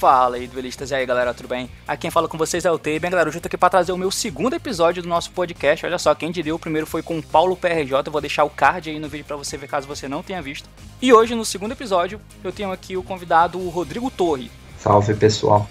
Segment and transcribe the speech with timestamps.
[0.00, 0.92] Fala aí, duelistas.
[0.92, 1.68] E aí, galera, tudo bem?
[1.86, 2.98] Aqui quem fala com vocês é o Tei.
[2.98, 5.84] Bem, galera, eu tô aqui pra trazer o meu segundo episódio do nosso podcast.
[5.84, 8.06] Olha só, quem diria, o primeiro foi com o Paulo PRJ.
[8.06, 10.40] Eu vou deixar o card aí no vídeo pra você ver caso você não tenha
[10.40, 10.70] visto.
[11.02, 14.50] E hoje, no segundo episódio, eu tenho aqui o convidado, o Rodrigo Torre.
[14.78, 15.68] Salve, pessoal.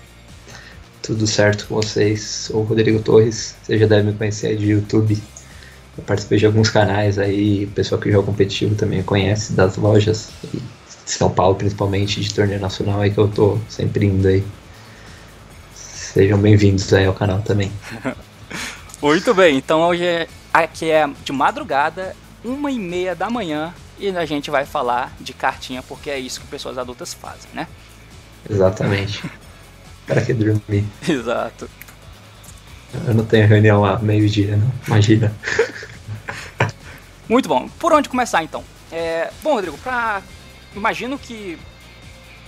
[1.02, 2.22] Tudo certo com vocês?
[2.22, 3.56] Sou o Rodrigo Torres.
[3.64, 5.18] Você já deve me conhecer de YouTube.
[5.98, 7.66] Eu participei de alguns canais aí.
[7.66, 10.30] O pessoal que joga competitivo também conhece das lojas.
[10.54, 10.62] E
[11.14, 14.44] são Paulo, principalmente, de torneio nacional, aí que eu tô sempre indo aí.
[15.74, 17.72] Sejam bem-vindos aí ao canal também.
[19.02, 24.10] Muito bem, então hoje é, aqui é de madrugada, uma e meia da manhã, e
[24.10, 27.68] a gente vai falar de cartinha, porque é isso que pessoas adultas fazem, né?
[28.50, 29.24] Exatamente.
[30.06, 30.86] Para que dormir?
[31.08, 31.70] Exato.
[33.08, 34.72] Eu não tenho reunião lá meio-dia, não.
[34.88, 35.34] Imagina.
[37.30, 37.70] Muito bom.
[37.78, 38.64] Por onde começar então?
[38.92, 40.24] É, bom, Rodrigo, pra
[40.76, 41.58] imagino que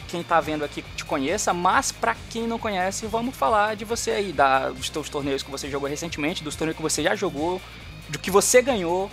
[0.08, 4.12] quem tá vendo aqui te conheça, mas para quem não conhece, vamos falar de você
[4.12, 7.62] aí, da, dos teus torneios que você jogou recentemente, dos torneios que você já jogou,
[8.10, 9.10] do que você ganhou,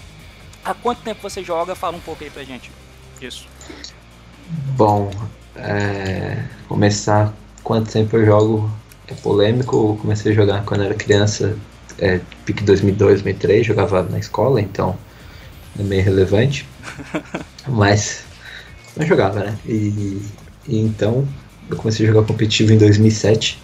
[0.65, 2.71] há quanto tempo você joga, fala um pouco aí pra gente
[3.21, 3.47] disso.
[4.77, 5.11] Bom,
[5.55, 8.71] é, começar quanto tempo eu jogo
[9.07, 11.57] é polêmico, eu comecei a jogar quando era criança,
[11.99, 14.97] é, pique 2002, 2003, jogava na escola, então
[15.79, 16.67] é meio relevante,
[17.69, 18.25] mas
[18.99, 19.59] eu jogava, né?
[19.67, 20.21] E,
[20.67, 21.27] e, então
[21.71, 23.61] eu comecei a jogar competitivo em 2007.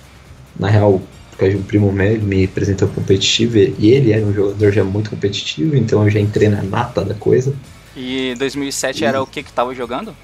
[0.58, 4.24] Na real, por causa de um primo meu, ele me apresentou competitivo e ele era
[4.24, 7.54] um jogador já muito competitivo, então eu já entrei na nata da coisa.
[7.96, 10.14] E 2007 e era o que que tava jogando?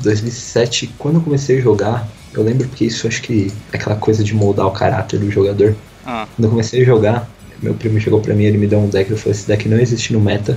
[0.00, 4.22] 2007, quando eu comecei a jogar, eu lembro porque isso acho que é aquela coisa
[4.22, 5.74] de moldar o caráter do jogador.
[6.06, 6.26] Ah.
[6.34, 7.28] Quando eu comecei a jogar,
[7.60, 9.78] meu primo chegou pra mim, ele me deu um deck, ele falou: esse deck não
[9.78, 10.56] existe no meta,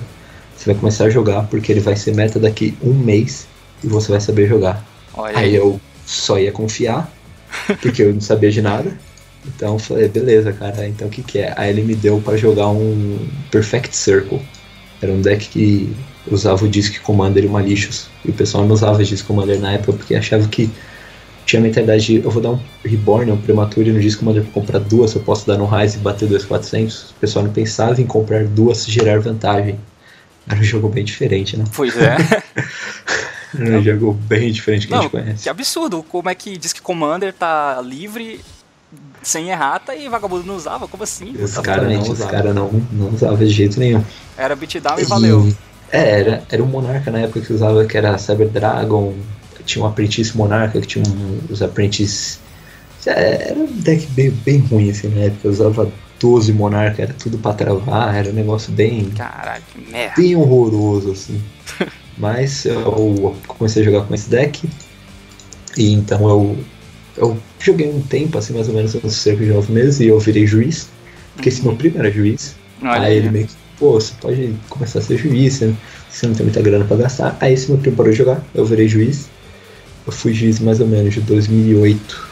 [0.56, 3.47] você vai começar a jogar porque ele vai ser meta daqui um mês
[3.84, 4.86] e você vai saber jogar.
[5.13, 5.56] Olha aí.
[5.56, 7.12] eu só ia confiar,
[7.81, 8.91] porque eu não sabia de nada.
[9.47, 11.53] Então falei, beleza, cara, então o que, que é?
[11.56, 14.41] Aí ele me deu para jogar um Perfect Circle.
[15.02, 15.94] Era um deck que
[16.30, 18.08] usava o Disc Commander e o Malicious.
[18.24, 20.69] E o pessoal não usava o Disc Commander na época porque achava que
[21.46, 24.52] tinha a mentalidade de eu vou dar um Reborn, um Premature no Disc Commander pra
[24.52, 27.12] comprar duas, eu posso dar no Rise e bater 2,400.
[27.12, 29.80] O pessoal não pensava em comprar duas e gerar vantagem.
[30.47, 31.66] Era um jogo bem diferente, né?
[31.75, 32.18] Pois é.
[33.59, 35.43] um jogo bem diferente que não, a gente conhece.
[35.43, 38.41] Que absurdo, como é que diz que Commander tá livre,
[39.21, 40.88] sem errata, e vagabundo não usava?
[40.88, 41.33] Como assim?
[41.39, 44.03] Os caras não, os cara não, não usava de jeito nenhum.
[44.38, 45.53] Era beatdown e, e valeu.
[45.91, 49.13] É, era, era um monarca na época que usava, que era Cyber Dragon,
[49.66, 52.39] tinha um aprendiz monarca, que tinha um, os aprendizes.
[53.05, 57.37] É, era um deck bem, bem ruim assim na época, usava 12 monarca, era tudo
[57.37, 59.09] pra travar, era um negócio bem.
[59.11, 60.13] Caralho, que merda.
[60.17, 61.41] Bem horroroso, assim.
[62.18, 64.68] Mas eu comecei a jogar com esse deck.
[65.78, 66.58] E então eu,
[67.18, 70.20] eu joguei um tempo, assim, mais ou menos uns cerca de 9 meses, e eu
[70.20, 70.88] virei juiz.
[71.34, 71.56] Porque uhum.
[71.56, 72.56] esse meu primo era juiz.
[72.81, 75.74] Olha aí ele meio que, pô, você pode começar a ser juiz, você,
[76.09, 77.38] você não tem muita grana pra gastar.
[77.42, 79.28] Aí esse meu primo parou de jogar, eu virei juiz.
[80.06, 82.28] Eu fui juiz mais ou menos de 2008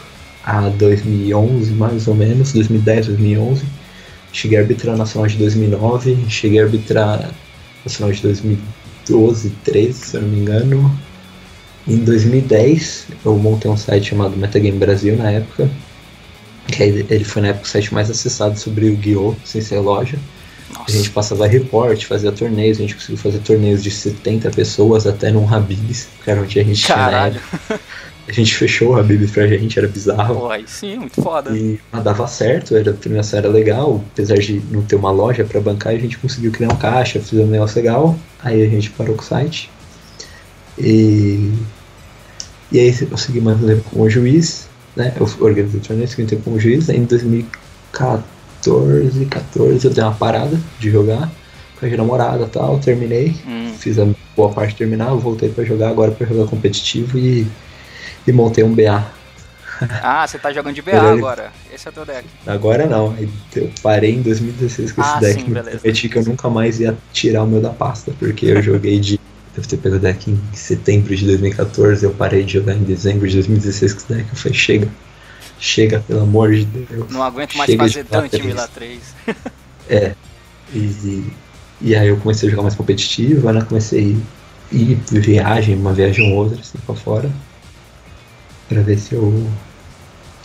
[0.45, 3.63] a 2011, mais ou menos, 2010, 2011.
[4.31, 7.31] Cheguei a arbitrar nacional de 2009, cheguei a arbitrar
[7.83, 10.99] nacional de 2010 12, 13, se eu não me engano.
[11.87, 15.69] Em 2010, eu montei um site chamado Metagame Brasil na época.
[16.67, 20.17] Que ele foi na época o site mais acessado sobre o Guiô, sem ser loja.
[20.73, 20.85] Nossa.
[20.87, 25.29] A gente passava report, fazia torneios, a gente conseguiu fazer torneios de 70 pessoas até
[25.29, 27.39] num Habibs, que era onde a gente Caralho.
[27.67, 27.79] tinha.
[28.27, 30.35] A gente fechou o Habibs pra gente, era bizarro.
[30.35, 31.57] Pô, aí sim, muito foda.
[31.57, 35.43] E mas dava certo, era, a premiação era legal, apesar de não ter uma loja
[35.43, 38.91] para bancar, a gente conseguiu criar um caixa, fizemos um negócio legal, aí a gente
[38.91, 39.69] parou com o site.
[40.77, 41.51] E,
[42.71, 45.13] e aí eu segui mais um tempo como juiz, né?
[45.19, 50.03] Eu organizei o torneio, segui um tempo como juiz, aí em 2014, 14 eu dei
[50.03, 51.29] uma parada de jogar
[51.77, 53.73] com a namorada e tal, terminei, hum.
[53.77, 57.45] fiz a boa parte terminar, voltei para jogar agora para jogar competitivo e
[58.27, 59.03] e montei um BA.
[60.01, 61.51] Ah, você tá jogando de BA agora.
[61.73, 62.27] Esse é o teu deck.
[62.45, 63.15] Agora não.
[63.55, 65.41] Eu parei em 2016 com ah, esse deck.
[65.41, 65.79] Sim, beleza.
[65.79, 69.19] Prometi que eu nunca mais ia tirar o meu da pasta, porque eu joguei de.
[69.55, 73.27] Devo ter pego o deck em setembro de 2014, eu parei de jogar em dezembro
[73.27, 74.29] de 2016 com esse deck.
[74.29, 74.87] Eu falei, chega.
[75.59, 77.09] Chega, pelo amor de Deus.
[77.11, 78.99] Não aguento mais fazer Dante Mila 3.
[79.89, 80.15] é.
[80.73, 81.23] E,
[81.81, 83.61] e aí eu comecei a jogar mais competitivo, né?
[83.61, 84.17] Comecei
[84.71, 87.29] a ir viagem, uma viagem ou outra, assim, pra fora
[88.67, 89.47] para ver se eu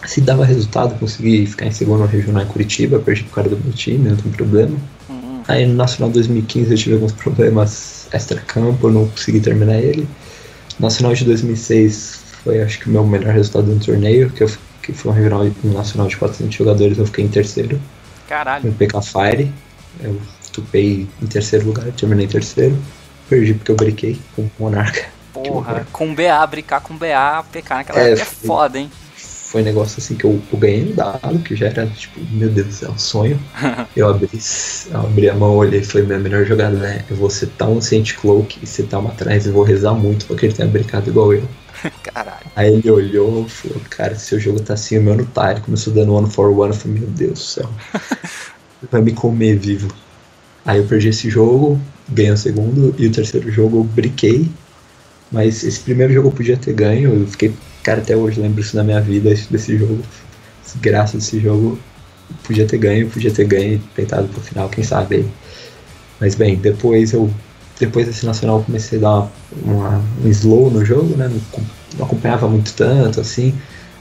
[0.07, 3.73] se dava resultado, consegui ficar em segundo regional em Curitiba, perdi por causa do meu
[3.73, 4.77] time, não tem problema.
[5.09, 5.43] Uhum.
[5.49, 10.09] Aí no Nacional 2015 eu tive alguns problemas extra-campo, não consegui terminar ele.
[10.79, 14.51] Nacional de 2006 foi acho que o meu melhor resultado no torneio, que, eu,
[14.83, 17.81] que foi um regional um nacional de 400 jogadores, eu fiquei em terceiro.
[18.29, 18.63] Caralho.
[18.63, 19.53] Com o PK Fire.
[20.01, 20.21] Eu
[20.53, 22.79] tupei em terceiro lugar, terminei em terceiro.
[23.29, 25.18] Perdi porque eu briquei com o Monarca.
[25.43, 28.91] Porra, com BA, brincar com BA, PK naquela é, época é foda, hein?
[29.17, 32.51] Foi um negócio assim que eu, eu ganhei no dado, que já era tipo, meu
[32.51, 33.41] Deus, é um sonho.
[33.97, 34.29] eu abri,
[34.91, 37.81] eu abri a mão, olhei e falei, minha melhor jogada é eu vou setar um
[37.81, 41.09] Saint Cloak e setar uma atrás e vou rezar muito pra que ele tenha brincado
[41.09, 41.49] igual eu.
[42.03, 42.47] Caralho.
[42.55, 45.53] Aí ele olhou e falou, cara, seu jogo tá assim, o meu não tá.
[45.53, 47.71] Ele começou dando one for one, eu falei, meu Deus do céu.
[48.91, 49.89] Vai me comer vivo.
[50.65, 54.47] Aí eu perdi esse jogo, ganhei o segundo, e o terceiro jogo eu briquei.
[55.31, 57.53] Mas esse primeiro jogo eu podia ter ganho, eu fiquei,
[57.83, 60.03] cara, até hoje lembro isso na minha vida, desse jogo.
[60.81, 61.79] Graças a esse jogo,
[62.45, 65.27] podia ter ganho, podia ter ganho e tentado pro final, quem sabe.
[66.21, 67.31] Mas bem, depois eu
[67.79, 69.33] depois desse nacional eu comecei a dar
[69.63, 71.29] uma, um slow no jogo, né?
[71.29, 71.65] Não,
[71.97, 73.55] não, acompanhava muito tanto, assim.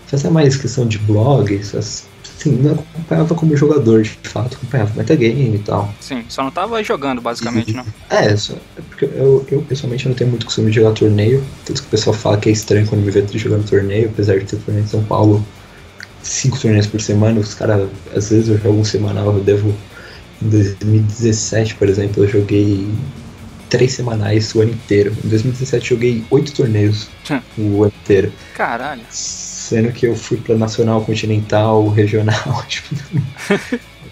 [0.07, 2.05] Fazia mais questão de blog, essas,
[2.37, 5.93] assim, não acompanhava como jogador, de fato, acompanhava metagame e tal.
[5.99, 7.85] Sim, só não tava jogando, basicamente, e, não?
[8.09, 11.81] É, só, é porque eu, eu pessoalmente não tenho muito costume de jogar torneio, tanto
[11.81, 14.57] que o pessoal fala que é estranho quando me vê jogando torneio, apesar de ter
[14.57, 15.45] torneio em São Paulo,
[16.21, 19.73] cinco torneios por semana, os caras, às vezes eu jogo um semanal, eu devo
[20.41, 22.87] em 2017, por exemplo, eu joguei
[23.69, 25.15] três semanais o ano inteiro.
[25.23, 27.39] Em 2017 joguei oito torneios hum.
[27.57, 28.31] o ano inteiro.
[28.53, 29.01] Caralho.
[29.67, 32.63] Sendo que eu fui pra Nacional, Continental, Regional.
[32.69, 32.95] Tipo,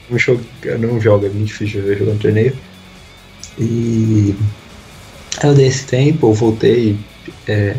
[0.10, 2.56] não, jogo, eu não jogo, é muito difícil jogar um torneio.
[3.58, 4.36] E
[5.42, 6.98] eu dei esse tempo, eu voltei.
[7.48, 7.76] É,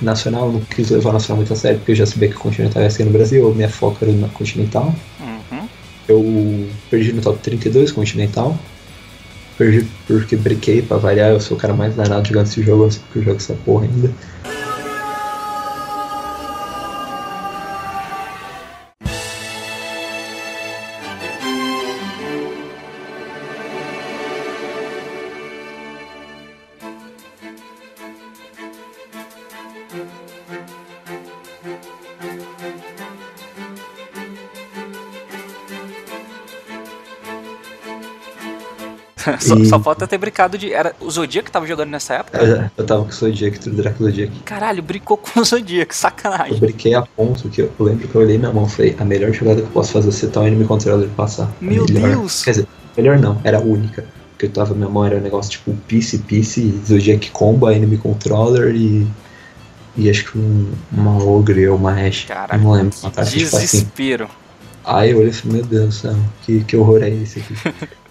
[0.00, 2.40] nacional, não quis levar a Nacional muito a sério, porque eu já sabia que o
[2.40, 4.92] Continental ia ser no Brasil, minha foca era na Continental.
[5.20, 5.68] Uhum.
[6.08, 8.58] Eu perdi no top 32 Continental.
[9.58, 12.90] Perdi porque briquei pra variar, eu sou o cara mais danado jogando esse jogo, eu
[12.90, 14.10] sei porque eu jogo essa porra ainda.
[39.42, 39.66] Só, e...
[39.66, 40.72] só, falta ter brincado de.
[40.72, 42.38] Era o Zodiac que tava jogando nessa época?
[42.38, 44.40] É, eu tava com o Zodiac, o Drácula Zodiac.
[44.44, 46.54] Caralho, brincou com o Zodiac, sacanagem.
[46.54, 49.04] Eu brinquei a ponto que eu lembro que eu olhei minha mão e falei: a
[49.04, 51.50] melhor jogada que eu posso fazer é setar o enemy controller e passar.
[51.60, 52.10] Meu melhor.
[52.10, 52.44] Deus!
[52.44, 54.04] Quer dizer, melhor não, era a única.
[54.30, 58.74] Porque eu tava, minha mão era um negócio tipo Piece, Piece, Zodiac Combo, enemy controller
[58.74, 59.06] e.
[59.94, 62.24] E acho que um, uma Ogre ou uma Ash.
[62.26, 62.96] Caralho, não lembro.
[63.02, 64.24] Uma desespero.
[64.24, 64.42] Tipo assim.
[64.84, 67.54] Aí eu olhei e falei, meu Deus do céu, que, que horror é esse aqui?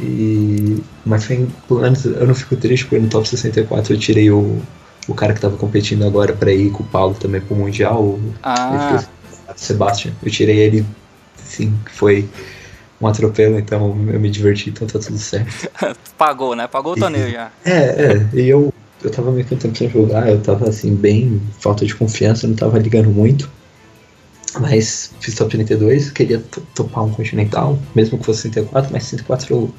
[0.00, 4.30] E, mas foi, pelo menos eu não fico triste porque no top 64 eu tirei
[4.30, 4.60] o,
[5.06, 8.18] o cara que tava competindo agora pra ir com o Paulo também pro Mundial.
[8.42, 9.04] Ah.
[9.48, 10.12] O Sebastian.
[10.22, 10.86] Eu tirei ele,
[11.36, 12.28] sim, foi
[13.00, 15.68] um atropelo, então eu me diverti, então tá tudo certo.
[16.16, 16.66] Pagou, né?
[16.68, 17.50] Pagou o torneio já.
[17.64, 20.94] É, é, e eu, eu tava meio que um tempo sem jogar, eu tava assim,
[20.94, 23.50] bem falta de confiança, não tava ligando muito.
[24.60, 26.42] Mas fiz top 32, queria
[26.74, 29.74] topar um Continental, mesmo que fosse 64, mas 64 eu,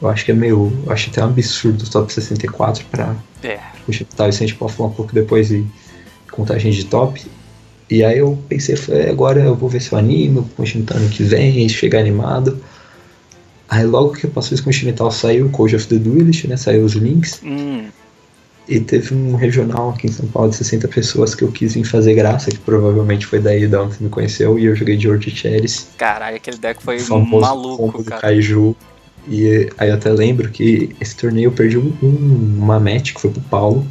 [0.00, 0.72] eu acho que é meio.
[0.86, 3.58] Eu acho até um absurdo o top 64 pra é.
[3.84, 4.28] Continental.
[4.28, 5.66] Isso a gente pode falar um pouco depois e
[6.30, 7.24] contagem de top.
[7.90, 11.08] E aí eu pensei, falei, agora eu vou ver se eu animo, o Continental ano
[11.10, 12.58] que vem, chegar animado.
[13.68, 16.56] Aí logo que eu passei esse Continental saiu o Code of the Duelist, né?
[16.56, 17.40] Saiu os links.
[17.42, 17.86] Hum.
[18.66, 21.84] E teve um regional aqui em São Paulo de 60 pessoas que eu quis vir
[21.84, 25.30] fazer graça, que provavelmente foi daí da onde você me conheceu, e eu joguei George
[25.30, 25.86] Chalice.
[25.98, 28.22] Caralho, aquele deck foi maluco, cara.
[28.22, 28.74] Kaiju.
[29.28, 33.20] E aí eu até lembro que esse torneio eu perdi um, um, uma match que
[33.20, 33.86] foi pro Paulo.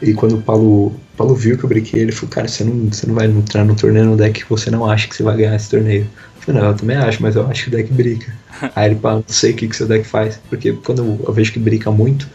[0.00, 3.06] E quando o Paulo, Paulo viu que eu brinquei, ele falou, cara, você não, você
[3.06, 5.54] não vai entrar no torneio no deck que você não acha que você vai ganhar
[5.54, 6.02] esse torneio.
[6.36, 8.34] Eu falei, não, eu também acho, mas eu acho que o deck brinca.
[8.74, 10.40] aí ele, pá, não sei o que, que seu deck faz.
[10.48, 12.28] Porque quando eu, eu vejo que brinca muito,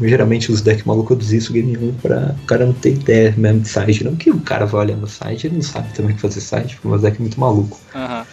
[0.00, 3.60] geralmente os decks malucos eu desisto game 1 pra o cara não ter ideia mesmo
[3.60, 4.04] de site.
[4.04, 6.40] Não que o cara vai olhando o site, ele não sabe também o que fazer
[6.40, 7.78] site, porque o meu deck é muito maluco.
[7.94, 8.24] Uhum.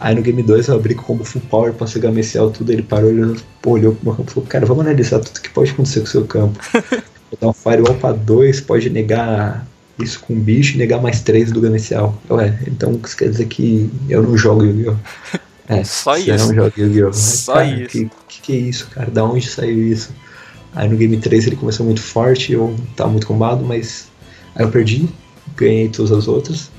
[0.00, 3.10] Aí no game 2 eu abri com full power pra ser gamecial tudo, ele parou,
[3.10, 6.06] ele olhou pro meu campo e falou, cara, vamos analisar tudo que pode acontecer com
[6.06, 6.58] o seu campo.
[7.30, 9.66] Vou dar um firewall pra 2, pode negar
[9.98, 12.16] isso com bicho e negar mais 3 do gamecial.
[12.30, 14.96] Ué, então isso quer dizer que eu não jogo Yu-Gi-Oh!
[15.70, 16.30] É, só isso.
[16.30, 17.12] Eu não jogo Yu-Gi-Oh!
[17.12, 17.88] Só cara, isso.
[17.88, 19.10] Que, que, que é isso, cara?
[19.10, 20.14] Da onde saiu isso?
[20.78, 24.06] Aí no Game 3 ele começou muito forte, eu tava muito combado, mas
[24.54, 25.08] aí eu perdi,
[25.56, 26.70] ganhei todas as outras.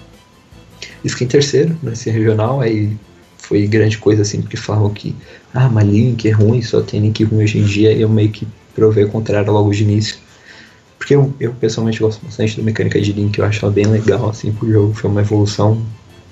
[1.04, 2.96] E fiquei em terceiro nesse regional, aí
[3.38, 5.14] foi grande coisa assim, porque falavam que,
[5.54, 8.30] ah, mas link é ruim, só tem link ruim hoje em dia, e eu meio
[8.30, 10.16] que provei o contrário logo de início.
[10.98, 14.30] Porque eu, eu pessoalmente gosto bastante da mecânica de Link, eu acho ela bem legal,
[14.30, 14.94] assim, pro jogo.
[14.94, 15.82] Foi uma evolução,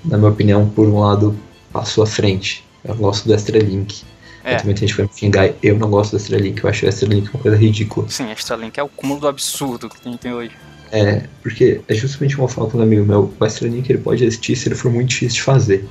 [0.02, 1.36] na minha opinião, por um lado,
[1.70, 2.64] passou à frente.
[2.82, 4.04] Eu gosto do Extra Link.
[4.44, 4.54] É.
[4.54, 4.64] É.
[4.64, 7.08] Muita gente vai me xingar, eu não gosto do Extra Link, eu acho o Extra
[7.08, 8.08] Link uma coisa ridícula.
[8.08, 10.52] Sim, Extra Link é o cúmulo do absurdo que a gente tem hoje.
[10.90, 14.56] É, porque é justamente falo com um amigo meu, o Extra Link ele pode existir
[14.56, 15.88] se ele for muito difícil de fazer.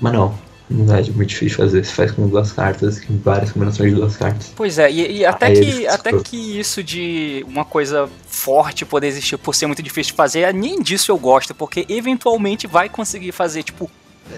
[0.00, 0.38] Mas não,
[0.70, 1.84] não é muito difícil de fazer.
[1.84, 4.52] Você faz com duas cartas, com várias combinações de duas cartas.
[4.54, 9.08] Pois é, e, e até, Aí que, até que isso de uma coisa forte poder
[9.08, 13.32] existir por ser muito difícil de fazer, nem disso eu gosto, porque eventualmente vai conseguir
[13.32, 13.90] fazer, tipo.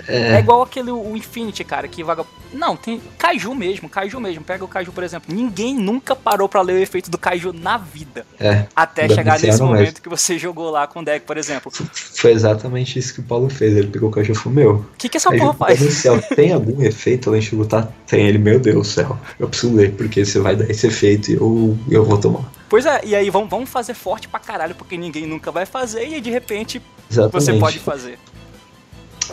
[0.08, 2.25] É, É, igual aquele o Infinity, cara, que vaga.
[2.52, 3.00] Não, tem.
[3.18, 4.44] Kaiju mesmo, Kaiju mesmo.
[4.44, 5.34] Pega o Kaiju, por exemplo.
[5.34, 8.26] Ninguém nunca parou pra ler o efeito do Kaiju na vida.
[8.38, 8.66] é.
[8.75, 11.72] Até chegar nesse momento que você jogou lá com o deck, por exemplo.
[11.72, 13.76] O Foi exatamente isso que o Paulo fez.
[13.76, 15.80] Ele pegou o cachorro e falou, meu, que, que essa porra faz?
[15.94, 17.90] céu, tem algum efeito além de lutar?
[18.06, 19.18] Tem ele, meu Deus do céu.
[19.38, 22.50] Eu preciso ler, porque você vai dar esse efeito e eu, eu vou tomar.
[22.68, 26.08] Pois é, e aí vamos, vamos fazer forte pra caralho, porque ninguém nunca vai fazer,
[26.08, 26.80] e aí de repente
[27.11, 27.44] Exatamente.
[27.44, 28.18] você pode fazer.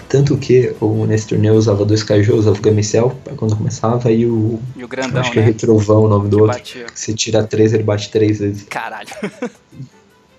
[0.07, 4.11] Tanto que o, nesse torneio eu usava dois Kaiju, eu usava o Gamicel quando começava
[4.11, 4.59] e o.
[4.75, 5.47] E o grandão, acho que é né?
[5.47, 6.57] Retrovão o nome do que outro.
[6.57, 6.85] batia.
[6.93, 8.63] Você tira três, ele bate três vezes.
[8.63, 9.09] Caralho.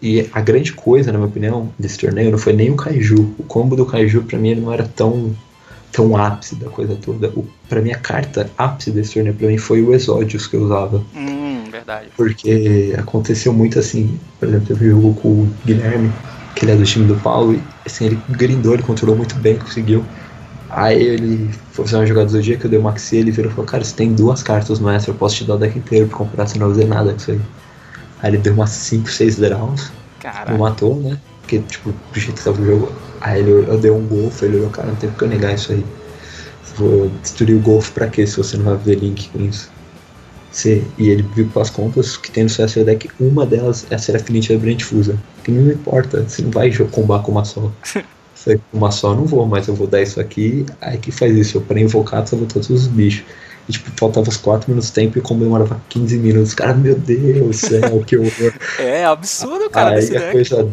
[0.03, 3.35] E a grande coisa, na minha opinião, desse torneio não foi nem o Kaiju.
[3.39, 5.37] O combo do Kaiju, pra mim, ele não era tão,
[5.93, 7.29] tão ápice da coisa toda.
[7.37, 10.63] O, pra mim, a carta ápice desse torneio, pra mim, foi o Exódios que eu
[10.63, 11.05] usava.
[11.15, 12.09] Hum, verdade.
[12.17, 16.11] Porque aconteceu muito assim, por exemplo, um jogo com o Guilherme,
[16.57, 20.05] que ele é do time do Paulo, assim, ele grindou, ele controlou muito bem, conseguiu.
[20.69, 23.51] Aí ele foi fazer uma jogada do dia que eu dei o Maxi, ele virou
[23.51, 25.77] e falou, cara, você tem duas cartas no extra, eu posso te dar o deck
[25.77, 27.41] inteiro pra comprar, você não vai fazer nada com isso aí.
[28.23, 29.91] Aí ele deu umas 5, 6 draws,
[30.53, 31.19] não matou, né?
[31.41, 32.93] Porque, tipo, do jeito que tava o jogo.
[33.21, 35.73] Aí ele, eu dei um golfe, ele olhou, cara, não tem porque eu negar isso
[35.73, 35.85] aí.
[36.77, 39.71] Vou destruir o golfe pra quê se você não vai ver link com isso?
[40.51, 43.99] Você, e ele viu pelas contas que tem no seu deck, uma delas é a
[43.99, 45.17] Serafinite da Brent Fusa.
[45.45, 47.71] Que não importa, você não vai combar com uma só.
[48.35, 51.13] Falei, com uma só eu não vou, mas eu vou dar isso aqui, aí que
[51.13, 53.25] faz isso, eu pra invocar salvo todos os bichos.
[53.69, 56.95] E tipo, faltava os 4 minutos de tempo e como demorava 15 minutos, cara, meu
[56.95, 58.53] Deus do céu, que horror.
[58.81, 60.33] É absurdo, cara, Aí a deck.
[60.33, 60.69] coisa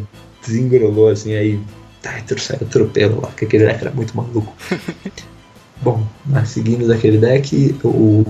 [0.45, 1.59] desengrolou assim, aí.
[2.05, 4.53] Ai, trouxeram atropelo lá, porque aquele deck era muito maluco.
[5.81, 8.25] Bom, mas seguindo daquele deck, eu,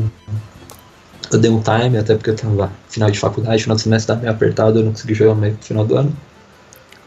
[1.32, 4.22] eu dei um time, até porque eu tava final de faculdade, final do semestre tava
[4.22, 6.16] meio apertado, eu não consegui jogar mais no final do ano.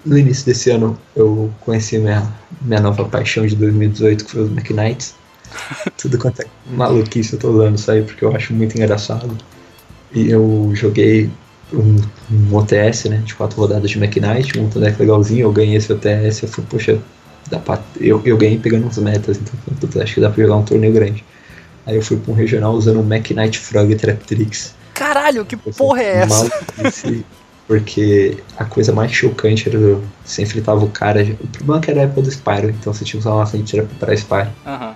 [0.04, 2.26] No início desse ano eu conheci minha,
[2.62, 5.14] minha nova paixão de 2018, que foi os Mac Knights.
[5.98, 9.36] Tudo quanto é maluquice eu tô usando isso aí porque eu acho muito engraçado.
[10.12, 11.30] E eu joguei
[11.72, 11.96] um,
[12.32, 13.18] um OTS, né?
[13.24, 16.64] De quatro rodadas de Mac Knight, um deck legalzinho, eu ganhei esse OTS, eu fui,
[16.68, 16.98] poxa,
[17.50, 20.30] dá pra, eu, eu ganhei pegando uns metas, então eu falei, "Puta, acho que dá
[20.30, 21.24] pra jogar um torneio grande.
[21.86, 24.74] Aí eu fui pra um regional usando um Mac Knight Frog Traptrix.
[24.94, 26.50] Caralho, que porra é essa?
[27.66, 31.22] Porque a coisa mais chocante era eu- você enfrentava o cara.
[31.40, 33.46] O problema é que era a época do Spyro, então você tinha que usar uma
[33.46, 34.48] sentinela pra Spyro.
[34.66, 34.94] Aham.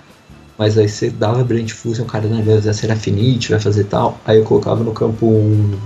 [0.57, 4.19] Mas aí você dava Brand Fusion, o cara não vai usar Serafinite, vai fazer tal.
[4.25, 5.77] Aí eu colocava no campo um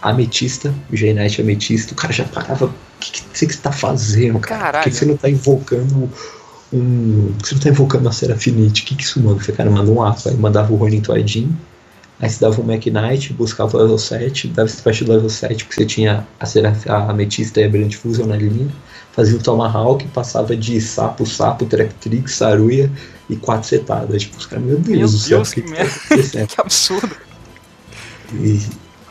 [0.00, 2.66] Ametista, o G-Knight Ametista, o cara já parava.
[2.66, 4.56] O que, que você que tá fazendo, cara?
[4.56, 4.84] Por Caralho.
[4.84, 6.10] que, que você não tá invocando
[6.72, 7.32] um.
[7.42, 8.82] Que você não tá invocando uma Serafinite?
[8.82, 9.42] O que, que isso manda?
[9.42, 10.28] Você, cara, manda um aço.
[10.28, 11.54] Aí mandava o Ronin Toadin.
[12.18, 15.82] Aí você dava um Mac Knight, buscava o level 7, dava special level 7, porque
[15.82, 18.68] você tinha a, Seraf a Ametista e a Brand Fusion na linha.
[19.12, 22.90] Fazia o Tomahawk, passava de sapo, sapo, Tractrix, Saruia
[23.28, 24.22] e quatro setadas.
[24.22, 26.46] Tipo, os caras, meu Deus Meu do céu, Deus, que, que que tá merda.
[26.54, 27.16] Que absurdo.
[28.34, 28.60] E,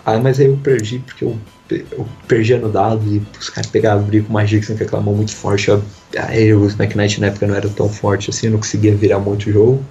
[0.05, 1.37] ah, mas aí eu perdi porque eu,
[1.69, 5.13] eu perdi no dado e os caras pegavam abrir com uma Gixon com aquela mão
[5.13, 5.69] muito forte.
[5.69, 5.83] Eu,
[6.17, 9.19] aí o Smack Knight na época não era tão forte assim, eu não conseguia virar
[9.19, 9.85] muito o jogo.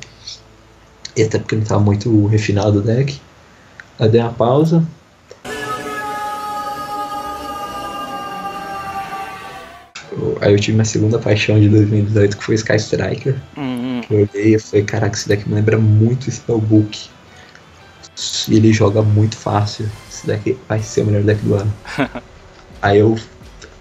[1.16, 3.20] E até porque não estava muito refinado o deck.
[3.98, 4.84] Aí dei uma pausa.
[10.40, 13.34] Aí eu tive minha segunda paixão de 2018, que foi Sky Striker.
[13.56, 14.00] Hum, hum.
[14.10, 17.08] Eu olhei e falei, caraca, esse deck me lembra muito Spellbook.
[18.48, 19.88] E ele joga muito fácil.
[20.10, 21.72] Esse deck vai ser o melhor deck do ano.
[22.82, 23.16] aí eu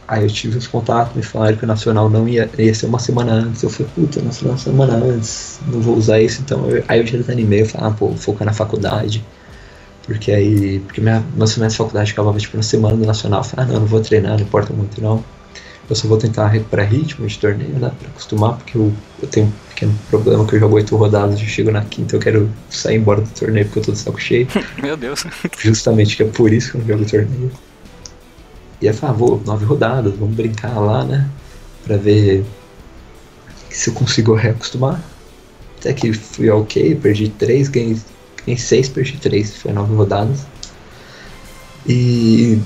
[0.07, 3.00] aí eu tive os contatos, me falaram que o Nacional não ia, ia ser uma
[3.00, 3.63] semana antes.
[3.63, 7.05] Eu falei, puta, Nacional uma semana antes, não vou usar isso, então eu- aí eu
[7.07, 9.24] já desanimei, eu falei, ah, pô, vou focar na faculdade.
[10.05, 13.39] Porque aí, porque minha, meu semestre de faculdade acabava tipo na semana do Nacional.
[13.39, 15.24] Eu falei, ah não, não vou treinar, não importa muito não.
[15.89, 17.91] Eu só vou tentar recuperar ritmo de torneio, né?
[18.00, 18.91] Pra acostumar, porque eu,
[19.22, 22.19] eu tenho um pequeno problema que eu jogo oito rodadas, eu chego na quinta, eu
[22.19, 24.48] quero sair embora do torneio porque eu tô de saco cheio.
[24.81, 25.25] Meu Deus.
[25.60, 27.51] Justamente que é por isso que eu não jogo torneio.
[28.84, 31.30] E falei, ah, vou, nove rodadas, vamos brincar lá, né?
[31.84, 32.46] Pra ver
[33.70, 35.02] se eu consigo reacostumar.
[35.80, 37.98] Até que fui ok, perdi três, ganhei,
[38.46, 40.46] ganhei seis, perdi três, foi nove rodadas.
[41.88, 42.60] E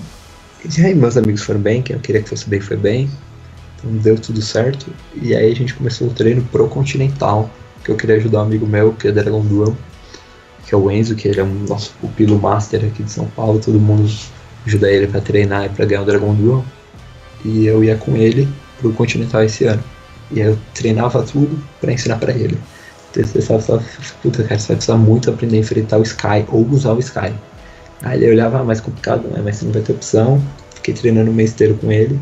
[0.65, 3.09] E aí meus amigos foram bem, quem eu queria que fosse bem foi bem.
[3.77, 4.87] Então deu tudo certo.
[5.21, 7.49] E aí a gente começou o treino pro Continental,
[7.83, 9.75] que eu queria ajudar um amigo meu, que é Dragon Duel,
[10.65, 13.59] que é o Enzo, que ele é um nosso pupilo master aqui de São Paulo,
[13.59, 14.09] todo mundo
[14.67, 16.65] ajuda ele para treinar e pra ganhar o Dragon Duel.
[17.45, 18.47] E eu ia com ele
[18.79, 19.83] pro Continental esse ano.
[20.31, 22.57] E aí eu treinava tudo para ensinar para ele.
[23.11, 23.81] Então você sabe, só,
[24.21, 27.33] puta, cara, você vai precisar muito aprender a enfrentar o Sky ou usar o Sky.
[28.03, 29.41] Aí ele olhava, ah, mais complicado, né?
[29.43, 30.41] Mas você não vai ter opção.
[30.75, 32.19] Fiquei treinando o mês inteiro com ele.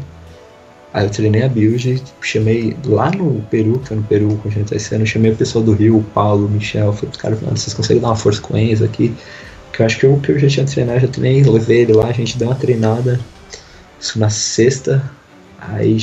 [0.94, 4.96] Aí eu treinei a build, chamei lá no Peru, que é no Peru, continental esse
[4.96, 8.02] ano, chamei o pessoal do Rio, o Paulo, o Michel, falei pros caras, vocês conseguem
[8.02, 9.14] dar uma força com Enzo aqui?
[9.76, 12.14] Que eu acho que que eu já tinha treinado, já treinei, levei ele lá, a
[12.14, 13.20] gente deu uma treinada,
[14.00, 15.04] isso na sexta,
[15.58, 15.98] aí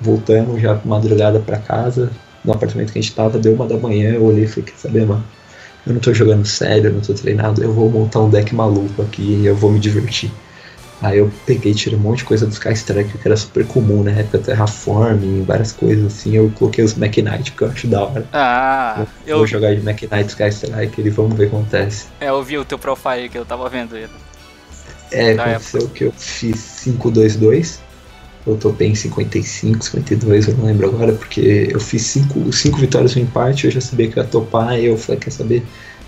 [0.00, 2.12] voltamos já madrugada pra casa,
[2.44, 4.78] no apartamento que a gente tava, deu uma da manhã, eu olhei e falei, quer
[4.78, 5.24] saber, mano?
[5.84, 9.02] Eu não tô jogando sério, eu não tô treinado, eu vou montar um deck maluco
[9.02, 10.30] aqui e eu vou me divertir.
[11.02, 14.02] Aí eu peguei, tirei um monte de coisa do Sky Strike, que era super comum
[14.02, 16.34] na época, Terraform, várias coisas assim.
[16.34, 18.26] Eu coloquei os Mac Knight, que eu acho da hora.
[18.32, 22.06] Ah, eu vou jogar de Mac Knight Sky Strike e vamos ver o que acontece.
[22.18, 24.12] É, eu vi o teu profile que eu tava vendo ele.
[25.12, 25.94] É, aconteceu época.
[25.94, 27.78] que eu fiz 5-2-2.
[28.46, 33.16] Eu topei em 55, 52, eu não lembro agora, porque eu fiz 5 cinco, vitórias
[33.16, 35.64] no empate, eu já sabia que eu ia topar, eu falei, quer saber?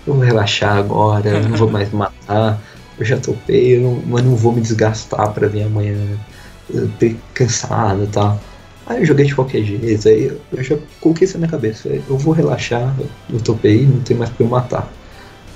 [0.07, 2.61] Eu vou relaxar agora, eu não vou mais matar
[2.99, 5.95] eu já topei, eu não, mas não vou me desgastar para vir amanhã
[6.99, 8.39] ter cansado e tal.
[8.85, 11.87] Aí eu joguei de qualquer jeito, aí eu já coloquei isso na minha cabeça.
[11.87, 12.95] Eu vou relaxar,
[13.31, 14.91] eu topei, não tem mais pra eu matar.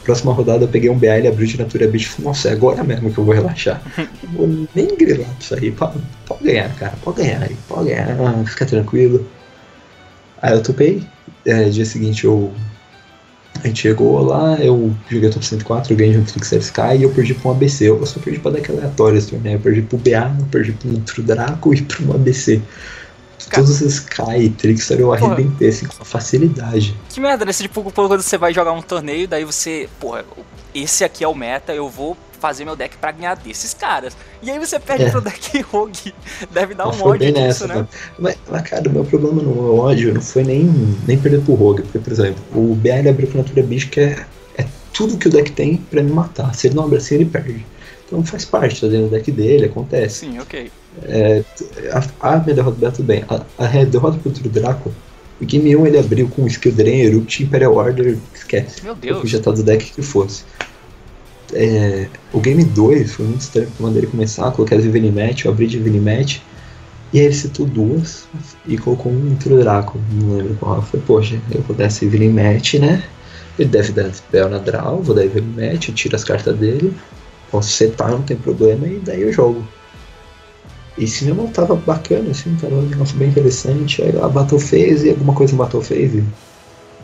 [0.03, 2.51] Próxima rodada eu peguei um BA, ele abriu de Natura Beach e falei, nossa, é
[2.51, 3.81] agora mesmo que eu vou relaxar.
[4.23, 8.45] Não vou nem grilar isso aí, pode, pode ganhar, cara, pode ganhar aí, pode ganhar,
[8.45, 9.27] fica tranquilo.
[10.41, 11.03] Aí eu topei,
[11.45, 12.53] é, dia seguinte eu
[13.62, 17.12] a gente chegou lá, eu joguei top 104, eu ganhei junto o Sky e eu
[17.12, 17.89] perdi pra um ABC.
[17.89, 19.56] Eu só perdi pra deck aleatório esse torneio.
[19.56, 22.62] Eu perdi pro BA, eu perdi pro Draco e pro um ABC.
[23.50, 26.96] Cara, Todos esses Sky e Trickster eu arrebentei assim, com facilidade.
[27.10, 27.52] Que merda, né?
[27.52, 30.26] Tipo, quando você vai jogar um torneio, daí você, porra,
[30.74, 34.17] esse aqui é o meta, eu vou fazer meu deck pra ganhar desses caras.
[34.41, 35.10] E aí você perde é.
[35.10, 36.13] pro deck Rogue.
[36.51, 37.88] Deve dar um ódio disso, nessa, né?
[38.19, 40.65] Mas, mas, cara, o meu problema no ódio não foi nem,
[41.08, 41.84] nem perder pro Rogue.
[41.84, 44.25] Porque, por exemplo, o BL abriu com Natura Bicho, que é,
[44.58, 46.53] é tudo que o deck tem pra me matar.
[46.53, 47.65] Se ele não abre assim, ele perde.
[48.06, 50.25] Então faz parte, tá dentro do deck dele, acontece.
[50.25, 50.69] Sim, ok.
[51.03, 51.43] É,
[52.19, 53.23] a, a minha derrota do tudo bem.
[53.29, 54.91] A, a derrota contra o Draco,
[55.41, 58.84] o Game 1 ele abriu com Skill Drain, Erupt, Imperial Order, esquece.
[58.84, 59.19] Meu Deus.
[59.19, 60.43] Eu já tá do deck que fosse.
[61.54, 65.68] É, o game 2 foi muito estranho mandei ele começar, coloquei as Venimet, eu abri
[65.68, 66.42] de Venimet,
[67.12, 68.26] e aí ele citou duas
[68.68, 70.84] e colocou um intro Draco, não lembro qual.
[70.94, 73.04] Eu poxa, eu vou dar esse Venimet, né?
[73.58, 76.94] Ele deve dar spell na draw, vou dar Venimet, eu tiro as cartas dele,
[77.52, 79.63] posso setar, não tem problema, e daí eu jogo.
[80.98, 84.02] E cinema tava bacana, assim, tava um negócio bem interessante.
[84.02, 86.24] Aí a Battle Phase, alguma coisa no Battle Phase,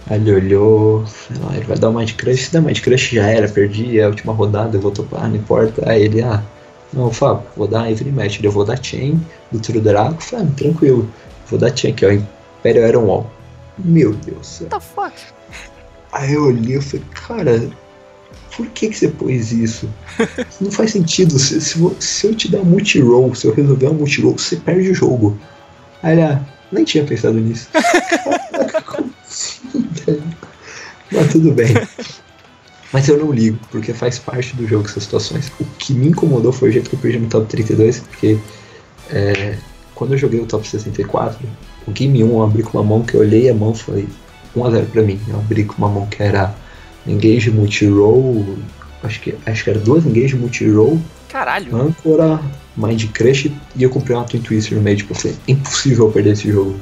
[0.09, 2.81] Aí ele olhou, falou, ah, ele vai dar uma de crush, se der uma de
[2.81, 5.87] crush já era, perdi, é a última rodada, eu vou topar, não importa.
[5.87, 6.41] Aí ele, ah,
[6.91, 10.51] não, Fábio, vou dar Every Match, eu vou dar Chain do Tiro Draco, falei, ah,
[10.57, 11.07] tranquilo,
[11.47, 13.31] vou dar Chain aqui, ó, Imperial Iron Wall.
[13.77, 14.61] Meu Deus.
[14.61, 15.13] What the fuck?
[16.11, 17.69] Aí eu olhei e falei, cara,
[18.57, 19.87] por que, que você pôs isso?
[20.59, 21.37] Não faz sentido.
[21.37, 24.95] Se, se, se eu te dar multi-roll, se eu resolver um multi-roll, você perde o
[24.95, 25.37] jogo.
[26.01, 26.41] Aí ele, ah,
[26.71, 27.69] nem tinha pensado nisso.
[31.11, 31.73] Mas tudo bem.
[32.91, 35.51] Mas eu não ligo, porque faz parte do jogo essas situações.
[35.59, 38.39] O que me incomodou foi o jeito que eu perdi no top 32, porque
[39.11, 39.57] é,
[39.93, 41.37] quando eu joguei o top 64,
[41.87, 44.07] o game 1 eu abri com uma mão que eu olhei a mão e falei
[44.55, 45.19] 1x0 pra mim.
[45.27, 46.55] Eu abri com uma mão que era
[47.05, 48.57] engage multi-roll,
[49.03, 50.99] acho que, acho que era duas engage multi-roll.
[51.27, 51.75] Caralho!
[51.75, 52.39] Âncora,
[52.75, 54.97] Mind Crush e eu comprei uma Twin Twister no meio.
[54.97, 56.79] Tipo, foi impossível perder esse jogo.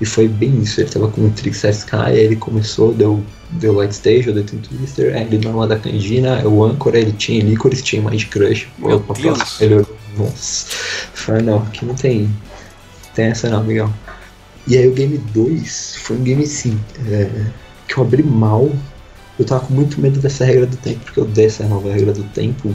[0.00, 3.72] E foi bem isso, ele tava com o Trix SK, aí ele começou, deu, deu
[3.72, 7.42] Light Stage, deu Twin Twister, aí ele deu uma da Candina, o Anchor, ele tinha
[7.42, 8.68] Licorice, tinha mais Crush.
[8.78, 9.60] Meu Deus.
[9.60, 10.66] Ele olhou, nossa.
[11.14, 12.30] Falei, não, aqui não tem,
[13.14, 13.92] tem essa não, amigão.
[14.68, 17.28] E aí o game 2 foi um game assim, é,
[17.88, 18.70] que eu abri mal.
[19.36, 22.12] Eu tava com muito medo dessa regra do tempo, porque eu dei essa nova regra
[22.12, 22.72] do tempo.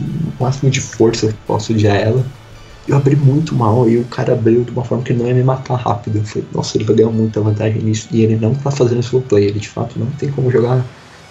[0.00, 2.24] O máximo de força que posso odiar ela
[2.86, 5.42] eu abri muito mal e o cara abriu de uma forma que não ia me
[5.42, 6.18] matar rápido.
[6.18, 8.08] Eu falei, nossa, ele vai ganhar muita vantagem nisso.
[8.10, 10.84] E ele não tá fazendo slow play, ele de fato não tem como jogar,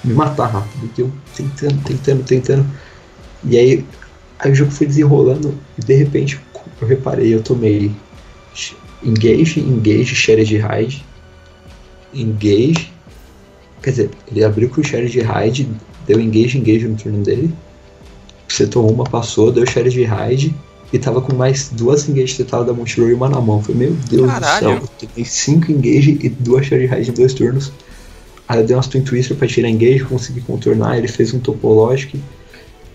[0.03, 0.89] me matar rápido.
[0.97, 2.65] E eu tentando, tentando, tentando.
[3.43, 3.85] E aí,
[4.39, 6.39] aí o jogo foi desenrolando e de repente
[6.81, 7.91] eu reparei, eu tomei
[9.03, 11.05] engage, engage, share de raid,
[12.13, 12.91] engage.
[13.83, 15.69] Quer dizer, ele abriu com o de raid,
[16.07, 17.53] deu engage, engage no turno dele.
[18.47, 20.55] Setou uma, passou, deu share de raid
[20.93, 23.61] e tava com mais duas engage tetadas da Monshiro e uma na mão.
[23.61, 24.55] Falei, meu Deus Caralho.
[24.55, 27.73] do céu, eu tomei cinco engage e duas Shard Ride em dois turnos.
[28.47, 32.21] Aí eu dei umas Twin Twister pra tirar engage, consegui contornar, ele fez um Topologic.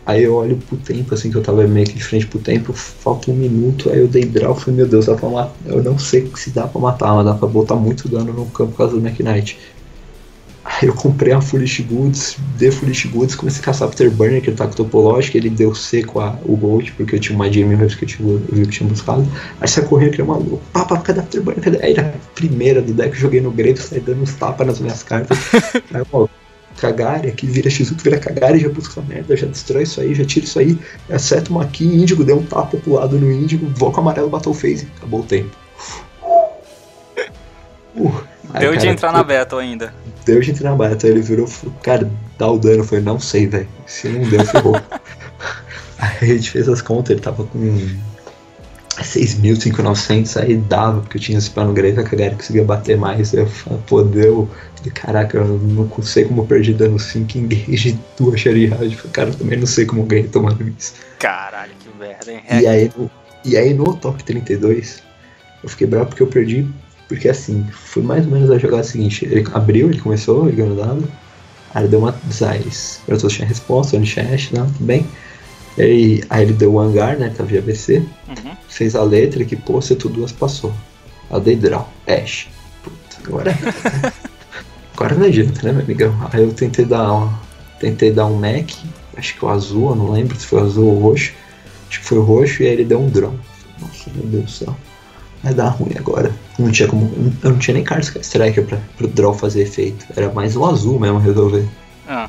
[0.07, 2.73] Aí eu olho pro tempo, assim, que eu tava meio que de frente pro tempo,
[2.73, 5.55] falta um minuto, aí eu dei draw, falei, meu Deus, dá pra matar.
[5.67, 8.71] Eu não sei se dá pra matar, mas dá pra botar muito dano no campo
[8.71, 9.59] por causa do Knight.
[10.71, 14.57] Aí eu comprei a Foolish Goods, dei Foolish Goods, comecei a caçar Afterburner, que ele
[14.57, 17.95] tá com topológico, ele deu seco a, o Gold, porque eu tinha uma Jamie Reeves
[17.95, 19.27] que eu, tinha, eu vi que tinha buscado.
[19.61, 21.65] Aí sai correndo que é maluco, pá, pá, cadê Afterburner?
[21.65, 21.83] Cadê?
[21.83, 25.03] Aí a primeira do deck eu joguei no Grave, saí dando uns tapas nas minhas
[25.03, 25.39] cartas.
[25.93, 26.29] Aí, ó,
[26.79, 30.25] Kagari, aqui vira X1, vira Kagari, já busca essa merda, já destrói isso aí, já
[30.25, 30.79] tira isso aí,
[31.11, 34.55] acerta uma aqui, Índigo, deu um tapa pro lado no Índigo, Voca amarelo, bateu o
[34.55, 35.51] phase, acabou o tempo.
[37.97, 38.13] Uh,
[38.53, 39.95] aí, Deu de cara, entrar na battle ainda.
[40.25, 41.49] Deu de entrar na battle, ele virou,
[41.83, 44.75] cara, dá o dano, eu falei, não sei, velho, se não deu, ferrou.
[45.99, 47.59] aí a gente fez as contas, ele tava com
[48.97, 53.47] 6.500, aí dava, porque eu tinha esse plano grego, a Kagari conseguia bater mais, eu
[53.47, 57.99] falei, pô, deu, Falei, caraca, eu não sei como eu perdi dano 5 engage e
[58.17, 60.95] duas Shari Falei, cara, eu também não sei como eu ganhei tomando isso.
[61.19, 62.43] Caralho, que merda, hein?
[62.49, 63.11] E aí, no,
[63.45, 65.03] e aí no top 32,
[65.63, 66.67] eu fiquei bravo porque eu perdi,
[67.09, 70.77] porque assim, foi mais ou menos a jogada seguinte, ele abriu, ele começou, ele ganhou
[70.77, 71.09] dado,
[71.75, 75.07] aí ele deu uma Zais, eu todos tinha resposta, no chat, não, tudo bem.
[75.79, 78.57] Aí, aí ele deu o hangar, né, tava via ABC, Uhum.
[78.69, 80.73] fez a letra que, pô, setu duas passou.
[81.31, 82.49] Eu dei draw, Ash.
[82.83, 83.57] Puta, agora.
[84.97, 86.15] agora não adianta, né, meu amigão?
[86.33, 87.33] Aí eu tentei dar, um-
[87.81, 88.71] tentei dar um Mac,
[89.17, 91.33] acho que o azul, eu não lembro se foi azul ou roxo.
[91.89, 93.33] Acho que foi roxo e aí ele deu um draw.
[93.81, 94.77] Nossa, meu Deus do céu.
[95.43, 96.33] Vai dar ruim agora.
[96.59, 97.33] Não tinha como.
[97.43, 100.05] Eu não tinha nem Card Striker pra, pro draw fazer efeito.
[100.17, 101.67] Era mais o azul mesmo resolver.
[102.09, 102.29] Ah,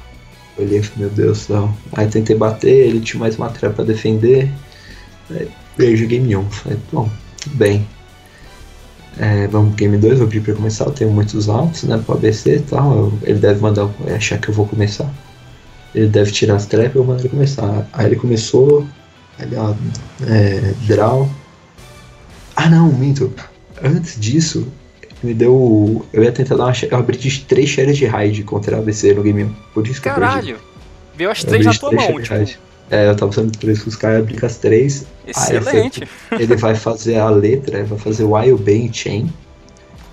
[0.58, 1.74] Eu olhei e falei, meu Deus do céu.
[1.94, 4.52] Aí tentei bater, ele tinha mais material pra defender.
[5.32, 5.48] Aí
[5.80, 6.50] eu joguei game 1.
[6.52, 7.10] Falei, bom,
[7.42, 7.88] tudo bem.
[9.18, 10.86] É, vamos pro game 2, vou pedir pra começar.
[10.86, 12.92] Eu tenho muitos altos, né, pro ABC e tal.
[12.98, 15.10] Eu- ele deve mandar, é, achar que eu vou começar.
[15.96, 17.88] Ele deve tirar as trap e eu mando ele começar.
[17.92, 18.86] Aí ele começou,
[19.39, 19.74] aí ó,
[20.28, 21.28] é, draw.
[22.56, 23.34] Ah não, minto.
[23.84, 24.68] Antes disso,
[25.24, 26.06] me deu.
[26.13, 26.74] Eu ia tentar dar uma.
[26.89, 29.54] Eu abri de três shares de raid contra a ABC no game 1.
[29.74, 30.58] Por isso que caralho.
[31.15, 32.60] Veio as três na tua três mão, tipo.
[32.92, 35.06] É, eu tava usando três com os caras, com as três.
[35.36, 36.08] Aí eu Excelente.
[36.32, 39.32] Ele vai fazer a letra, vai fazer Wild Bane Chain.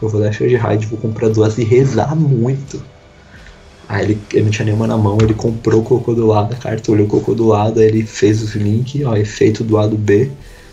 [0.02, 2.82] Eu vou dar share de raid, vou comprar duas e rezar muito.
[3.88, 6.90] Aí ele, ele não tinha nenhuma na mão, ele comprou, colocou do lado da carta,
[6.90, 10.30] olhou, colocou do lado, aí ele fez os link, ó, efeito do lado B.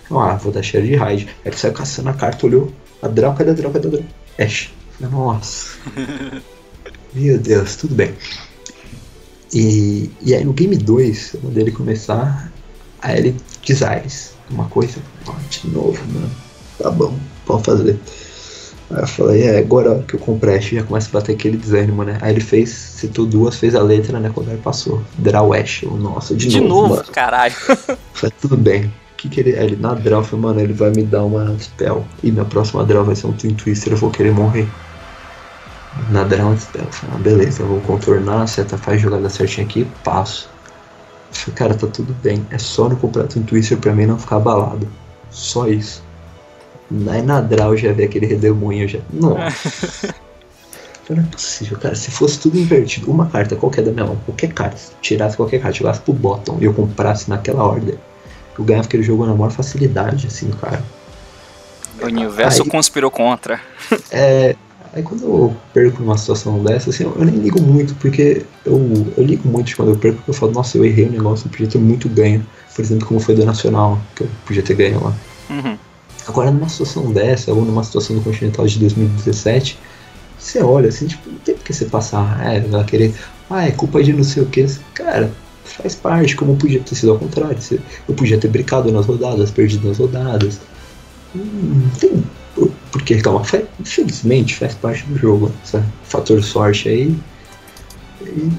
[0.10, 1.28] Eu, Ah, vou dar share de raid.
[1.46, 2.72] Aí ele saiu caçando a carta, olhou,
[3.04, 4.04] a draw, cadê a draw, cadê a draw?
[4.40, 4.72] Ash.
[5.00, 5.78] Nossa.
[7.14, 8.14] Meu Deus, tudo bem.
[9.54, 12.52] E, e aí no game 2, eu mandei ele começar,
[13.02, 16.32] aí ele designs, uma coisa, ó, de novo, mano.
[16.80, 18.00] Tá bom, pode fazer.
[18.90, 22.04] Aí eu falei, é, agora que eu comprei Ash, já começa a bater aquele desânimo,
[22.04, 22.18] né?
[22.22, 24.32] Aí ele fez, citou duas, fez a letra, né?
[24.34, 25.04] Quando ele passou.
[25.18, 27.12] Draw Ash, eu, nossa, de, De novo, novo, mano.
[27.12, 27.54] caralho.
[28.14, 28.92] Falei, tudo bem.
[29.24, 29.52] Que, que ele.
[29.52, 32.06] Ele na draw, falei, mano, ele vai me dar uma spell.
[32.22, 34.68] E minha próxima draw vai ser um Twin Twister, eu vou querer morrer.
[36.12, 36.84] Na draw uma spell.
[36.84, 40.50] Eu falei, ah, beleza, eu vou contornar, seta faz jogada certinha aqui, passo.
[41.32, 42.46] Falei, cara, tá tudo bem.
[42.52, 44.90] É só no comprar Twin Twister pra mim não ficar abalado.
[45.32, 46.04] Só isso.
[47.10, 49.00] Aí na draw eu já vi aquele redemoinho já.
[49.10, 50.14] Nossa.
[51.10, 51.96] Não é possível, cara.
[51.96, 55.60] Se fosse tudo invertido, uma carta qualquer da minha mão, qualquer carta, se tirasse qualquer
[55.60, 57.98] carta, jogasse pro bottom e eu comprasse naquela ordem,
[58.58, 60.84] eu ganhava aquele jogo na maior facilidade, assim, cara.
[62.02, 63.60] O universo Aí- conspirou contra.
[64.12, 64.56] É.
[64.96, 69.24] Aí quando eu perco numa situação dessa, assim, eu nem ligo muito, porque eu, eu
[69.24, 71.66] ligo muito quando eu perco, porque eu falo, nossa, eu errei o negócio, eu podia
[71.66, 72.46] ter muito ganho.
[72.76, 75.14] Por exemplo, como foi do Nacional, que eu podia ter ganho lá.
[75.50, 75.78] Uhum.
[76.28, 79.80] Agora, numa situação dessa, ou numa situação do Continental de 2017,
[80.38, 83.16] você olha assim, tipo, não tem por que você passar, é, vai querer,
[83.50, 84.64] ah, é culpa de não sei o que.
[84.94, 85.32] Cara,
[85.66, 87.60] faz parte, como podia ter sido ao contrário.
[87.62, 90.60] você- Eu podia ter brincado nas rodadas, perdido nas rodadas.
[91.36, 92.24] Hum, Não tem
[92.92, 93.44] por, que reclamar.
[93.80, 97.16] Infelizmente, faz parte do jogo, esse fator sorte aí.
[98.22, 98.52] E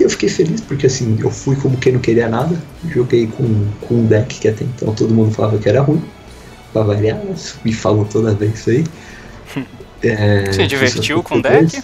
[0.00, 2.56] eu fiquei feliz porque assim, eu fui como quem não queria nada,
[2.92, 6.02] joguei com, com um deck que até então todo mundo falava que era ruim
[6.72, 7.20] pra variar,
[7.64, 8.84] me falam toda vez isso aí.
[10.06, 11.82] É, Se divertiu com o deck?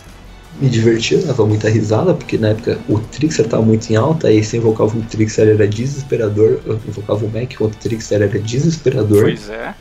[0.61, 4.29] Me diverti, eu dava muita risada, porque na época o Trixer tava muito em alta,
[4.29, 8.38] aí se invocava um Trixer era desesperador, eu invocava o Mac contra o Trixer era
[8.38, 9.23] desesperador.
[9.23, 9.75] Pois é.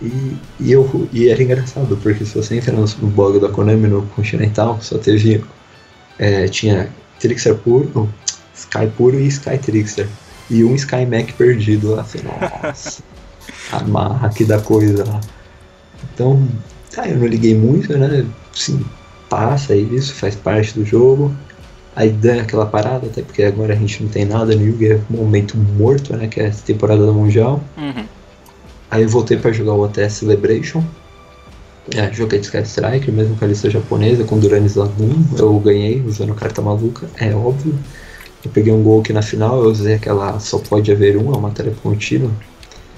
[0.00, 4.02] E, e, eu, e era engraçado, porque se você entra no blog da Konami no
[4.08, 5.42] Continental, só teve.
[6.18, 8.08] é, tinha Trixer puro,
[8.54, 10.06] Sky puro e Sky Trixer.
[10.50, 12.04] e um Sky Mac perdido lá.
[12.04, 12.26] Falei,
[12.62, 13.02] nossa,
[13.72, 15.20] amarra aqui da coisa lá.
[16.14, 16.46] Então,
[16.94, 18.24] tá, eu não liguei muito, né?
[18.52, 18.84] Sim,
[19.28, 21.34] passa isso, faz parte do jogo.
[21.94, 25.00] Aí dá aquela parada, até porque agora a gente não tem nada no Yugi, é
[25.10, 26.28] um momento morto, né?
[26.28, 27.62] Que é a temporada do Mundial.
[27.78, 28.04] Uhum.
[28.90, 30.84] Aí eu voltei pra jogar o OTS Celebration.
[31.94, 35.22] É, joguei de Sky Striker, mesmo com a lista japonesa, com Duranis Lagoon.
[35.38, 37.74] Eu ganhei usando carta maluca, é óbvio.
[38.44, 41.36] Eu peguei um gol aqui na final, eu usei aquela só pode haver um, é
[41.36, 42.30] uma trap contínua.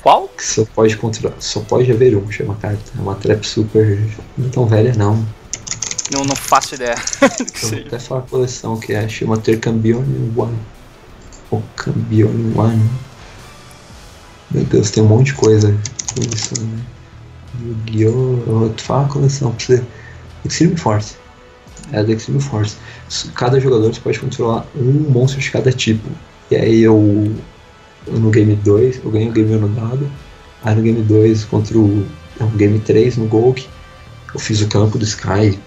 [0.03, 0.29] Qual?
[0.29, 1.37] Que só pode controlar.
[1.39, 2.83] Só pode haver um, chama a carta.
[2.97, 3.99] É uma trap super.
[4.37, 5.25] não tão velha não.
[6.11, 6.95] Não, não faço ideia.
[6.95, 7.25] que
[7.67, 7.87] Eu seja.
[7.87, 10.59] até falar a coleção que é, chama Ter Cambione One.
[11.51, 12.91] O Cambione One.
[14.51, 15.77] Meu Deus, tem um monte de coisa
[16.15, 16.79] com isso, né?
[17.61, 18.43] Yu-Gi-Oh!
[18.47, 19.85] Eu vou te falar a coleção pra você.
[20.45, 21.17] Extreme Force.
[21.93, 22.77] É a da Extreme Force.
[23.35, 26.09] Cada jogador você pode controlar um monstro de cada tipo.
[26.51, 27.35] E aí eu,
[28.07, 30.11] no game 2, eu ganhei o game 1 no dado.
[30.65, 32.07] Aí no game 2 contra o.
[32.41, 33.67] Não, game 3 no Golk,
[34.33, 35.59] eu fiz o campo do Sky,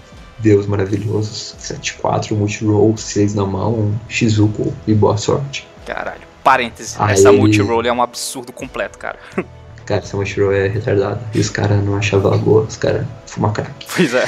[0.42, 5.66] Deus maravilhoso, 7-4, multi-roll, 6 na mão, Shizuko e boa sorte.
[5.86, 6.20] Caralho.
[6.42, 6.96] Parêntese.
[6.98, 9.18] Aí- Essa multi-roll é um absurdo completo, cara.
[9.86, 11.20] Cara, essa multi-roll é retardada.
[11.34, 13.72] E os caras não achavam ela boa, os caras fumam crack.
[13.96, 14.24] Pois é.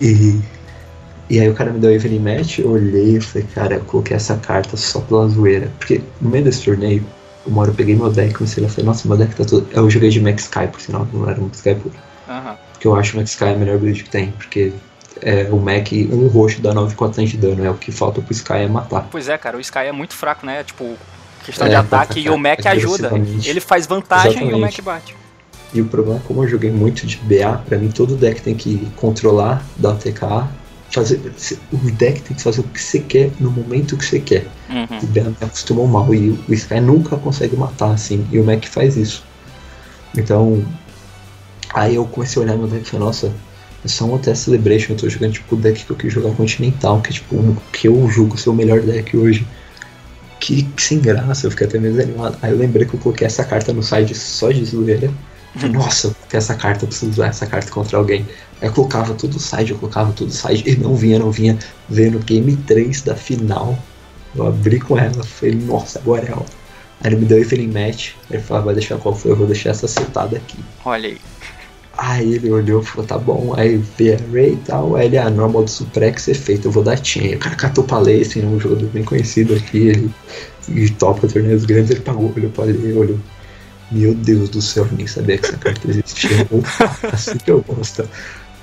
[0.00, 0.40] E,
[1.28, 4.16] e aí o cara me deu evening match, eu olhei e falei, cara, eu coloquei
[4.16, 5.70] essa carta só pela zoeira.
[5.78, 7.04] Porque no meio desse torneio,
[7.46, 9.66] uma hora eu peguei meu deck, comecei a falar, nossa, meu deck tá todo.
[9.70, 11.94] Eu joguei de Max Sky, por sinal, não era um Sky puro.
[12.72, 14.72] Porque eu acho o Max Sky a melhor build que tem, porque
[15.22, 18.52] é, o Mac, um roxo dá 9,400 de dano, é o que falta pro Sky
[18.54, 19.08] é matar.
[19.10, 20.64] Pois é, cara, o Sky é muito fraco, né?
[20.64, 20.96] Tipo,
[21.44, 23.12] questão É, de ataque é, e o Mac é, ajuda.
[23.44, 24.82] Ele faz vantagem e o Mac Exatamente.
[24.82, 25.16] bate.
[25.72, 28.54] E o problema é como eu joguei muito de BA, pra mim todo deck tem
[28.54, 30.48] que controlar, dar TK,
[30.90, 31.20] fazer.
[31.72, 34.46] O deck tem que fazer o que você quer no momento que você quer.
[34.68, 34.98] Uhum.
[35.02, 38.64] O BA me acostumou mal e o Sky nunca consegue matar assim, e o Mac
[38.64, 39.24] faz isso.
[40.16, 40.64] Então,
[41.72, 43.32] aí eu comecei a olhar meu deck e falei, nossa,
[43.84, 46.34] é só um OTS Celebration, eu tô jogando tipo o deck que eu quis jogar
[46.34, 49.46] Continental, que é tipo o que eu julgo ser o melhor deck hoje.
[50.38, 52.38] Que, que sem graça, eu fiquei até meio desanimado.
[52.40, 55.12] Aí eu lembrei que eu coloquei essa carta no site só de zoeira.
[55.54, 58.26] Falei, Nossa, eu coloquei essa carta, eu preciso usar essa carta contra alguém.
[58.60, 61.30] Aí eu colocava todo o side, eu colocava todo o side, e não vinha, não
[61.30, 61.58] vinha.
[61.88, 63.78] Veio no game 3 da final.
[64.34, 66.46] Eu abri com ela, falei, nossa, agora é ela.
[67.02, 69.46] Aí ele me deu o Match, ele falou, "Ah, vai deixar qual foi, eu vou
[69.46, 70.58] deixar essa acertada aqui.
[70.84, 71.18] Olha aí.
[72.02, 75.18] Aí ele olhou e falou, tá bom, aí vê a Ray e tal, aí ele,
[75.18, 76.98] ah, normal do Suprex é feito, eu vou dar.
[77.16, 80.10] Aí O cara catou pra Lei, assim, um jogador bem conhecido aqui, ele
[80.68, 83.18] e topa torneios grandes, ele pagou, olhou pra Lei, olhou.
[83.92, 86.30] Meu Deus do céu, eu nem sabia que essa carta existia.
[87.12, 88.08] Assim que eu gosto.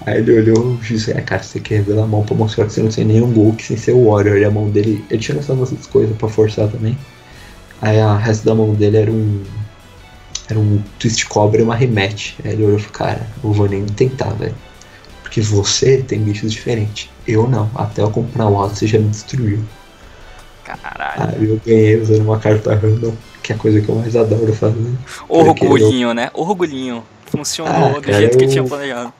[0.03, 2.73] Aí ele olhou e disse, é cara, você quer revelar a mão pra mostrar que
[2.73, 4.37] você não tem nenhum que sem ser o Warrior.
[4.37, 6.97] E a mão dele, ele tinha umas coisas pra forçar também.
[7.81, 9.43] Aí a resto da mão dele era um.
[10.49, 12.35] Era um twist cobra e uma rematch.
[12.43, 14.55] Aí ele olhou e falou, cara, não vou nem tentar, velho.
[15.21, 17.09] Porque você tem bichos diferentes.
[17.27, 17.69] Eu não.
[17.75, 19.59] Até eu comprar o alto você já me destruiu.
[20.63, 21.35] Caralho.
[21.37, 24.53] Aí eu ganhei usando uma carta random, que é a coisa que eu mais adoro
[24.53, 24.93] fazer.
[25.27, 26.29] Orgulhinho, né?
[26.33, 27.03] Orgulhinho.
[27.25, 29.13] Funcionou Ah, do cara, jeito que eu- tinha planejado.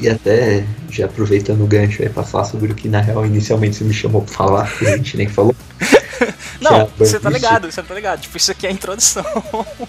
[0.00, 3.76] E até, já aproveitando o gancho aí pra falar sobre o que na real inicialmente
[3.76, 5.54] você me chamou pra falar, que a gente nem falou.
[6.60, 8.20] Não, é você tá ligado, você tá ligado.
[8.20, 9.24] Tipo, isso aqui é a introdução.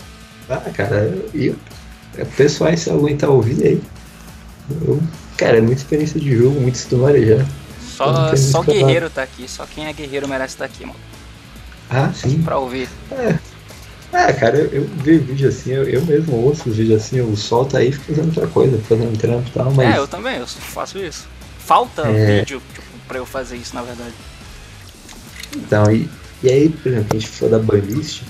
[0.49, 1.55] Ah, cara, e
[2.17, 3.81] é, pessoal, se alguém tá ouvindo aí.
[4.85, 5.01] Eu,
[5.37, 7.45] cara, é muita experiência de jogo, muita história já.
[7.79, 9.47] Só, só guerreiro tá aqui.
[9.47, 10.99] Só quem é guerreiro merece estar aqui, mano.
[11.89, 12.41] Ah, sim.
[12.41, 12.89] Pra ouvir.
[14.13, 17.33] Ah, cara, eu, eu vejo vídeo assim, eu, eu mesmo ouço os vídeos assim, eu
[17.35, 19.95] solto aí fico fazendo outra coisa, fazendo trampo e tal, mas.
[19.95, 21.27] É, eu também, eu faço isso.
[21.59, 22.39] Falta É.
[22.39, 24.13] vídeo tipo, pra eu fazer isso, na verdade.
[25.55, 26.09] Então, e,
[26.43, 28.23] e aí, por exemplo, a gente falou da banlist.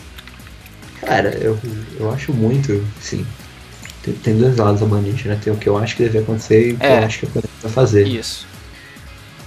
[1.02, 1.58] Cara, eu,
[2.00, 3.26] eu acho muito, assim.
[4.04, 5.39] Tem, tem dois lados da banlist, né?
[5.44, 7.00] Tem o que eu acho que deve acontecer e o que É.
[7.00, 8.08] eu acho que a Konami vai fazer.
[8.08, 8.46] Isso.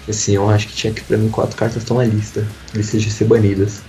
[0.09, 2.47] Assim, eu acho que tinha que, pra mim, quatro cartas estão na lista.
[2.75, 3.81] Listas de ser banidas.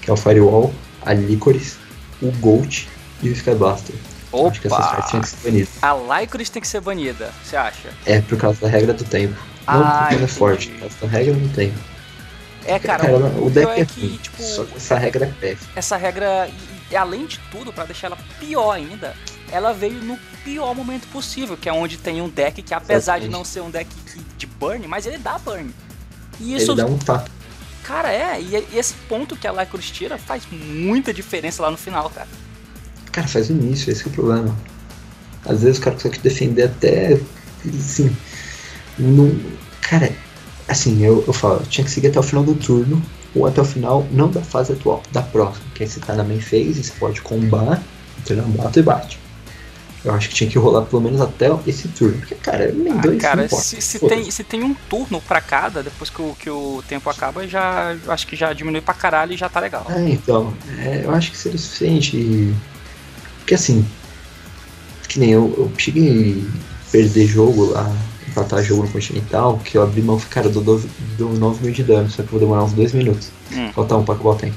[0.00, 0.72] Que é o Firewall,
[1.04, 1.76] a Licorice,
[2.22, 2.88] o Gold
[3.22, 3.94] e o Skybuster.
[4.32, 5.28] Eu Acho que essas cartas tinham Opa!
[5.30, 5.68] que ser banidas.
[5.82, 7.88] A Lycoris tem que ser banida, você acha?
[8.06, 9.34] É por causa da regra do tempo.
[9.66, 11.78] Não Ah, porque ela é forte, por causa da regra do tempo.
[12.64, 15.24] É, cara, Cara, o, o deck é é que, ruim, tipo, Só que essa regra
[15.26, 15.70] é péssima.
[15.74, 16.48] essa regra,
[16.90, 19.16] e, além de tudo, pra deixar ela pior ainda,
[19.50, 23.24] ela veio no pior momento possível, que é onde tem um deck que, apesar de
[23.26, 23.32] Exatamente.
[23.32, 23.88] não ser um deck
[24.36, 25.74] de burn, mas ele dá burn.
[26.38, 27.30] E isso, ele dá um tato.
[27.90, 31.76] Cara, é, e, e esse ponto que a Lycrus tira faz muita diferença lá no
[31.76, 32.28] final, cara.
[33.10, 34.56] Cara, faz o início, esse é o problema.
[35.44, 37.18] Às vezes o cara consegue defender até.
[37.66, 38.16] Assim.
[38.96, 39.36] Não,
[39.80, 40.12] cara,
[40.68, 43.02] assim, eu, eu falo, tinha que seguir até o final do turno,
[43.34, 45.66] ou até o final, não da fase atual, da próxima.
[45.74, 47.82] Que aí você tá na main phase, você pode combar,
[48.20, 49.18] entrar na moto e bate.
[50.02, 52.16] Eu acho que tinha que rolar pelo menos até esse turno.
[52.18, 55.82] Porque, cara, nem Ah, dois cara, se, se tem, se tem um turno pra cada,
[55.82, 59.32] depois que o, que o tempo acaba, já eu acho que já diminui pra caralho
[59.32, 59.86] e já tá legal.
[59.90, 62.16] É, então, é, eu acho que seria suficiente.
[62.16, 62.54] e-
[63.40, 63.86] Porque assim,
[65.08, 66.44] que nem eu, eu cheguei
[66.88, 67.94] a perder jogo lá,
[68.26, 70.78] empatar jogo no Continental, que eu abri mão, cara, do, do,
[71.18, 73.30] do 9 mil de dano, só que eu vou demorar uns 2 minutos.
[73.52, 73.70] Hum.
[73.72, 74.56] Faltar um pra acabar o tempo.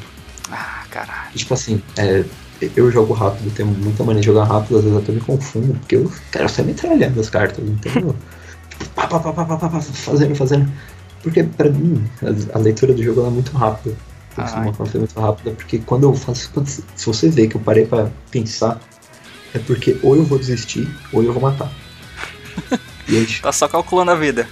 [0.51, 1.29] Ah, caralho.
[1.33, 2.23] E, tipo assim, é,
[2.75, 5.95] eu jogo rápido, tenho muita maneira de jogar rápido, às vezes até me confundo, porque
[5.95, 8.15] eu, eu saio metralhando as cartas, tipo,
[8.95, 10.71] pá, pá, pá, pá, pá, pá, fazendo, fazendo.
[11.21, 13.95] Porque pra mim, a, a leitura do jogo é muito rápida.
[14.35, 14.61] Tem Ah.
[14.61, 16.49] uma coisa muito rápida, porque quando eu faço.
[16.53, 18.79] quando- se você vê que eu parei pra pensar,
[19.53, 21.71] é porque ou eu vou desistir, ou eu vou matar.
[23.07, 24.47] e aí, Tá só calculando a vida.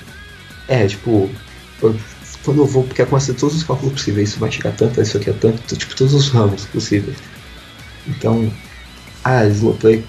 [0.67, 1.29] é, tipo,
[1.81, 1.95] eu-
[2.43, 5.17] quando eu vou, porque eu começo todos os cálculos possíveis, isso vai chegar tanto, isso
[5.17, 7.17] aqui é tanto, tipo, todos os ramos possíveis.
[8.07, 8.51] Então,
[9.23, 10.03] ah, slow play,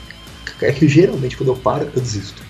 [0.61, 2.42] é que geralmente quando eu paro, eu desisto.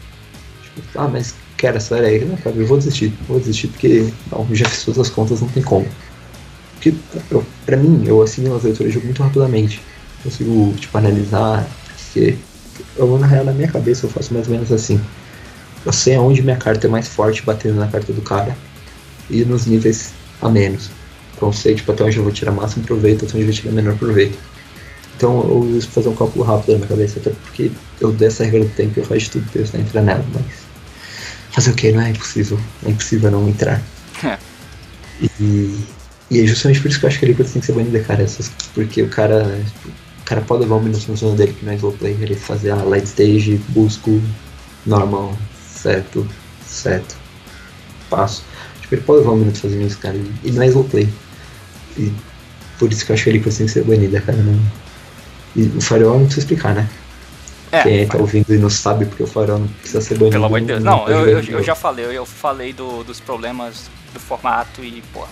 [0.62, 4.46] Tipo, ah, mas quero acelera aí, não, cara, eu vou desistir, vou desistir porque, não,
[4.52, 5.86] já fiz todas as contas, não tem como.
[6.74, 6.94] Porque,
[7.30, 9.80] eu, pra mim, eu assimilo as leituras de jogo muito rapidamente.
[10.22, 12.36] Consigo, tipo, analisar, porque
[12.96, 15.00] eu, na real, na minha cabeça, eu faço mais ou menos assim.
[15.84, 18.56] Eu sei aonde minha carta é mais forte batendo na carta do cara
[19.28, 20.90] e nos níveis a menos.
[21.34, 23.54] Então eu sei tipo, até onde eu vou tirar máximo proveito, até onde eu vou
[23.54, 24.38] tirar menor proveito.
[25.16, 27.70] Então eu uso fazer um cálculo rápido na minha cabeça, até porque
[28.00, 30.24] eu dei essa regra do tempo e eu faço de tudo pra eu entrar nela,
[30.34, 30.62] mas.
[31.52, 31.92] Fazer o que?
[31.92, 32.58] Não é impossível.
[32.84, 33.82] É impossível não entrar.
[34.24, 34.38] É.
[35.38, 35.78] E,
[36.30, 38.00] e é justamente por isso que eu acho que a Liquid tem que ser banida,
[38.00, 38.22] cara.
[38.22, 39.60] Essas, porque o cara.
[39.66, 42.16] tipo, o cara pode levar um minuto na zona dele que não é slow play,
[42.20, 44.22] ele fazer a light stage, busco,
[44.86, 45.36] normal,
[45.74, 46.26] certo,
[46.66, 47.16] certo,
[48.08, 48.44] passo.
[48.80, 51.08] Tipo, ele pode levar um minuto fazendo isso, cara, e, e não é slow play.
[51.98, 52.12] E
[52.78, 54.38] por isso que eu acho que a Liquid tem que ser banida, cara.
[54.38, 54.58] Não...
[55.54, 56.88] E o Farol não precisa explicar, né?
[57.70, 60.32] É, Quem tá ouvindo e não sabe porque o Farol não precisa ser banido.
[60.32, 60.84] pelo amor de Deus.
[60.84, 65.02] Não, pode eu, eu, eu já falei, eu, falei do- dos problemas do formato e,
[65.12, 65.24] pô,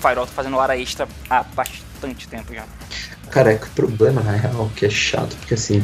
[0.00, 2.64] Firewall tá fazendo hora extra há bastante tempo já.
[3.30, 5.82] Cara, é que o problema, na real, que é chato, porque assim,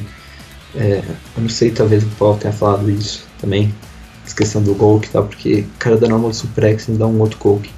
[0.74, 1.02] é,
[1.36, 3.74] eu não sei, talvez o Paulo tenha falado isso também,
[4.24, 7.06] essa questão do Golk e tal, porque o cara da normal do Suprex me dá
[7.06, 7.70] um outro Golk.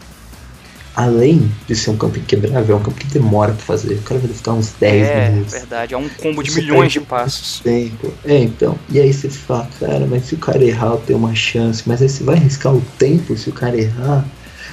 [0.94, 3.94] Além de ser um campo inquebrável, é um campo que demora pra fazer.
[3.94, 5.52] O cara vai ficar uns 10 é, minutos.
[5.52, 7.60] verdade, é um combo de Você milhões de passos.
[7.60, 8.12] Tempo.
[8.24, 8.76] É, então.
[8.88, 11.84] E aí você fala, cara, mas se o cara errar, eu tenho uma chance.
[11.86, 14.24] Mas aí você vai arriscar o tempo se o cara errar.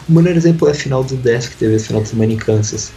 [0.10, 2.38] O melhor exemplo é a final do 10 que teve esse final de semana em
[2.38, 2.91] Kansas.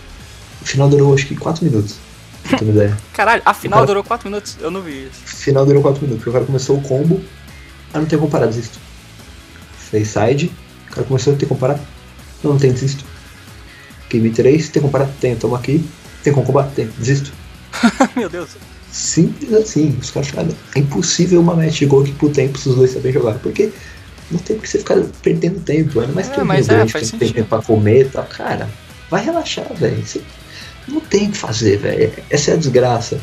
[0.63, 1.97] O final durou acho que 4 minutos.
[3.13, 5.37] Caralho, a final cara- durou 4 minutos, eu não vi isso.
[5.37, 7.21] Final durou 4 minutos, porque o cara começou o combo,
[7.93, 8.79] ah, não tem como parar, desisto.
[9.91, 10.51] Fez side,
[10.89, 11.79] o cara começou a ter como parar,
[12.43, 13.05] não, não tem, desisto.
[14.09, 15.85] Game 3, tem como parar, tem, toma aqui,
[16.23, 17.33] tem como combater, tem, desisto.
[18.17, 18.51] Meu Deus.
[18.91, 22.69] Simples assim, os caras falaram, é impossível uma match de gol aqui pro tempo se
[22.69, 23.71] os dois saberem jogar, porque
[24.31, 27.11] não tem porque você ficar perdendo tempo, ainda mais É, que mas é, grande, faz
[27.11, 27.37] tem, sentido.
[27.37, 28.69] tempo pra comer e tal, cara,
[29.09, 30.03] vai relaxar, velho,
[30.89, 33.21] não tem o que fazer, velho, essa é a desgraça.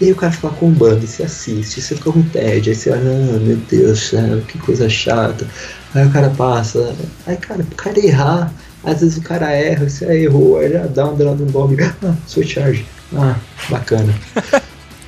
[0.00, 2.90] E aí o cara fica combando, e você assiste, você fica com tédio, aí você
[2.90, 5.46] olha, ah, meu Deus do céu, que coisa chata.
[5.94, 6.94] Aí o cara passa,
[7.26, 8.52] aí cara, o cara errar,
[8.84, 11.76] às vezes o cara erra, você ah, errou, aí já dá um dano um golpe,
[11.82, 13.36] ah, sou charge, ah,
[13.68, 14.14] bacana.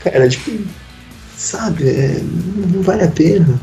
[0.03, 0.51] cara, tipo,
[1.37, 2.21] sabe, é,
[2.73, 3.61] não vale a pena.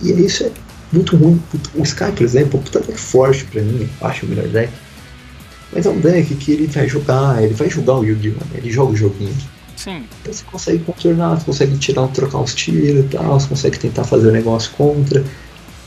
[0.00, 0.50] E, e isso é
[0.92, 1.42] muito ruim.
[1.74, 4.72] O Sky, por exemplo, é puta deck forte pra mim, eu acho o melhor deck.
[5.72, 8.44] Mas é um deck que ele vai jogar, ele vai jogar o Yu-Gi-Oh!
[8.44, 8.58] né?
[8.58, 9.34] Ele joga o joguinho.
[9.76, 10.04] Sim.
[10.22, 14.04] Então você consegue contornar, você consegue tirar, trocar uns tiros e tal, você consegue tentar
[14.04, 15.24] fazer o negócio contra.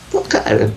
[0.09, 0.71] Então, cara,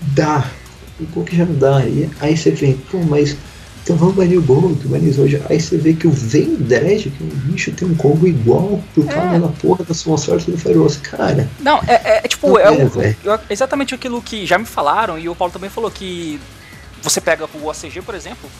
[0.00, 0.50] dá.
[0.98, 1.84] O gol que já não dá.
[1.84, 3.36] E aí você vê, pô, mas
[3.84, 5.40] então vamos banir o gol, que banizou hoje.
[5.48, 9.04] Aí você vê que o Vendred, que é um bicho, tem um combo igual pro
[9.04, 10.96] cara na porra da sua sorte do Feroz.
[10.96, 14.58] Cara, Não, é, é- é tipo, Não é, é, o- eu- exatamente aquilo que já
[14.58, 16.40] me falaram e o Paulo também falou que
[17.02, 18.50] você pega o OCG, por exemplo,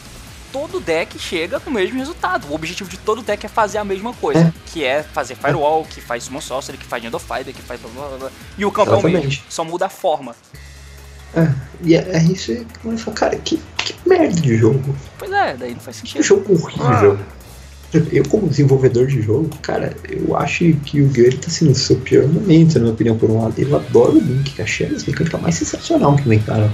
[0.53, 2.47] todo deck chega com o mesmo resultado.
[2.49, 4.53] O objetivo de todo deck é fazer a mesma coisa, É.
[4.67, 7.81] que é fazer Firewall, que faz Summon Sorcery, que faz End of Fiber, que faz
[7.81, 8.31] blá blá blá.
[8.57, 10.35] E o campo é o mesmo, só muda a forma.
[11.35, 11.49] é,
[11.83, 14.97] e é, é isso aí que eu falo, cara, que, que merda de jogo.
[15.19, 16.23] Pois é, daí não faz Que sentido.
[16.23, 17.19] jogo horrível.
[18.13, 21.97] Eu, como desenvolvedor de jogo, cara, eu acho que o Gary tá sendo o seu
[21.97, 23.55] pior momento, na minha opinião, por um lado.
[23.59, 26.71] Eu adoro o Link, que achei as mecânicas mais sensacional que inventaram.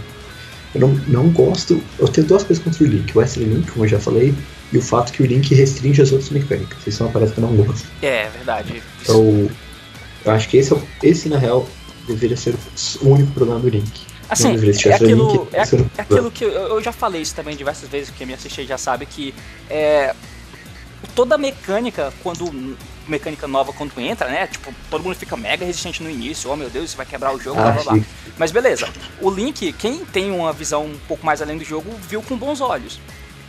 [0.74, 1.82] Eu não, não gosto.
[1.98, 3.14] Eu tenho duas coisas contra o Link.
[3.14, 4.34] O Wesley Link, como eu já falei,
[4.72, 6.78] e o fato que o Link restringe as outras mecânicas.
[6.86, 7.86] Isso é uma parada que eu não gosto.
[8.00, 8.82] É, verdade.
[9.02, 9.50] Então,
[10.24, 11.68] eu acho que esse, é esse na real,
[12.06, 12.54] deveria ser
[13.00, 14.12] o único problema do Link.
[14.28, 18.10] Assim, é aquilo, é, é aquilo que eu, eu já falei isso também diversas vezes,
[18.16, 19.34] quem me assistiu já sabe que
[19.68, 20.14] é,
[21.14, 22.76] toda mecânica, quando
[23.08, 24.46] mecânica nova quando entra, né?
[24.46, 27.40] Tipo, todo mundo fica mega resistente no início, oh meu Deus, isso vai quebrar o
[27.40, 27.94] jogo, blá Ah, blá blá.
[27.94, 28.04] sim.
[28.38, 28.88] Mas beleza,
[29.20, 32.60] o Link, quem tem uma visão um pouco mais além do jogo, viu com bons
[32.60, 33.00] olhos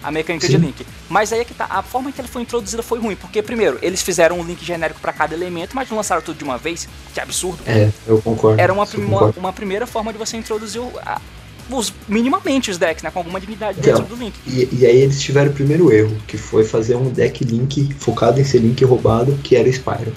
[0.04, 0.60] a mecânica de Sim.
[0.60, 0.86] Link.
[1.08, 3.80] Mas aí é que tá, a forma que ele foi introduzida foi ruim, porque primeiro,
[3.82, 6.90] eles fizeram um Link genérico pra cada elemento, mas não lançaram tudo de uma vez,
[7.14, 7.64] que absurdo.
[7.66, 8.60] É, eu concordo.
[8.60, 9.40] Era uma, concordo.
[9.40, 11.22] uma, primeira forma de você introduzir o- a-
[11.70, 13.12] os, minimamente os decks, né?
[13.12, 13.94] Com alguma dignidade Então.
[14.00, 14.34] dentro do Link.
[14.46, 18.40] E, e aí eles tiveram o primeiro erro, que foi fazer um deck Link focado
[18.40, 20.14] em ser Link roubado, que era Spyro.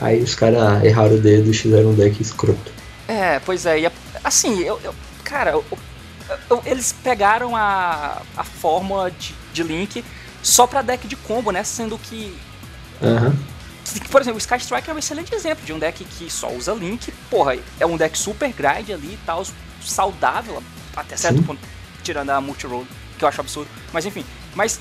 [0.00, 2.72] Aí os caras erraram o dedo e fizeram um deck escroto.
[3.06, 3.80] É, pois é.
[3.80, 3.90] E
[4.24, 5.64] assim, eu, eu- cara, eu-
[6.50, 10.04] eu- eles pegaram a, a fórmula de, de Link
[10.42, 11.62] só pra deck de combo, né?
[11.62, 12.34] Sendo que,
[13.02, 13.34] Aham.
[14.10, 16.72] Por exemplo, o Sky Strike é um excelente exemplo de um deck que só usa
[16.72, 17.12] Link.
[17.28, 19.44] Porra, é um deck super grind ali e tal,
[19.80, 20.62] saudável
[20.96, 21.42] até certo Sim.
[21.42, 21.60] ponto,
[22.02, 22.86] tirando a multi-roll,
[23.18, 23.68] que eu acho absurdo.
[23.92, 24.24] Mas enfim,
[24.54, 24.78] mas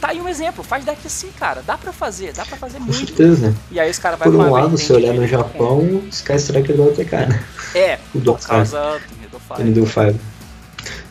[0.00, 1.62] tá aí um exemplo, faz deck assim, cara.
[1.62, 3.06] Dá pra fazer, dá pra fazer Com muito.
[3.06, 3.54] certeza?
[3.70, 5.26] E aí os caras vai Por um lado, se olhar de no.
[5.26, 7.44] Japão, Sky Striker do OTK, né?
[7.74, 9.00] É, o por causa
[9.56, 10.20] do Needle.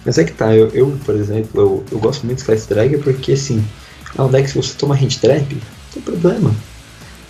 [0.05, 2.99] Mas é que tá, eu, eu, por exemplo, eu, eu gosto muito do Sky Striker
[3.01, 3.65] porque assim,
[4.17, 5.61] é um deck que se você toma hand trap, não
[5.93, 6.53] tem problema.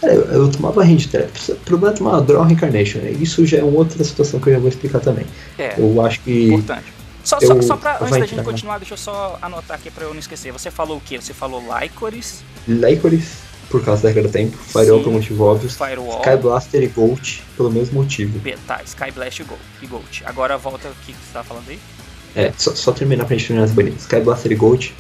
[0.03, 3.11] Cara, eu, eu tomava hand trap, o problema é tomar Draw Reincarnation, né?
[3.11, 5.25] Isso já é uma outra situação que eu já vou explicar também.
[5.57, 6.47] É, Eu acho que.
[6.49, 6.91] importante.
[7.23, 8.43] Só, eu- só, só pra, antes da gente entrar, né?
[8.43, 10.51] continuar, deixa eu só anotar aqui pra eu não esquecer.
[10.51, 11.17] Você falou o quê?
[11.21, 13.37] Você falou Lycoris, Lycoris,
[13.69, 15.03] por causa da regra do tempo, Firewall Sim.
[15.05, 18.37] por motivo óbvio, Firewall, Sky Blaster e Gold pelo mesmo motivo.
[18.39, 19.61] B- tá, Sky Blast e Gold.
[19.81, 20.23] E Gold.
[20.25, 21.79] Agora volta o que você tava falando aí?
[22.35, 24.01] É, só, só terminar pra gente terminar as banidas.
[24.01, 24.93] Sky Blaster e Gold,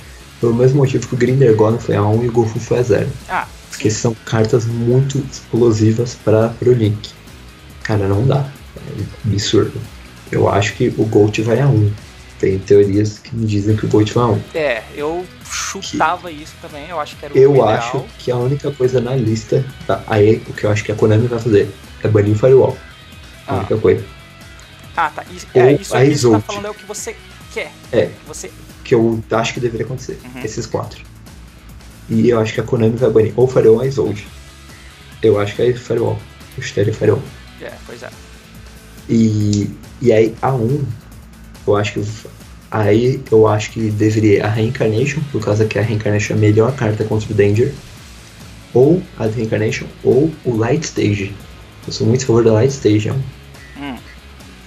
[0.43, 2.83] pelo mesmo motivo que o Grinder Golem foi a 1 e o Golfo foi a
[2.83, 3.07] 0.
[3.29, 7.11] Ah, Porque são cartas muito explosivas para pro Link.
[7.81, 8.45] Cara, não dá.
[8.75, 9.79] É absurdo.
[10.29, 11.91] Eu acho que o Gold vai a 1.
[12.39, 14.41] Tem teorias que me dizem que o Gold vai a 1.
[14.53, 17.67] é, eu chutava isso também, eu acho que era o Eu ideal.
[17.69, 19.63] acho que a única coisa na lista.
[19.87, 21.73] Tá, aí o que eu acho que a Konami vai fazer
[22.03, 22.77] é banir o Firewall.
[23.47, 23.57] A Ah.
[23.59, 24.03] única coisa.
[24.97, 25.23] Ah, tá.
[25.33, 27.15] Isso, é, isso a que você tá falando é o que você
[27.53, 27.71] quer.
[27.93, 28.09] É.
[28.27, 28.51] Você.
[28.93, 30.19] Que eu acho que deveria acontecer.
[30.23, 30.41] Uhum.
[30.43, 31.03] Esses quatro.
[32.07, 34.27] E eu acho que a Konami vai banir ou Firewall ou Isold.
[35.23, 36.19] Eu acho que é Firewall.
[36.55, 37.23] Eu estaria Firewall.
[37.59, 38.09] É, pois é.
[39.09, 40.85] E, e aí a 1,
[41.65, 42.05] eu acho que
[42.69, 46.75] aí eu acho que deveria a Reincarnation, por causa que a Reincarnation é a melhor
[46.75, 47.73] carta contra o Danger.
[48.75, 51.33] Ou a Reincarnation, ou o Light Stage.
[51.87, 53.21] Eu sou muito a favor da Light Stage, é um,
[53.75, 53.97] Hum,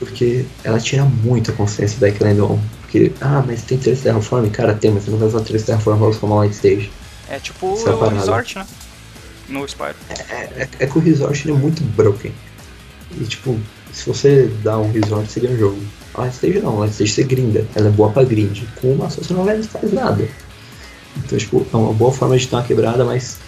[0.01, 2.61] porque ela tira muito a consciência da Eklund
[3.01, 3.09] 1.
[3.09, 4.49] Porque, ah, mas tem três Terraform?
[4.51, 6.91] Cara, tem, mas você não vai usar três Terraform pra usar uma Light Stage.
[7.29, 8.19] é tipo Essa o parada.
[8.19, 8.67] Resort, né?
[9.49, 9.95] No Spyro.
[10.09, 12.33] É, é, é que o Resort ele é muito broken.
[13.21, 13.59] E tipo,
[13.93, 15.81] se você dá um Resort, seria um jogo.
[16.15, 17.67] A Light Stage não, a Light Stage você grinda.
[17.75, 18.63] Ela é boa pra grind.
[18.81, 20.29] Com uma só você não vai faz nada.
[21.19, 23.39] Então, tipo, é uma boa forma de dar uma quebrada, mas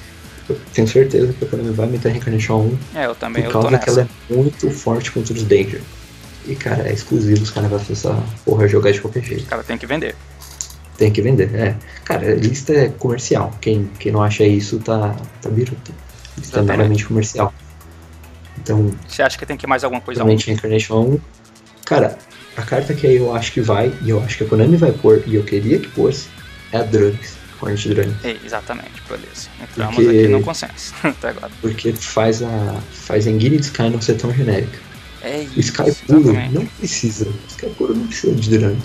[0.48, 3.48] eu tenho certeza que a Konami vai meter a Reincarnation 1 É, eu também, por
[3.48, 5.82] eu causa que ela é muito forte contra os Danger.
[6.48, 9.44] E cara, é exclusivo, os caras vão fazer essa porra jogar de qualquer jeito.
[9.44, 10.14] O cara tem que vender.
[10.96, 11.76] Tem que vender, é.
[12.04, 13.52] Cara, a lista é comercial.
[13.60, 15.92] Quem, quem não acha isso tá, tá biruta.
[16.36, 16.76] Lista é Exatamente.
[16.78, 17.54] meramente comercial.
[18.58, 20.18] Então, Você acha que tem que ir mais alguma coisa?
[20.20, 21.20] realmente a Incarnation 1.
[21.84, 22.18] Cara,
[22.56, 25.22] a carta que eu acho que vai, e eu acho que a Konami vai pôr,
[25.26, 26.28] e eu queria que pôs,
[26.72, 27.36] é a Drunks.
[27.60, 28.24] Hornet Drunks.
[28.24, 29.48] É, exatamente, beleza.
[29.60, 30.94] Entramos Porque- aqui no consenso.
[31.02, 31.50] Até agora.
[31.60, 32.80] Porque faz a.
[32.92, 34.78] faz a Engine de Sky não ser tão genérica.
[35.22, 37.24] É O Sky isso, puro não precisa.
[37.26, 38.56] O Sky puro não precisa de.
[38.56, 38.78] Isso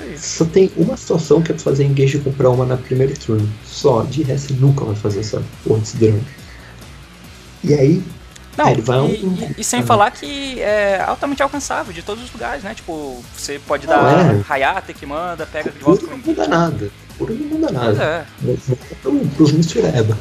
[0.00, 0.18] aí.
[0.18, 3.48] Só tem uma situação que é pra fazer engage e comprar uma na primeiro turno.
[3.66, 6.22] Só, de resto você nunca vai fazer essa porra desse drone.
[7.64, 8.02] E aí,
[8.56, 9.86] Não, É, ele vai e, um- e- e sem Uhum.
[9.86, 12.74] falar que é altamente alcançável de todos os lugares, né?
[12.74, 14.44] Tipo, você pode Não, dar é.
[14.48, 16.90] Hayate que manda, pega de puro volta não com muda nada.
[17.16, 18.04] Puro não muda Pois nada.
[18.04, 18.56] é.
[19.00, 20.18] Pro- Pros mistureba.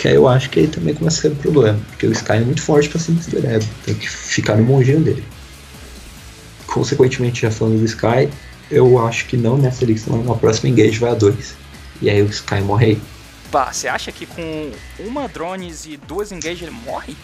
[0.00, 1.78] Que aí eu acho que aí também começa a ser um problema.
[1.90, 3.62] Porque o Sky é muito forte pra ser mistureba.
[3.84, 5.22] Tem que ficar no monjinho dele.
[6.66, 8.30] Consequentemente, já falando do Sky,
[8.70, 11.54] eu acho que não nessa lista, mas na próxima engage vai a 2.
[12.00, 13.02] E aí o Sky morre aí.
[13.52, 14.70] Bah, você acha que com
[15.00, 17.14] uma drones e duas engage ele morre?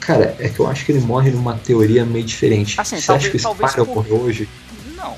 [0.00, 2.78] Cara, é que eu acho que ele morre numa teoria meio diferente.
[2.78, 4.46] Assim, Você talvez- acha que o Spyro por- morreu hoje?
[4.94, 5.16] Não.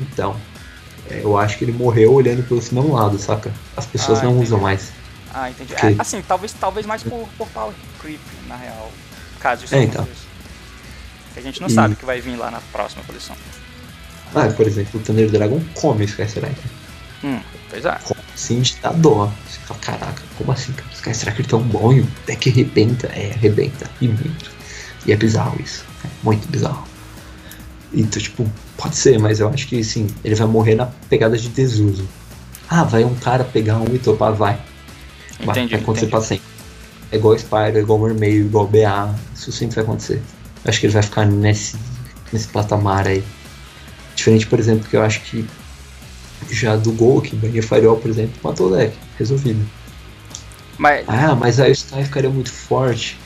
[0.00, 0.36] Então.
[1.10, 3.52] é, eu acho que ele morreu olhando pelo não lado, saca?
[3.76, 4.46] As pessoas Ah, não entendi.
[4.46, 4.99] usam mais.
[5.32, 5.74] Ah, entendi.
[5.74, 8.90] É, assim, talvez, talvez mais por, por power creep, na real.
[9.40, 10.06] Caso isso É, então.
[11.34, 13.36] Que a gente não E- sabe o que vai vir lá na próxima coleção.
[14.34, 16.70] Ah, por exemplo, o Thunder Dragon come o Sky Striker.
[17.24, 17.92] Hum, pois é.
[18.04, 19.32] Come assim de dar dó.
[19.48, 20.72] Você fala, caraca, como assim?
[20.72, 23.06] O Sky Striker tão bom e o deck arrebenta.
[23.08, 23.88] É, arrebenta.
[24.00, 24.50] E muito.
[25.06, 25.84] E é bizarro isso.
[26.04, 26.86] É muito bizarro.
[27.92, 31.48] Então, tipo, pode ser, mas eu acho que sim, ele vai morrer na pegada de
[31.48, 32.08] desuso.
[32.68, 34.60] Ah, vai um cara pegar um e topar, vai.
[35.44, 36.10] Vai, Entendi, vai acontecer entendi.
[36.10, 36.44] pra sempre.
[37.12, 39.14] É igual Spyro, é igual Mermaid, igual BA.
[39.34, 40.22] Isso sempre vai acontecer.
[40.64, 41.76] Eu acho que ele vai ficar nesse,
[42.32, 43.24] nesse patamar aí.
[44.14, 45.44] Diferente, por exemplo, que eu acho que
[46.50, 48.96] já do Gol, que bania Firewall, por exemplo, matou o deck.
[49.18, 49.64] Resolvido.
[50.78, 53.18] Mas, Ah, mas aí o Sky ficaria muito forte.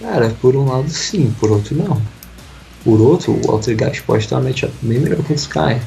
[0.00, 2.00] Cara, por um lado sim, por outro não.
[2.84, 5.80] Por outro, o Altergeist pode estar matchup bem melhor que o Sky.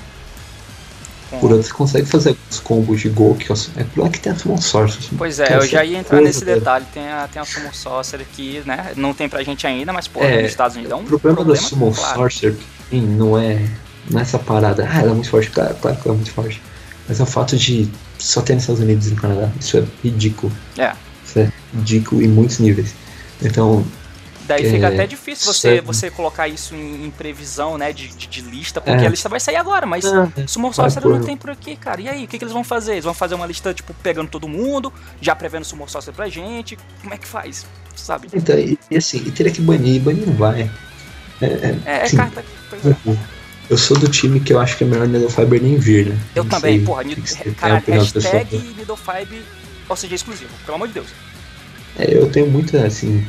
[1.40, 4.32] Por outro, você consegue fazer alguns combos de Gol, que é por lá que tem
[4.32, 5.10] a Summon Sorcerer.
[5.18, 6.86] Pois é, que eu já ia entrar coisa nesse detalhe.
[6.94, 8.92] Tem a, tem a Summon Sorcerer aqui, né?
[8.96, 11.46] Não tem pra gente ainda, mas, pô, É, nos Estados Unidos é um O problema,
[11.46, 12.16] da Summon claro.
[12.16, 12.58] Sorcerer
[12.92, 13.66] não é,
[14.10, 14.88] não é essa parada.
[14.90, 16.62] Ah, ela é muito forte, claro, claro que ela é muito forte.
[17.08, 19.50] Mas é o fato de só ter nos Estados Unidos e no Canadá.
[19.60, 20.52] Isso é ridículo.
[20.78, 20.92] É.
[21.26, 22.94] Isso é ridículo em muitos níveis.
[23.42, 23.86] Então,
[24.52, 25.86] Daí fica É, até difícil você, certo.
[25.86, 29.08] você colocar isso em, em previsão, né, de, de, de lista, porque É.
[29.08, 32.02] a lista vai sair agora, mas Ah, Summon Sorcerer não tem por aqui, cara.
[32.02, 32.94] E aí, o que, que eles vão fazer?
[32.94, 34.92] Eles vão fazer uma lista, tipo, pegando todo mundo,
[35.22, 36.78] já prevendo Summon Sorcerer pra gente?
[37.02, 37.66] Como é que faz?
[37.96, 38.28] Sabe?
[38.34, 40.70] então e, e assim, e teria que banir, banir não vai.
[41.42, 42.18] É, é, É, é sim.
[42.18, 42.44] carta.
[42.74, 43.16] é.
[43.70, 46.20] Eu sou do time que eu acho que é melhor Needle Fiber nem vir, né?
[46.36, 49.28] Eu Não também, sei porra, o que que você tem a caralho, hashtag Needle5,
[49.88, 51.08] ou seja, exclusivo, pelo amor de Deus.
[51.98, 53.26] É, eu tenho muita, assim.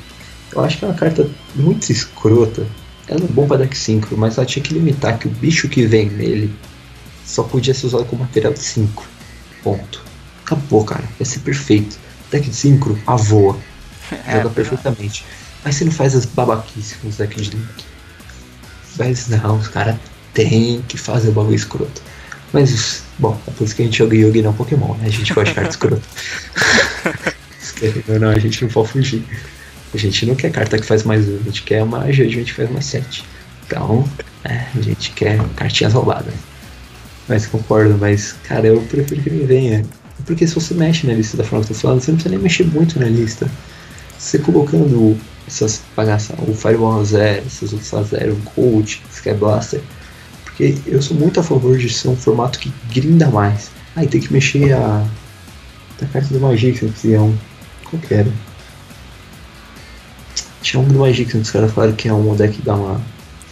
[0.52, 2.66] Eu acho que é uma carta muito escrota.
[3.08, 5.86] Ela é bom pra deck 5, mas ela tinha que limitar que o bicho que
[5.86, 6.54] vem nele
[7.24, 9.06] só podia ser usado como material de 5.
[9.62, 10.04] Ponto.
[10.44, 11.04] Acabou, cara.
[11.18, 11.98] Ia ser perfeito.
[12.30, 13.58] Deck de 5, a voa.
[14.26, 15.24] É, Joga perfeitamente.
[15.64, 17.84] Mas você não faz as babaquices com os decks de Link.
[18.98, 19.96] Mas não, os caras
[20.34, 22.02] têm que fazer o bagulho escroto.
[22.52, 25.06] Mas, bom, é por isso que a gente joga Yugi e não Pokémon, né?
[25.06, 26.02] A gente gosta de carta escrota.
[28.08, 29.24] não, não, a gente não pode fugir.
[29.94, 32.54] A gente não quer carta que faz mais um, a gente quer uma Judgment que
[32.54, 33.24] faz mais sete.
[33.66, 34.08] Então,
[34.44, 36.34] é, a gente quer cartinhas roubadas.
[37.28, 39.84] Mas concordo, mas, cara, eu prefiro que ele venha.
[40.24, 42.34] Porque se você mexe na lista da forma que eu tô falando, você não precisa
[42.34, 43.50] nem mexer muito na lista.
[44.18, 49.80] Você colocando essas bagaças, o Fireball Zero, essas outras a Zero, o Coach, Sky Blaster.
[50.44, 53.70] Porque eu sou muito a favor de ser um formato que grinda mais.
[53.96, 55.04] Ah, e tem que mexer a.
[56.00, 57.36] a carta do Magic, que é um.
[57.84, 58.32] Qual que era?
[60.62, 63.00] Tinha um do Magic que os caras falaram que é um deck que dá uma.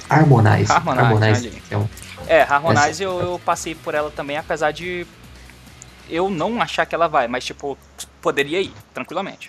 [0.09, 0.73] Harmonize.
[0.73, 1.89] Harmonize, que é um.
[2.27, 5.07] É, Harmonize eu, eu passei por ela também, apesar de
[6.09, 7.77] eu não achar que ela vai, mas tipo,
[8.21, 9.49] poderia ir, tranquilamente.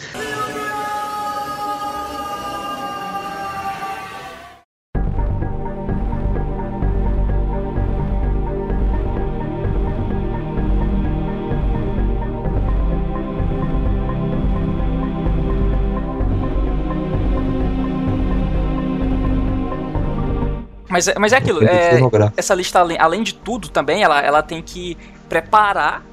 [21.01, 21.99] Mas, é- mas é aquilo, é,
[22.37, 24.95] essa lista, além, além de tudo, também, ela, ela tem que
[25.27, 26.05] preparar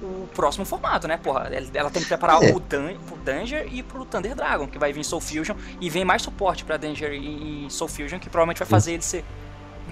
[0.00, 1.50] o próximo formato, né, porra?
[1.74, 2.52] Ela, tem que preparar É.
[2.52, 6.04] o Dan, pro Danger e pro Thunder Dragon, que vai vir Soul Fusion, e vem
[6.04, 9.24] mais suporte pra Danger e Soul Fusion, que provavelmente vai fazer ele ser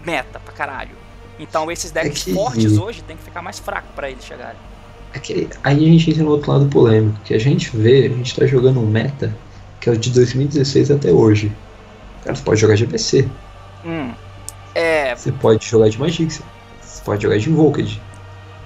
[0.07, 0.93] meta pra caralho.
[1.39, 4.61] Então esses decks É que- fortes hoje tem que ficar mais fraco pra eles chegarem.
[5.13, 8.17] É que aí a gente entra no outro lado polêmico, que a gente vê, a
[8.17, 9.35] gente tá jogando um meta
[9.81, 11.51] que é o de 2016 até hoje.
[12.23, 13.27] Cara, você pode jogar ABC,
[13.85, 14.13] Hum.
[14.91, 15.15] É.
[15.15, 16.43] você pode jogar de Magic, você
[17.05, 18.03] pode jogar de Invoked,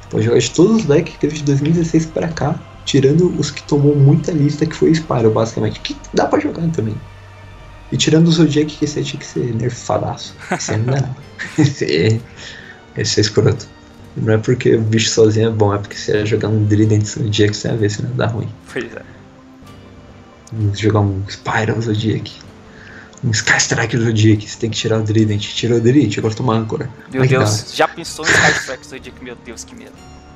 [0.01, 3.51] você pode jogar de todos os decks que teve de 2016 pra cá, tirando os
[3.51, 6.97] que tomou muita lista, que foi o Spyro, basicamente, que dá pra jogar também.
[7.93, 10.35] E tirando o Zodiac, que esse aí tinha que ser nerfadaço.
[10.51, 11.09] Esse não dá.
[11.59, 12.21] Esse,
[12.97, 13.69] esse é escroto.
[14.17, 17.05] Não é porque o bicho sozinho é bom, é porque você ia jogar um Trident
[17.05, 18.49] Zodiac, você ia ver se não dá ruim.
[18.73, 19.03] Pois é.
[20.53, 22.33] Vamos jogar um Spiral Zodiac.
[23.25, 24.49] Um Sky Strike Zodiac.
[24.49, 25.41] Você tem que tirar o Trident.
[25.41, 26.91] Tirou o Trident, agora toma âncora.
[27.11, 29.25] Meu Ai, Deus, já pensou em Sky Strike Zodiac?
[29.25, 29.95] Meu Deus, que medo.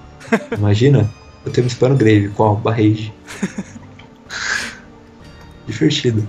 [0.56, 1.08] Imagina,
[1.44, 2.28] eu tenho um Spyro Grave.
[2.30, 2.56] Qual?
[2.56, 3.12] Barrage.
[5.66, 6.26] Divertido.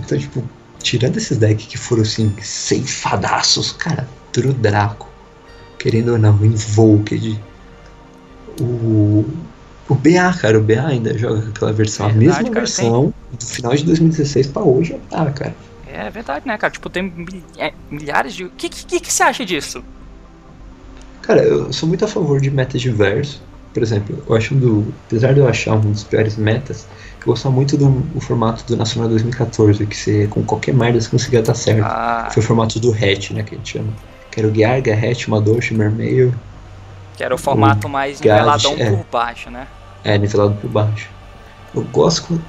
[0.00, 0.42] Então, tipo,
[0.82, 5.08] tirando esses decks que foram assim, ceifadaços, cara, True Draco.
[5.78, 7.40] Querendo ou não, Invoked.
[8.60, 9.24] O.
[9.88, 13.46] O BA, cara, o BA ainda joga aquela versão, Verdade, a mesma cara, versão do
[13.46, 15.54] final de 2016 pra hoje, ah, cara.
[15.92, 16.72] É verdade, né, cara?
[16.72, 17.12] Tipo, tem
[17.58, 18.44] é, milhares de.
[18.44, 19.84] O que, que, que você acha disso?
[21.20, 23.42] Cara, eu sou muito a favor de metas diverso.
[23.74, 24.92] Por exemplo, eu acho do.
[25.06, 26.86] Apesar de eu achar um dos piores metas,
[27.20, 31.42] eu gosto muito do formato do Nacional 2014, que você com qualquer merda você conseguia
[31.42, 31.84] dar certo.
[31.84, 33.92] Ah, Foi o formato do hatch, né, que a gente chama.
[34.30, 36.34] Quero Guiar, Garrett, Madoshi, Mermeio.
[37.16, 38.90] Que era o formato mais Gad, niveladão é.
[38.90, 39.66] por baixo, né?
[40.04, 41.08] É, nivelado por baixo.
[41.74, 42.40] Eu gosto.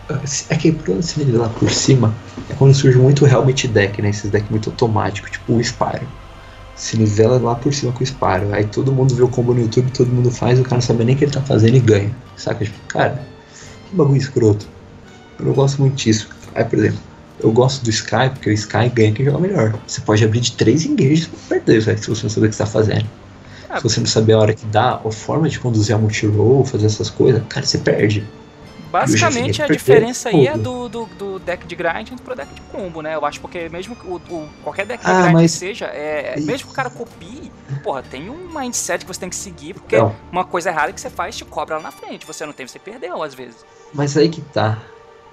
[0.50, 2.14] É que quando se nivelar por cima,
[2.50, 4.10] é quando surge muito Helmet Deck, né?
[4.10, 6.08] Esses decks muito automáticos, tipo o Spyro.
[6.76, 8.54] Se nivela lá por cima com o Spyro.
[8.54, 11.06] Aí todo mundo vê o combo no YouTube, todo mundo faz, o cara não sabe
[11.06, 12.12] nem o que ele tá fazendo e ganha.
[12.36, 12.66] Saca?
[12.66, 13.22] Tipo, cara,
[13.90, 14.68] que bagulho escroto.
[15.40, 16.28] Eu não gosto muito disso.
[16.56, 17.00] Aí, por exemplo,
[17.40, 19.76] eu gosto do Sky, porque o Sky ganha quem joga melhor.
[19.88, 22.56] Você pode abrir de 3 engages pra perder, velho, se você não saber o que
[22.56, 23.06] você tá fazendo.
[23.74, 26.64] Ah, Se você não saber a hora que dá, a forma de conduzir a multi-roll,
[26.66, 28.26] fazer essas coisas, cara, você perde.
[28.92, 33.02] Basicamente a diferença aí é do, do, do deck de grind pro deck de combo,
[33.02, 33.16] né?
[33.16, 35.86] Eu acho porque mesmo que o, o- qualquer deck de Ah, grind mas- que seja,
[35.88, 36.46] é, Isso.
[36.46, 37.52] mesmo que o cara copie,
[37.84, 40.16] porra, tem um mindset que você tem que seguir, porque Não.
[40.32, 42.24] uma coisa errada que você faz te cobra lá na frente.
[42.28, 43.66] Você não tem, você perdeu às vezes.
[43.94, 44.78] Mas aí que tá.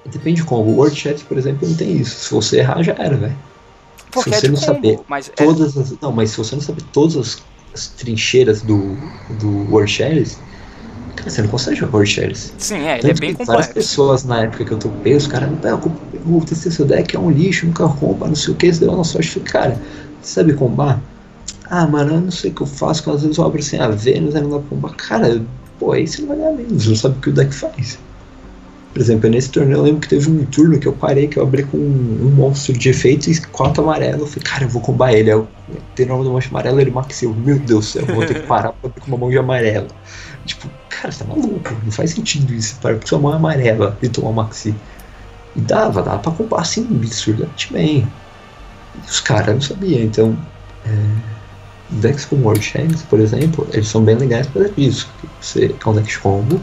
[0.07, 0.62] Depende de como.
[0.70, 2.18] O World Chess, por exemplo, não tem isso.
[2.24, 3.36] Se você errar, já era, velho.
[4.11, 6.01] Porque Se é você de não combo, saber mas é, Todas as.
[6.01, 7.43] Não, mas se você não saber todas as,
[7.75, 8.99] as trincheiras do,
[9.29, 10.43] do Chess,
[11.16, 12.55] cara, você não consegue jogar Chess.
[12.59, 13.73] sim, é, ele é Tanto bem que várias complexo.
[13.73, 15.81] pessoas na época que eu topei, os caras, não,
[16.27, 18.93] o testei seu deck é um lixo, nunca rouba, não sei o que, você deu
[18.95, 19.29] uma sorte.
[19.29, 19.83] Eu falei, cara,
[20.21, 21.03] você sabe combar?
[21.64, 23.79] Ah, mano, eu não sei o que eu faço, porque às vezes eu abro assim,
[23.79, 24.95] a Vênus, aí não dá pra combar.
[24.97, 25.47] Cara,
[25.79, 27.99] pô, aí você não vai ganhar mesmo, você não sabe o que o deck faz.
[28.93, 31.45] Por exemplo, nesse torneio eu lembro que teve um turno que eu parei, que eu
[31.45, 34.22] abri com um, monstro de efeito e quatro amarelo.
[34.22, 35.30] Eu falei, cara, eu vou combar ele.
[35.30, 35.49] Aí eu
[35.95, 37.32] tenho nome do monstro amarelo, ele maxeu.
[37.32, 39.86] Meu Deus do céu, vou ter que parar pra abrir com uma mão de amarelo.
[40.45, 42.76] Tipo, cara, você tá maluco, não faz sentido isso.
[42.80, 44.74] Para porque sua mão amarela e tomar maxi.
[45.55, 48.09] E dava, dava pra combar assim, absurdamente bem.
[48.97, 50.36] E os caras não sabiam, então.
[50.84, 51.41] É,
[51.91, 55.09] decks como World Shanks, por exemplo, eles são bem legais disso.
[55.20, 56.61] porque Você é um deck de combo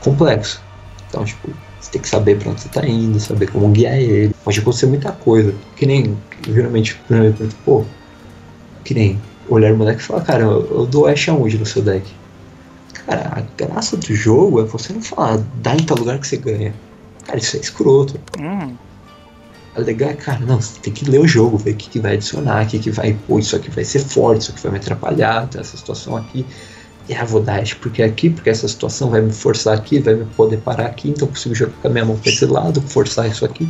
[0.00, 0.62] complexo.
[1.08, 1.48] Então, tipo,
[1.80, 4.34] você tem que saber pra onde você tá indo, saber como guiar ele.
[4.44, 5.54] Pode acontecer muita coisa.
[5.76, 7.00] Que nem, geralmente,
[7.64, 7.84] pô,
[8.84, 11.82] que nem olhar o deck e falar, cara, eu, eu dou Ash aonde no seu
[11.82, 12.06] deck?
[13.06, 16.36] Cara, a graça do jogo é você não falar, dá em tal lugar que você
[16.36, 16.74] ganha.
[17.24, 18.20] Cara, isso é escroto.
[18.38, 18.76] Hum,
[19.74, 22.14] É legal, cara, não, você tem que ler o jogo, ver o que, que vai
[22.14, 24.78] adicionar, o que, que vai, pô, isso aqui vai ser forte, isso aqui vai me
[24.78, 26.44] atrapalhar, essa situação aqui.
[27.16, 30.14] Ah, vou dar Ash porque é aqui, porque essa situação vai me forçar aqui, vai
[30.14, 32.80] me poder parar aqui, então eu consigo jogar com a minha mão pra esse lado,
[32.82, 33.68] forçar isso aqui.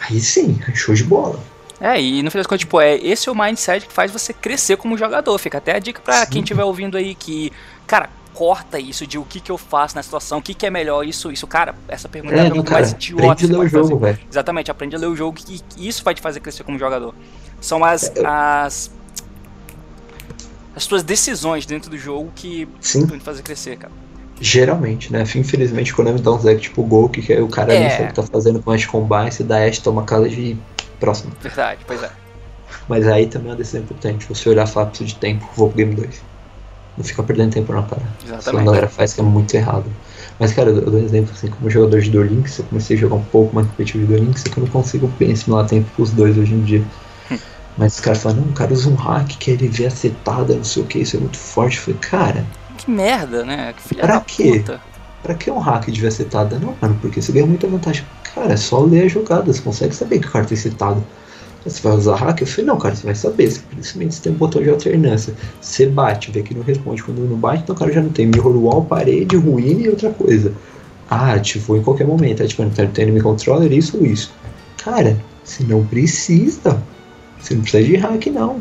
[0.00, 1.38] Aí sim, show de bola.
[1.80, 4.32] É, e no final das contas, tipo, é, esse é o mindset que faz você
[4.32, 5.36] crescer como jogador.
[5.38, 6.30] Fica até a dica pra Sim.
[6.30, 7.52] quem estiver ouvindo aí que,
[7.86, 10.70] cara, corta isso de o que, que eu faço na situação, o que, que é
[10.70, 13.64] melhor, isso, isso, cara, essa pergunta é, É, pergunta cara, mais idiota aprende a ler
[13.64, 14.18] o jogo, velho.
[14.30, 15.38] Exatamente, aprende a ler o jogo
[15.76, 17.14] e isso vai te fazer crescer como jogador.
[17.60, 18.90] São as, É, as,
[20.74, 23.92] as suas decisões dentro do jogo que Sim, te fazer crescer, cara.
[24.40, 25.24] geralmente, né?
[25.34, 27.80] Infelizmente, quando me dá um deck tipo Gol, que é o cara É.
[27.80, 30.56] nem sabe o que tá fazendo com Ash Combine, você dá Ash, toma cala de
[31.00, 31.32] próximo.
[31.42, 32.10] Verdade, pois é.
[32.88, 34.26] Mas aí também é uma decisão importante.
[34.28, 36.22] Você olhar e falar, preciso de tempo, vou pro Game 2.
[36.96, 38.08] Não fica perdendo tempo na parada.
[38.18, 38.64] Isso que a Exatamente.
[38.64, 39.84] galera faz que é muito errado.
[40.38, 43.00] Mas, cara, eu dou um exemplo, assim, como jogador de Duel Links, eu comecei a
[43.00, 45.66] jogar um pouco mais competitivo de Duel Links, é que eu não consigo bem assimilar
[45.66, 46.82] tempo com os dois hoje em dia.
[47.78, 50.54] Mas os caras falam, não, o cara usa um hack, que ele vê a setada,
[50.54, 51.76] não sei o que, isso é muito forte.
[51.76, 52.44] Eu falei, cara,
[52.76, 53.72] Que merda, né?
[53.76, 54.58] Que filha Pra quê?
[54.58, 54.80] puta.
[55.22, 56.58] pra que um hack de ver a setada?
[56.58, 58.04] Não, mano, porque você ganha muita vantagem.
[58.34, 61.02] Cara, é só ler a jogada, você consegue saber que o cara tem setado.
[61.64, 62.40] Você vai usar hack?
[62.40, 65.34] Eu falei, não, cara, você vai saber, você- principalmente se tem um botão de alternância.
[65.60, 67.02] Você bate, vê que não responde.
[67.02, 70.10] Quando não bate, então o cara já não tem mirror wall, parede, ruína e outra
[70.10, 70.52] coisa.
[71.10, 72.42] Ah, ativou em qualquer momento.
[72.42, 74.32] Aí, tipo, não tem, enemy controller, isso ou isso.
[74.82, 76.80] Cara, você não precisa.
[77.40, 78.60] Você não precisa de hack, não.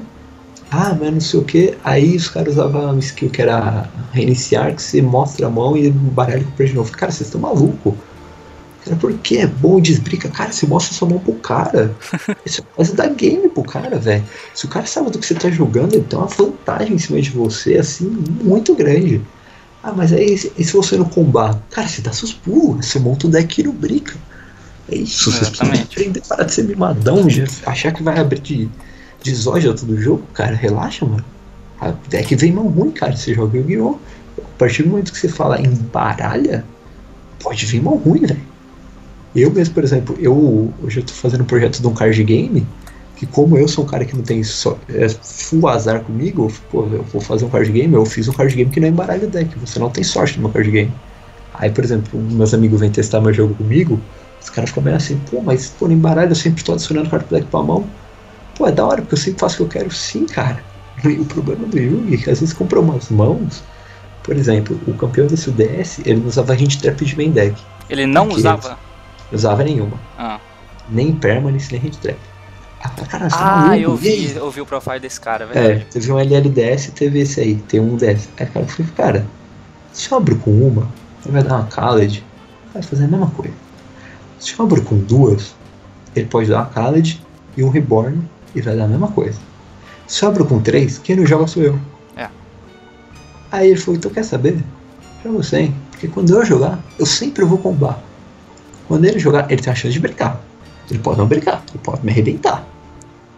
[0.69, 1.77] Ah, mas não sei o que.
[1.83, 5.89] Aí os caras usavam uma skill que era reiniciar, que você mostra a mão e
[5.89, 6.91] baralha com de novo.
[6.91, 7.93] Cara, vocês estão malucos.
[8.83, 10.29] Cara, por que é bom desbrica?
[10.29, 11.95] Cara, você mostra sua mão pro cara.
[12.45, 14.23] Isso é quase dar game pro cara, velho.
[14.53, 17.21] Se o cara sabe do que você tá jogando, ele tem uma vantagem em cima
[17.21, 18.05] de você, assim,
[18.43, 19.21] muito grande.
[19.81, 21.61] Ah, mas aí e se você não combar?
[21.69, 24.15] Cara, você dá seus pulos, você monta um deck e não brica.
[24.89, 25.99] É isso, vocês precisam Exatamente.
[25.99, 28.69] aprender a parar de ser mimadão, já achar que vai abrir de,
[29.21, 31.25] de zóio todo jogo, cara, relaxa, mano.
[31.79, 33.97] A deck vem mão ruim, cara, você joga Yu-Gi-Oh!
[34.39, 36.65] A partir do momento que você fala em baralha,
[37.39, 38.41] pode vir mão ruim, velho.
[39.35, 42.65] Eu mesmo, por exemplo, eu hoje eu tô fazendo um projeto de um card game,
[43.15, 46.83] que como eu sou um cara que não tem só, é, full azar comigo, pô,
[46.85, 49.29] eu vou fazer um card game, eu fiz um card game que não embaralha o
[49.29, 50.93] deck, você não tem sorte no meu card game.
[51.53, 53.99] Aí, por exemplo, meus amigos vêm testar meu jogo comigo,
[54.41, 57.45] os caras ficam meio assim, pô, mas pô, embaralho eu sempre tô adicionando card deck
[57.47, 57.85] pra mão.
[58.55, 60.63] Pô, é da hora, porque eu sempre faço o que eu quero sim, cara.
[61.03, 63.63] E o problema do Yugi é que às vezes compra umas mãos,
[64.23, 67.55] por exemplo, o campeão desse UDS, ele não usava hint trap de main deck.
[67.87, 68.79] Ele não usava.
[69.31, 69.99] Usava nenhuma.
[70.17, 70.39] Ah,
[70.89, 72.17] Nem permanence, nem hint trap.
[73.09, 75.85] Cara, você tá Ah, eu vi, eu vi o profile desse cara, É, velho.
[75.91, 78.27] teve um LLDS e teve esse aí, tem um DS.
[78.39, 79.25] Aí cara, eu falei, cara,
[79.93, 80.87] se eu abro com uma,
[81.25, 82.23] vai dar uma Khaled,
[82.73, 83.53] vai fazer a mesma coisa.
[84.39, 85.55] Se eu abro com duas,
[86.15, 87.21] ele pode dar uma Khaled
[87.55, 88.21] e um Reborn
[88.55, 89.39] e vai dar a mesma coisa.
[90.07, 91.79] Se eu abro com três, quem não joga sou eu.
[92.15, 92.29] É.
[93.51, 94.63] Aí ele falou, então quer saber?
[95.23, 98.01] Joga sem, porque quando eu jogar, eu sempre vou combar.
[98.87, 100.41] Quando ele jogar, ele tem a chance de brincar.
[100.89, 102.65] Ele pode não brincar, ele pode me arrebentar.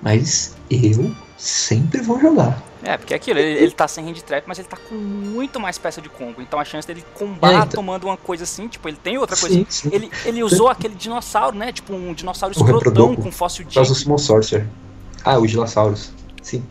[0.01, 2.61] Mas eu sempre vou jogar.
[2.81, 5.59] É, porque é aquilo, ele, ele tá sem hand trap, mas ele tá com muito
[5.59, 6.41] mais peça de combo.
[6.41, 7.67] Então a chance dele combar É, então.
[7.67, 9.55] tomando uma coisa assim, tipo, ele tem outra coisa.
[9.55, 9.89] Sim, sim.
[9.91, 11.71] Ele, ele usou aquele dinossauro, né?
[11.73, 14.03] Tipo, um dinossauro O escrotão com fóssil Por causa do de.
[14.03, 14.65] Summon Sorcerer.
[15.25, 16.11] Ah, o Gilasaurus.
[16.41, 16.63] Sim.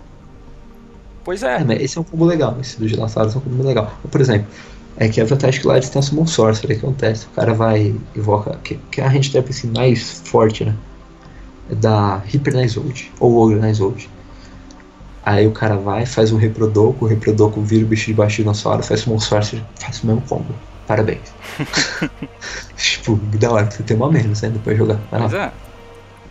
[1.24, 1.82] Pois É, é.
[1.82, 2.56] esse é um combo legal.
[2.58, 3.92] Esse do Gilasaurus é um combo legal.
[4.10, 4.48] Por exemplo,
[4.96, 7.26] é que a vantagem que lá eles têm a Summon Sorcerer, que é um teste.
[7.26, 8.58] O cara vai invoca.
[8.64, 10.74] Que, que é a hand trap assim, mais forte, né?
[11.70, 13.12] É da Hyper Nizold.
[13.20, 14.08] Ou Ogre Nizold.
[15.28, 18.82] Aí o cara vai, faz um Reprodoco, o Reprodoco vira o bicho de baixo dinossauro,
[18.82, 20.54] faz Summon Sorcerer, faz o mesmo combo.
[20.86, 21.20] Parabéns.
[22.78, 24.98] tipo, da hora que você tem uma menos ainda pra jogar.
[25.10, 25.28] Vai lá.
[25.28, 25.52] Pois é.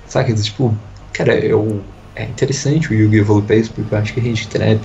[0.07, 0.33] Saca?
[0.33, 0.75] Tipo,
[1.13, 1.83] cara, eu,
[2.15, 3.21] é interessante o Yu-Gi-Oh!
[3.21, 4.81] Evolupace porque eu acho que Range Trap.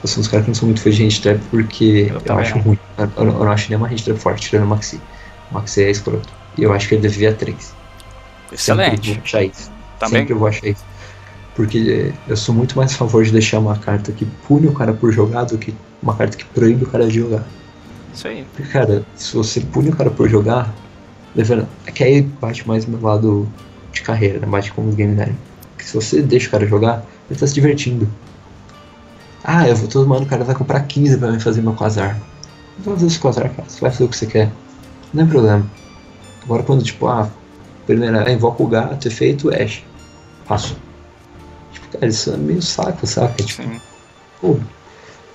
[0.00, 2.22] Eu sou um dos caras que não sou muito fã de Range Trap porque Eu
[2.24, 2.62] eu, acho não.
[2.62, 2.78] ruim.
[2.98, 5.00] Eu, eu não acho nenhuma Range Trap forte, tirando o Maxi.
[5.50, 6.28] O Maxi é escroto.
[6.56, 7.56] E eu acho que ele devia 3.
[7.56, 7.74] Sempre
[8.54, 9.12] Excelente.
[9.14, 9.72] vou achar isso.
[9.98, 10.20] Também.
[10.20, 10.84] Sempre eu vou achar isso.
[11.60, 14.94] Porque eu sou muito mais a favor de deixar uma carta que pune o cara
[14.94, 17.44] por jogar do que uma carta que proíbe o cara de jogar.
[18.14, 18.46] Isso aí.
[18.56, 20.74] Porque, cara, se você pune o cara por jogar,
[21.36, 21.68] levando.
[21.84, 23.46] É que aí bate mais no meu lado
[23.92, 24.46] de carreira, né?
[24.46, 25.36] Bate como game design.
[25.72, 28.08] Porque se você deixa o cara jogar, ele tá se divertindo.
[29.44, 32.18] Ah, eu vou todo mundo, o cara vai comprar 15 pra mim fazer meu quasar.
[32.78, 33.68] Vai fazer esse quasar, cara.
[33.68, 34.50] Você vai fazer o que você quer.
[35.12, 35.70] Não é problema.
[36.42, 37.28] Agora quando, tipo, ah,
[37.86, 39.84] primeiro, ah, invoca o gato, efeito Ash.
[40.48, 40.74] Passo.
[41.92, 43.42] Cara, isso é meio saco, saca?
[43.42, 43.80] Tipo, Sim.
[44.40, 44.56] Pô,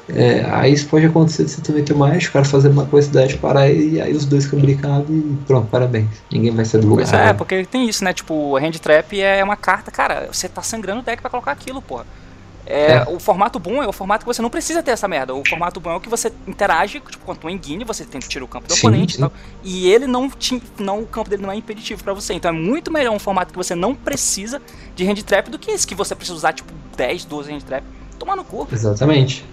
[0.08, 2.84] é, aí isso pode acontecer de você também ter uma Ash, o cara fazer uma
[2.84, 6.08] Ash parar e aí os dois ficam brincados e pronto, parabéns.
[6.32, 7.08] Ninguém vai sair do lugar.
[7.08, 8.14] Pois é, porque tem isso, né?
[8.14, 11.52] Tipo, a hand trap é uma carta, cara, você tá sangrando o deck pra colocar
[11.52, 12.06] aquilo, porra.
[12.66, 13.04] É, É.
[13.10, 15.34] O formato bom é o formato que você não precisa ter essa merda.
[15.34, 18.44] O formato bom é o que você interage, tipo, quando tu engine, você tenta tirar
[18.46, 19.20] o campo do Sim, oponente sim.
[19.20, 19.32] e tal.
[19.64, 21.02] E ele não, te, não.
[21.02, 22.34] O campo dele não é impeditivo pra você.
[22.34, 24.62] Então é muito melhor um formato que você não precisa
[24.96, 27.84] de hand trap do que esse que você precisa usar, tipo, 10, 12 hand trap.
[28.18, 28.68] Tomar no cu.
[28.72, 29.46] Exatamente.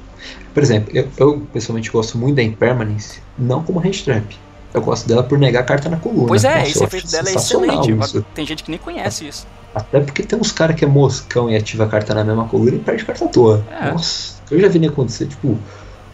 [0.54, 4.38] Por exemplo, eu, eu pessoalmente gosto muito da Impermanence, não como hand trap.
[4.72, 6.28] Eu gosto dela por negar a carta na coluna.
[6.28, 7.92] Pois é, Nossa, esse efeito dela é excelente.
[7.92, 8.24] isso.
[8.34, 9.46] Tem gente que nem conhece isso.
[9.74, 12.76] Até porque tem uns caras que é moscão e ativa a carta na mesma coluna
[12.76, 13.64] e perde carta à toa.
[13.70, 13.90] É.
[13.90, 15.58] Nossa, eu já vi nem acontecer, tipo,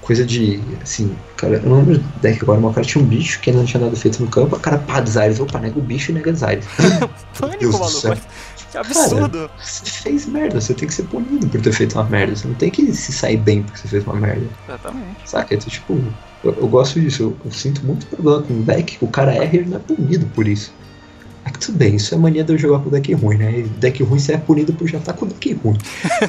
[0.01, 0.61] coisa de.
[0.83, 3.51] Assim, cara, eu não lembro do deck agora, mas o cara tinha um bicho que
[3.51, 6.13] ele não tinha nada feito no campo, o cara pá, Desires, opa, nega o bicho
[6.13, 6.65] e nega Desires.
[7.39, 8.01] Pânico, Deus do maluco.
[8.01, 8.17] céu.
[8.71, 9.51] Que absurdo.
[9.59, 12.37] Você fez merda, você tem que ser punido por ter feito uma merda.
[12.37, 14.47] Você não tem que se sair bem porque você fez uma merda.
[14.69, 15.17] Exatamente.
[15.25, 15.55] Saca?
[15.55, 15.95] Então, tipo,
[16.45, 17.23] eu, eu gosto disso.
[17.23, 19.81] Eu, eu sinto muito problema com o deck, o cara erra e ele não é
[19.81, 20.73] punido por isso.
[21.49, 23.61] É que tudo bem, isso é mania de eu jogar com deck ruim, né?
[23.61, 25.79] E deck ruim você é punido por já estar com deck ruim.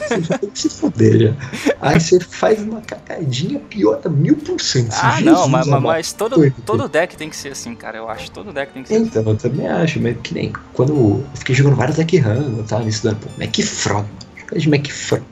[0.07, 1.33] Você já tem que se foder já.
[1.81, 4.93] Aí você faz uma cacadinha, piora mil por cento.
[4.93, 7.97] Ah, Jesus não, mas, mas todo, todo deck tem que ser assim, cara.
[7.97, 9.05] Eu acho todo deck tem que ser assim.
[9.07, 12.79] Então, eu também acho, mas que nem quando eu fiquei jogando vários deck random, tá?
[12.79, 14.07] Nisso dando, pô, Mac Frog,
[14.37, 15.23] jogar de Mac Frog.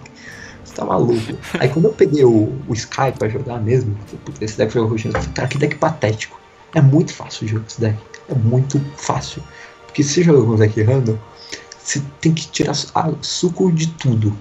[0.65, 1.33] Você tá maluco.
[1.59, 4.89] Aí quando eu peguei o, o Sky pra jogar mesmo, puta, esse deck foi eu
[4.89, 6.37] falei, cara, que deck patético.
[6.75, 7.97] É muito fácil jogar esse deck.
[8.29, 9.41] É muito fácil.
[9.97, 11.17] Porque se você joga com um deck random,
[11.83, 14.37] você tem que tirar a- suco de tudo.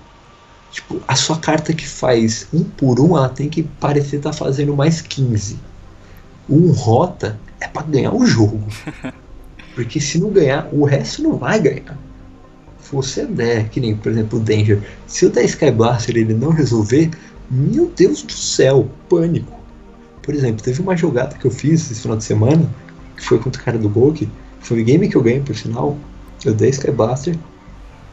[0.71, 4.77] Tipo, a sua carta que faz um por um, ela tem que parecer estar fazendo
[4.77, 5.59] mais 15.
[6.47, 8.63] Um rota é pra ganhar o jogo.
[9.75, 11.97] Porque se não ganhar, o resto não vai ganhar.
[12.79, 16.35] Se você der, que nem, por exemplo, o Danger, se o der Sky Blaster ele
[16.35, 17.11] não resolver,
[17.51, 19.59] meu Deus do céu, pânico.
[20.23, 22.69] Por exemplo, teve uma jogada que eu fiz esse final de semana,
[23.17, 24.29] que foi contra o cara do Golk,
[24.67, 25.97] foi o game que eu ganhei, por sinal.
[26.45, 27.37] Eu dei Sky Blaster,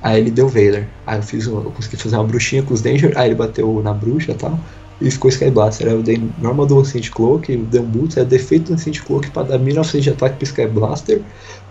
[0.01, 0.87] aí ele deu Vader.
[1.05, 3.91] Aí eu fiz eu consegui fazer uma bruxinha com os Danger, aí ele bateu na
[3.91, 4.59] bruxa e tal,
[5.01, 5.87] e ficou Sky Blaster.
[5.87, 9.31] Aí eu dei normal do Ancient Cloak, dei um boot, aí defeito do Ancient Cloak
[9.31, 11.21] pra dar 1900 de ataque pro Sky Blaster,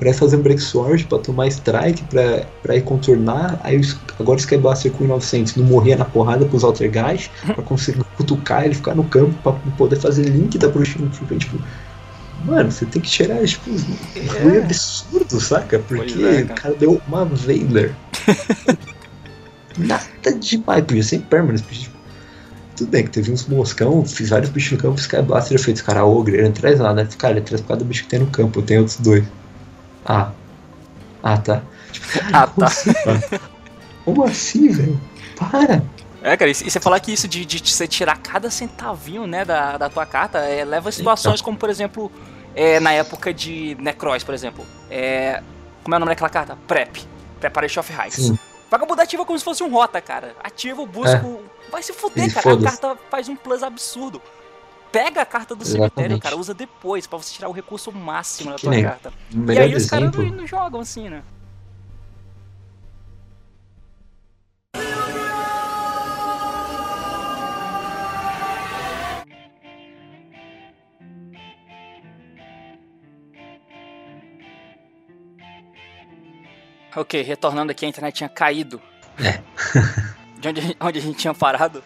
[0.00, 3.60] pra fazer um Break Sword, pra tomar Strike, pra, pra ir contornar.
[3.62, 3.80] Aí
[4.18, 8.64] agora o Sky Blaster com 1900 não morria na porrada pros Altergeist, pra conseguir cutucar
[8.64, 11.08] ele, ficar no campo, pra poder fazer link da bruxinha.
[11.08, 11.56] Tipo,
[12.44, 14.58] Mano, você tem que tirar, tipo, um É.
[14.58, 15.78] absurdo, saca?
[15.78, 16.60] Porque é, o cara.
[16.60, 17.94] cara deu uma Vader.
[19.78, 20.04] Nada
[20.38, 21.62] demais, podia ser Impermanence.
[21.64, 21.88] podia-
[22.76, 25.84] Tudo bem que teve uns moscão, fiz vários bichos no campo, Sky Blaster feito esse
[25.84, 27.08] cara ogre, ele não traz nada, né?
[27.18, 29.24] Cara, ele traz por causa do bicho que tem no campo, tem outros dois.
[30.04, 30.30] Ah.
[31.22, 31.62] Ah, tá.
[31.92, 32.66] Tipo, cara, Ah, tá.
[32.66, 33.40] assim, cara?
[34.04, 35.00] Como assim, velho?
[35.36, 35.82] Para!
[36.22, 39.76] É, cara, e você falar que isso de, de você tirar cada centavinho, né, da,
[39.76, 42.10] da tua carta, é, leva a situações como, por exemplo,
[42.54, 44.66] é, na época de Necross, por exemplo.
[44.90, 45.42] É,
[45.82, 46.56] como é o nome daquela carta?
[46.66, 47.04] Prep.
[47.40, 48.32] Preparation of Heights.
[48.70, 50.34] Vagabundo ativa como se fosse um rota, cara.
[50.42, 51.42] Ativa, busco.
[51.66, 51.70] É.
[51.70, 52.52] Vai se fuder, e cara.
[52.54, 54.22] A carta faz um plus absurdo.
[54.90, 55.94] Pega a carta do Exatamente.
[55.94, 59.12] cemitério, cara, usa depois, para você tirar o recurso máximo da tua carta.
[59.30, 61.22] E aí os caras não, não jogam assim, né?
[76.94, 78.80] Ok, retornando aqui, a internet tinha caído.
[79.18, 79.40] É.
[80.38, 81.82] De onde, onde a gente tinha parado?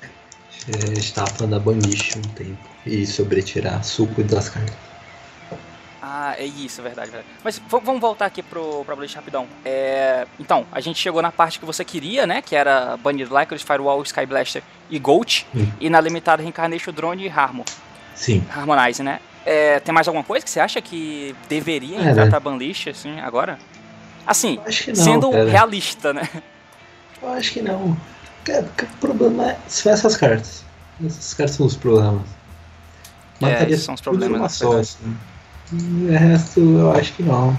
[0.69, 2.59] A gente tava falando da Banish um tempo.
[2.85, 4.75] E sobre tirar suco das cartas.
[6.01, 7.29] Ah, é isso, é verdade, verdade.
[7.43, 9.47] Mas vamos voltar aqui pro, pro Blade rapidão.
[9.65, 12.41] É, então, a gente chegou na parte que você queria, né?
[12.41, 15.47] Que era Banner Lycos, Firewall, Sky Blaster e Gold.
[15.55, 15.67] Hum.
[15.81, 17.65] E na limitada Reincarnation Drone e Harmon.
[18.15, 18.45] Sim.
[18.55, 19.21] Harmonize, né?
[19.45, 22.31] É, tem mais alguma coisa que você acha que deveria é, entrar né?
[22.31, 23.59] pra banlist, assim, agora?
[24.27, 24.59] Assim,
[24.89, 25.49] não, sendo cara.
[25.49, 26.29] realista, né?
[27.23, 27.91] Eu acho que não.
[27.93, 30.65] o problema é são essas cartas.
[31.05, 32.23] Essas cartas são os problemas.
[33.41, 34.53] É, Mataria é, são os problemas.
[34.53, 35.17] Só, assim.
[35.73, 37.57] E o resto eu acho que não.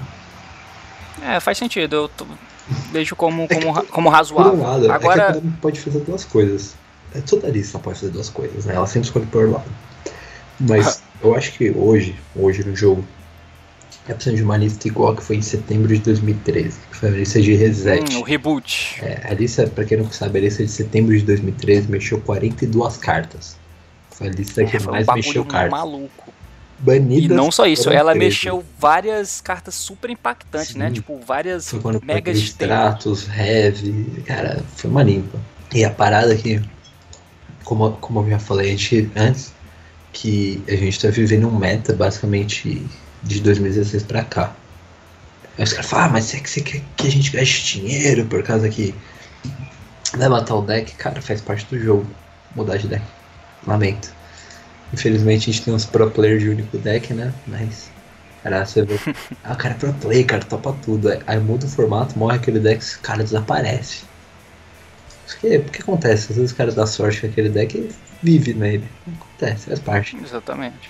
[1.21, 1.95] É, faz sentido.
[1.95, 2.25] Eu tô...
[2.91, 4.61] vejo como, é como, como razoável.
[4.61, 5.37] Lado, Agora...
[5.37, 6.75] É pode fazer duas coisas.
[7.15, 8.75] É, toda lista pode fazer duas coisas, né?
[8.75, 9.69] Ela sempre escolhe por lado.
[10.59, 13.05] Mas eu acho que hoje, hoje no jogo,
[14.11, 17.11] é precisando de uma lista igual que foi em setembro de 2013, que foi a
[17.11, 18.15] lista de reset.
[18.15, 18.99] Hum, o reboot.
[19.01, 22.97] É, a lista, pra quem não sabe, a lista de setembro de 2013 mexeu 42
[22.97, 23.57] cartas.
[24.11, 25.71] Foi a lista que é, mais um mexeu cartas.
[25.71, 26.33] maluco.
[26.79, 28.25] Banidas e não só isso, ela 13.
[28.25, 30.85] mexeu várias cartas super impactantes, né?
[30.85, 30.89] Sim.
[30.89, 30.95] né?
[30.95, 35.39] Tipo, várias foi quando mega Stratos, Heavy, cara, foi uma limpa.
[35.73, 36.61] E a parada aqui,
[37.63, 38.77] como, como eu já falei
[39.15, 39.53] antes,
[40.13, 42.85] que a gente tá vivendo um meta basicamente
[43.23, 44.53] de 2016 pra cá.
[45.57, 48.25] Aí os caras falam, ah, mas é que você quer que a gente gaste dinheiro
[48.25, 48.93] por causa que
[50.15, 50.93] vai matar o deck?
[50.95, 52.07] Cara, faz parte do jogo
[52.55, 53.03] mudar de deck.
[53.65, 54.13] Lamento.
[54.93, 57.33] Infelizmente a gente tem uns pro players de único deck, né?
[57.47, 57.89] Mas.
[58.43, 58.99] Cara, você vê.
[59.43, 61.09] ah, o cara é pro play, cara, topa tudo.
[61.25, 64.03] Aí muda o formato, morre aquele deck, o cara desaparece.
[65.25, 66.31] Porque, que acontece?
[66.31, 67.89] Às vezes o cara dá sorte com aquele deck e
[68.23, 68.87] vive nele.
[69.19, 70.17] Acontece, faz parte.
[70.23, 70.89] Exatamente.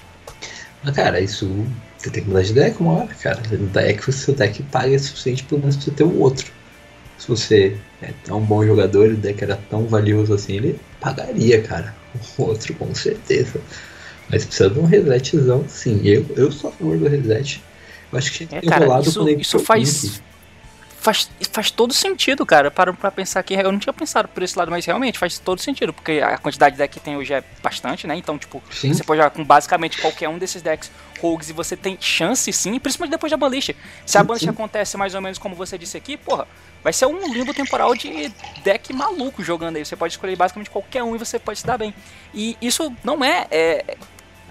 [0.84, 1.66] Mas cara, isso
[1.98, 3.42] você tem que mudar de deck uma hora, cara.
[3.42, 6.52] Deck, o seu deck paga o suficiente pelo menos pra você ter o outro.
[7.18, 11.62] Se você é tão bom jogador e o deck era tão valioso assim, ele pagaria,
[11.62, 11.96] cara.
[12.38, 13.60] O outro, com certeza.
[14.30, 16.02] Mas precisa de um resetzão, sim.
[16.04, 17.64] Eu, eu sou a favor do reset.
[18.12, 20.22] Eu acho que tinha que é, cara, isso, isso faz
[21.00, 22.70] faz, faz todo sentido, cara.
[22.70, 25.62] Para pra pensar aqui, eu não tinha pensado por esse lado, mas realmente faz todo
[25.62, 28.16] sentido, porque a quantidade de deck que tem hoje é bastante, né?
[28.16, 28.94] Então, tipo, sim.
[28.94, 30.92] você pode jogar com basicamente qualquer um desses decks
[31.22, 33.74] rogues e você tem chance sim, principalmente depois da banlist.
[34.06, 36.48] Se a banlist acontece mais ou menos como você disse aqui, porra,
[36.84, 38.32] vai ser um limbo temporal de
[38.64, 39.86] deck maluco jogando aí.
[39.86, 41.94] Você pode escolher basicamente qualquer um e você pode se dar bem.
[42.34, 43.98] E isso não é, é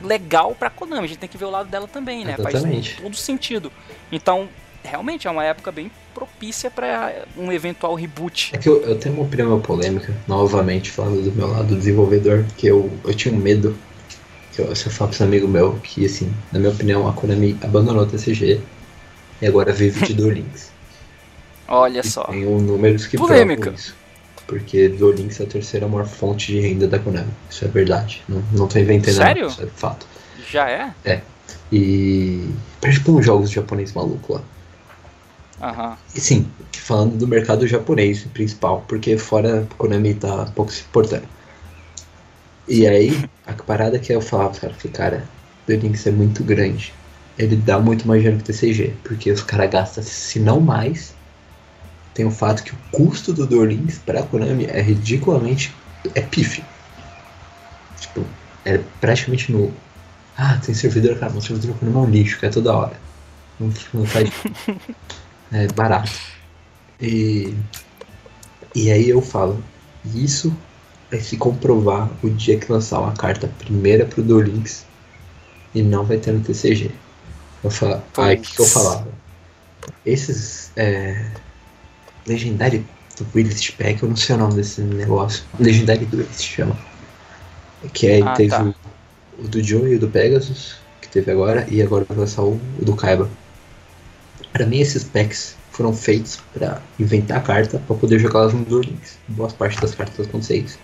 [0.01, 2.35] legal pra Konami, a gente tem que ver o lado dela também, né?
[2.39, 2.91] Exatamente.
[2.91, 3.73] Faz todo sentido.
[4.11, 4.49] Então,
[4.83, 8.53] realmente é uma época bem propícia para um eventual reboot.
[8.55, 12.67] É que eu, eu, tenho uma opinião polêmica, novamente falando do meu lado desenvolvedor, que
[12.67, 13.77] eu, eu tinha um medo,
[14.51, 17.13] que eu, se eu falo para um amigo meu, que assim, na minha opinião, a
[17.13, 18.63] Konami abandonou o TCG
[19.43, 20.73] e agora vive de Duel Links.
[21.69, 22.25] Olha e só.
[22.25, 23.71] Tem números que Polêmica.
[23.71, 23.95] isso.
[24.47, 27.29] Porque Duel Links é a terceira maior fonte de renda da Konami.
[27.51, 28.23] Isso é verdade.
[28.27, 29.43] Não, não tô inventando Sério?
[29.49, 29.53] nada.
[29.53, 30.07] Isso é fato.
[30.51, 30.95] Já é?
[31.05, 31.21] É.
[31.71, 32.49] E.
[32.81, 34.43] Tipo uns jogos japonês maluco lá.
[35.61, 35.97] Uhum.
[36.15, 41.27] E sim, falando do mercado japonês principal, porque fora a Konami tá pouco se importando.
[42.69, 45.25] E aí, a parada que eu falava, cara, que cara,
[45.69, 46.93] o Links é muito grande.
[47.39, 51.15] Ele dá muito mais dinheiro que o TCG, porque os caras gastam, se não mais.
[52.15, 55.75] Tem o fato que o custo do Duel Links pra Konami é ridiculamente.
[56.15, 56.65] é pífio.
[58.01, 58.25] Tipo,
[58.65, 59.75] é praticamente nulo.
[60.37, 62.99] Ah, tem servidor, cara, mas o servidor Konami é um lixo, que é toda hora.
[63.61, 64.31] Não, não faz.
[65.53, 66.11] é, barato.
[67.01, 67.55] E,
[68.75, 69.63] e aí eu falo,
[70.15, 70.57] isso
[71.11, 74.85] vai se comprovar o dia que lançar uma carta primeira pro Duel Links
[75.75, 76.91] e não vai ter no TCG.
[77.63, 79.09] Eu falo, aí o que, que, eu falava?
[80.05, 81.31] Esses é,
[82.27, 82.85] Legendary
[83.33, 85.45] Duelist Pack, eu não sei o nome desse negócio.
[85.59, 86.77] Legendary Duelist chama.
[87.93, 88.63] Que aí ah, teve tá.
[88.63, 92.43] o, o, do Joe e o do Pegasus, que teve agora, e agora vai lançar
[92.43, 93.29] o, o do Kaiba.
[94.57, 99.19] Para mim, esses packs foram feitos para inventar carta para poder jogá-las no Duel Links.
[99.29, 100.79] Boas partes das cartas acontecem isso.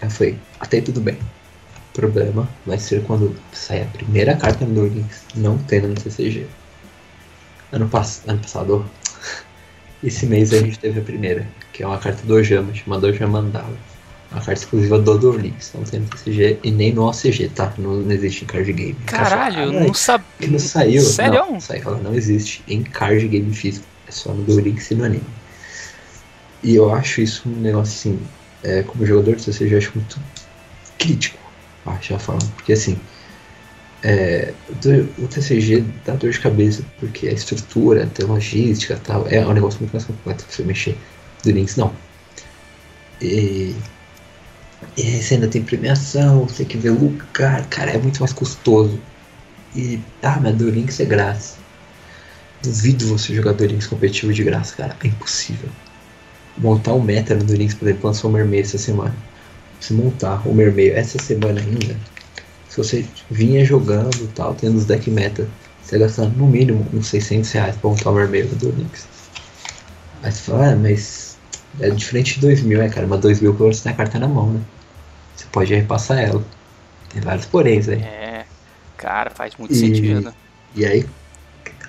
[0.00, 1.18] Aí foi, até tudo bem.
[1.90, 6.46] O problema vai ser quando sair a primeira carta no Links, não tendo no TCG.
[7.72, 8.88] Ano, pass ano passado,
[10.04, 13.42] esse mês a gente teve a primeira, que é uma carta do Ojama, chamada Ojama
[13.42, 13.76] Mandala.
[14.32, 17.72] Uma carta exclusiva do Links, não tem no TCG e nem no OCG, tá?
[17.76, 18.96] Não, não existe em card game.
[19.04, 20.26] Caralho, eu não sabia.
[20.38, 21.02] Que não saiu.
[21.02, 21.34] Sério?
[21.34, 23.84] Não, saiu, ela não existe em card game físico.
[24.08, 25.22] É só no Links e no anime.
[26.62, 28.18] E eu acho isso um negócio assim,
[28.62, 30.18] é, como jogador de TCG, eu acho muito
[30.98, 31.38] crítico,
[31.84, 32.50] acho, já falando.
[32.52, 32.98] Porque assim,
[34.02, 34.54] é,
[35.18, 39.78] o TCG dá dor de cabeça porque a estrutura, tem logística tal, é um negócio
[39.78, 40.96] muito mais completo que você mexer.
[41.44, 41.92] Do Links não.
[43.20, 43.74] E,
[44.96, 48.32] e você ainda tem premiação, você tem que ver o lugar, cara, é muito mais
[48.32, 49.00] custoso.
[49.74, 51.56] E, ah, mas do Links é graça.
[52.62, 55.68] Duvido você jogar do competitivo de graça, cara, é impossível.
[56.58, 59.14] Montar um meta no do Links, por exemplo, lançou o Mermeio essa semana.
[59.80, 61.96] Se montar o Mermeio essa semana ainda,
[62.68, 65.48] se você vinha jogando tal, tendo os deck meta,
[65.82, 69.06] você gastando no mínimo uns 600 reais pra montar o Mermeio do Links.
[70.22, 71.31] Aí você fala, ah, mas
[71.80, 74.52] é diferente de 2000, é cara, mas 2000 que você tem a carta na mão,
[74.52, 74.60] né?
[75.36, 76.42] Você pode repassar ela.
[77.08, 78.00] Tem vários poréns aí.
[78.00, 78.44] É,
[78.96, 80.34] cara, faz muito e, sentido.
[80.74, 81.06] E aí,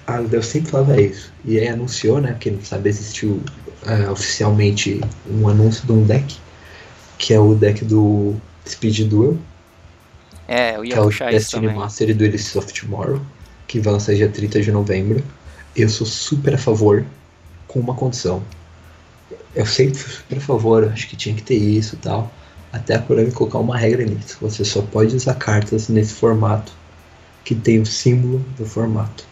[0.08, 1.32] a eu sempre falava isso.
[1.46, 2.36] E aí anunciou, né?
[2.40, 3.42] Quem não sabe, existiu
[3.84, 6.38] uh, oficialmente um anúncio de um deck,
[7.18, 8.36] que é o deck do
[8.68, 9.38] Speed Duel.
[10.48, 11.80] É, eu ia que puxar é o Destiny também.
[11.80, 13.22] Master e Duelist of Tomorrow,
[13.68, 15.24] que vai lançar dia 30 de novembro.
[15.76, 17.06] Eu sou super a favor,
[17.68, 18.44] com uma condição.
[19.56, 22.32] Eu sempre fui super a favor, acho que tinha que ter isso e tal.
[22.72, 24.38] Até a Konami colocar uma regra nisso.
[24.42, 26.72] Você só pode usar cartas nesse formato
[27.44, 29.26] que tem o símbolo do formato.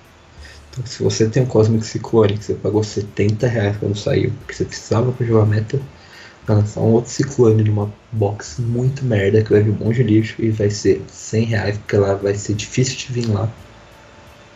[0.69, 4.53] Então, se você tem um Cosmic Ciclone que você pagou 70 reais quando saiu, porque
[4.53, 5.79] você precisava para jogar meta,
[6.45, 10.03] vai lançar um outro Ciclone numa box muito merda, que vai vir um monte de
[10.03, 13.49] lixo e vai ser 100 reais, porque ela vai ser difícil de vir lá.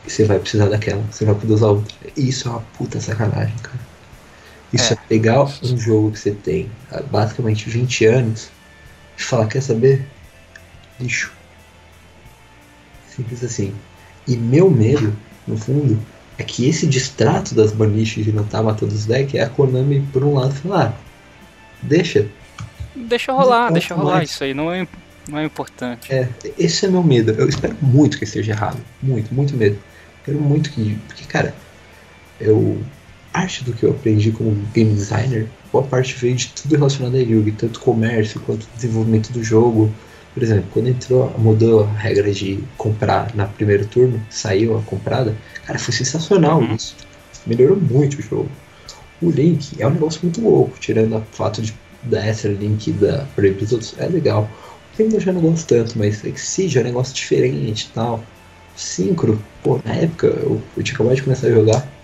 [0.06, 1.94] E você vai precisar daquela, você vai poder usar outra.
[2.16, 3.95] Isso é uma puta sacanagem, cara.
[4.76, 5.00] Isso é, É.
[5.08, 8.50] pegar um jogo que você tem há basicamente 20 anos
[9.18, 10.06] e falar, quer saber?
[11.00, 11.32] Lixo.
[13.08, 13.74] Simples assim.
[14.28, 15.16] E meu medo,
[15.48, 16.00] no fundo,
[16.38, 20.02] é que esse distrato das baniches de não estar matando os decks é a Konami,
[20.12, 20.94] por um lado, falar, ah,
[21.82, 22.28] deixa.
[22.96, 24.16] Deixa rolar, deixa rolar.
[24.16, 24.32] mais.
[24.32, 24.88] Isso aí não é,
[25.30, 26.12] não é importante.
[26.14, 27.32] É, esse é meu medo.
[27.32, 28.80] Eu espero muito que esteja errado.
[29.02, 29.78] Muito, muito medo.
[30.24, 30.98] Quero muito que.
[31.08, 31.54] Porque, cara,
[32.40, 32.82] eu.
[33.36, 37.20] Parte do que eu aprendi como game designer, boa parte veio de tudo relacionado a
[37.20, 39.92] Yugi, tanto comércio quanto desenvolvimento do jogo.
[40.34, 45.36] Por exemplo, quando entrou, mudou a regra de comprar na primeiro turno, saiu a comprada,
[45.66, 46.76] cara, foi sensacional Uhum.
[46.76, 46.96] isso.
[47.46, 48.50] Melhorou muito o jogo.
[49.22, 51.74] O Link é um negócio muito louco, tirando o fato de
[52.04, 54.50] da Extra Link da Proibidos outros, é legal.
[54.98, 58.24] O Link eu já não gosto tanto, mas Exige é um negócio diferente e tal.
[58.78, 61.95] Syncro, pô, na época eu, eu tinha acabado de começar a jogar.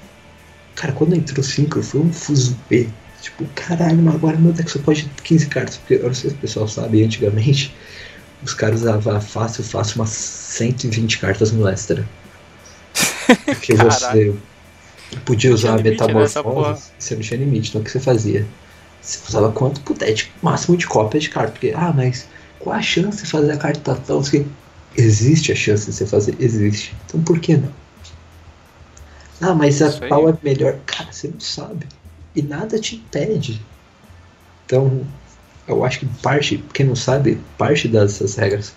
[0.75, 2.87] Cara, quando entrou o Syncro foi um fuzupê.
[3.21, 5.77] Tipo, caralho, mas agora meu deck só pode 15 cartas.
[5.77, 7.75] Porque eu não sei se o pessoal sabe, antigamente
[8.43, 12.07] os caras usavam fácil, fácil umas 120 cartas no Lestra.
[13.45, 14.33] Porque você
[15.25, 15.83] podia usar porra.
[15.83, 17.69] metamorfose, você não tinha limite.
[17.69, 18.45] Então o que você fazia?
[19.01, 21.51] Você usava quanto puder, de máximo de cópias de carta.
[21.51, 22.27] Porque, ah, mas
[22.59, 23.99] qual a chance de fazer a carta
[24.29, 24.45] que
[24.97, 26.35] Existe a chance de você fazer?
[26.39, 26.93] Existe.
[27.05, 27.71] Então por que não?
[29.41, 30.09] Ah, mas a Isso aí.
[30.09, 30.77] tal é melhor.
[30.85, 31.87] Cara, você não sabe.
[32.35, 33.61] E nada te impede.
[34.65, 35.05] Então,
[35.67, 38.73] eu acho que parte, quem não sabe, parte dessas regras.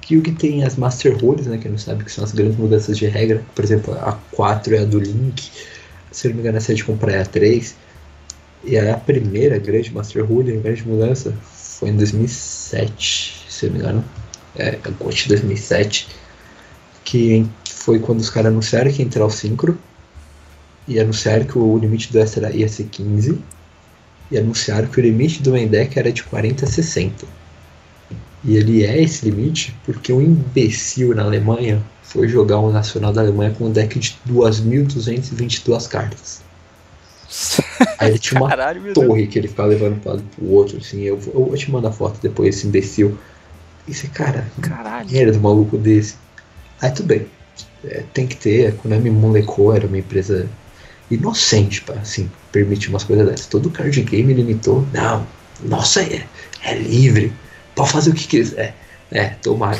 [0.00, 1.58] Que o que tem as Master Rules, né?
[1.58, 3.42] Quem não sabe que são as grandes mudanças de regra.
[3.54, 5.50] Por exemplo, a 4 é a do Link.
[6.12, 7.74] Se eu não me engano, essa é de comprar é a 3.
[8.64, 13.70] E aí a primeira grande Master Rule, a grande mudança, foi em 2007, se eu
[13.70, 14.04] não me engano.
[14.56, 16.08] É, agosto de 2007.
[17.04, 19.78] Que foi quando os caras anunciaram que ia entrar o Syncro.
[20.88, 23.38] E anunciaram que o limite do extra ia ser 15.
[24.30, 27.26] E anunciaram que o limite do main deck era de 40 a 60.
[28.44, 33.20] E ele é esse limite porque um imbecil na Alemanha foi jogar o Nacional da
[33.20, 36.40] Alemanha com um deck de 2.222 cartas.
[37.98, 41.02] Aí ele tinha uma Caralho, torre que ele ficava levando para pro outro, assim.
[41.02, 43.18] Eu, vou- eu te mandar foto depois, esse imbecil.
[43.88, 45.08] E você, cara, Caralho.
[45.16, 46.14] era do maluco desse.
[46.80, 47.26] Aí tudo bem.
[47.84, 50.48] É, tem que ter, a Konami molecou, era uma empresa
[51.10, 53.46] inocente para assim, permitir umas coisas dessas.
[53.46, 54.86] Todo card game limitou.
[54.92, 55.26] Não,
[55.64, 56.26] nossa, é,
[56.62, 57.32] é livre.
[57.74, 58.74] Pode fazer o que quiser.
[59.10, 59.78] É, tomara.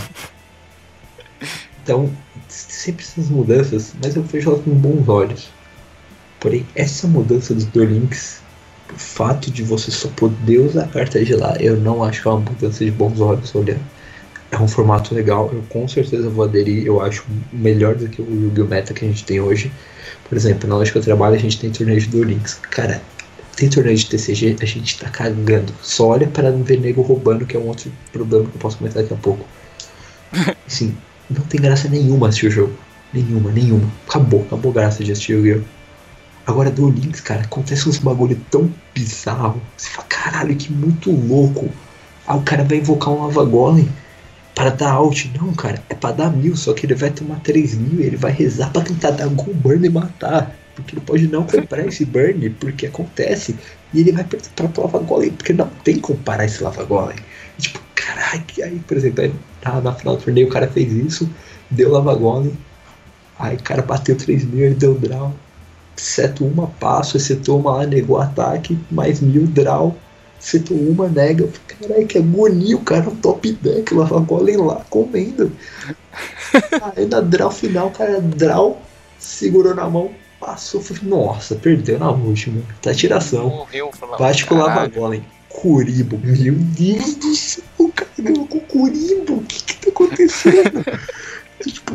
[1.82, 2.10] Então,
[2.48, 5.48] sempre essas mudanças, mas eu vejo elas com bons olhos.
[6.40, 8.40] Porém, essa mudança dos Duel Links,
[8.94, 12.28] o fato de você só poder usar a carta de lá, eu não acho que
[12.28, 13.84] é uma mudança de bons olhos olhando.
[14.50, 18.24] É um formato legal, eu com certeza vou aderir, eu acho melhor do que o
[18.24, 18.66] Yu-Gi-Oh!
[18.66, 19.72] Meta que a gente tem hoje.
[20.28, 22.60] Por exemplo, na loja que eu trabalho a gente tem torneio de Duel Links.
[22.70, 23.02] Cara,
[23.56, 25.72] tem torneio de TCG, a gente tá cagando.
[25.82, 28.78] Só olha para não ver nego roubando, que é um outro problema que eu posso
[28.78, 29.44] comentar daqui a pouco.
[30.66, 30.96] Assim,
[31.28, 32.72] não tem graça nenhuma assistir o jogo.
[33.12, 33.90] Nenhuma, nenhuma.
[34.08, 35.76] Acabou, acabou graça de assistir o Yu-Gi-Oh!
[36.46, 39.60] Agora do Links, cara, acontece uns bagulho tão bizarro.
[39.76, 41.68] Você fala, caralho, que muito louco.
[42.24, 43.88] Ah, o cara vai invocar um Lava Golem
[44.56, 45.30] para dar out.
[45.38, 48.16] Não, cara, é para dar mil, só que ele vai tomar 3 mil e ele
[48.16, 50.56] vai rezar para tentar dar algum burn e matar.
[50.74, 53.54] Porque ele pode não comprar esse burn, porque acontece.
[53.92, 54.38] E ele vai pra,
[54.68, 57.16] pra Lava Golem, porque não tem como parar esse Lava Golem.
[57.58, 59.32] E, tipo, caralho, aí, por exemplo, aí,
[59.64, 61.30] na, na final do torneio o cara fez isso,
[61.70, 62.56] deu Lava Golem.
[63.38, 65.32] Aí o cara bateu 3 mil, ele deu draw
[65.96, 69.96] setou uma passo, setou uma lá, negou ataque, mais mil draw,
[70.46, 71.48] setou uma, nega.
[71.66, 75.50] Caralho, que agonia, o cara top deck, lava golem lá, comendo.
[76.96, 78.80] Aí na draw final, o cara draw,
[79.18, 82.62] segurou na mão, passou, falei, nossa, perdeu na última.
[82.80, 83.48] Tá tiração.
[83.48, 85.24] Morreu, falou, Bate com o lava golem.
[85.48, 89.88] Curibo, meu Deus do céu, o cara ganhou com o Curibo, o que que tá
[89.88, 90.84] acontecendo?
[91.66, 91.92] tipo,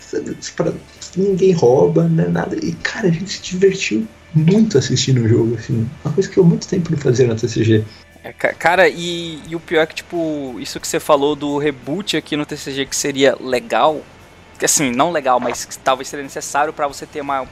[0.00, 0.72] sabe, pra,
[1.16, 2.56] ninguém rouba, não é nada.
[2.56, 5.88] E cara, a gente se divertiu muito assistindo o jogo, assim.
[6.04, 7.84] Uma coisa que eu muito tempo não fazia na TCG.
[8.24, 12.16] É, cara, e, e, o pior é que, tipo, isso que você falou do reboot
[12.16, 14.00] aqui no TCG que seria legal,
[14.58, 17.44] que assim, não legal, mas que talvez seria necessário para você ter uma,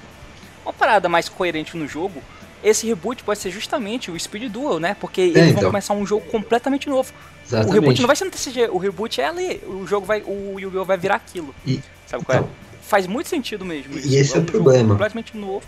[0.64, 2.22] uma parada mais coerente no jogo.
[2.62, 4.94] Esse reboot pode ser justamente o Speed Duel, né?
[5.00, 5.70] Porque é, eles vão então.
[5.70, 7.12] começar um jogo completamente novo.
[7.44, 7.70] Exatamente.
[7.70, 10.58] O reboot não vai ser no TCG, o reboot é ali, o jogo vai, o
[10.60, 10.84] Yu-Gi-Oh!
[10.84, 11.52] vai virar aquilo.
[11.66, 12.40] E, sabe qual é?
[12.42, 12.80] então, é?
[12.82, 13.98] Faz muito sentido mesmo.
[13.98, 14.90] E esse é, é um o problema.
[14.90, 15.66] Completamente novo.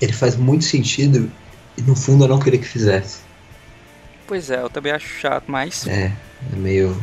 [0.00, 1.30] Ele faz muito sentido
[1.76, 3.18] e no fundo eu não queria que fizesse.
[4.26, 5.86] Pois é, eu também acho chato, mas.
[5.86, 6.12] É,
[6.52, 6.96] é meio.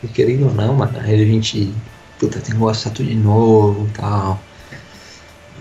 [0.00, 1.72] Porque querendo ou não, mano, aí a gente.
[2.18, 4.40] Puta, tem que gostar tudo de novo e tal.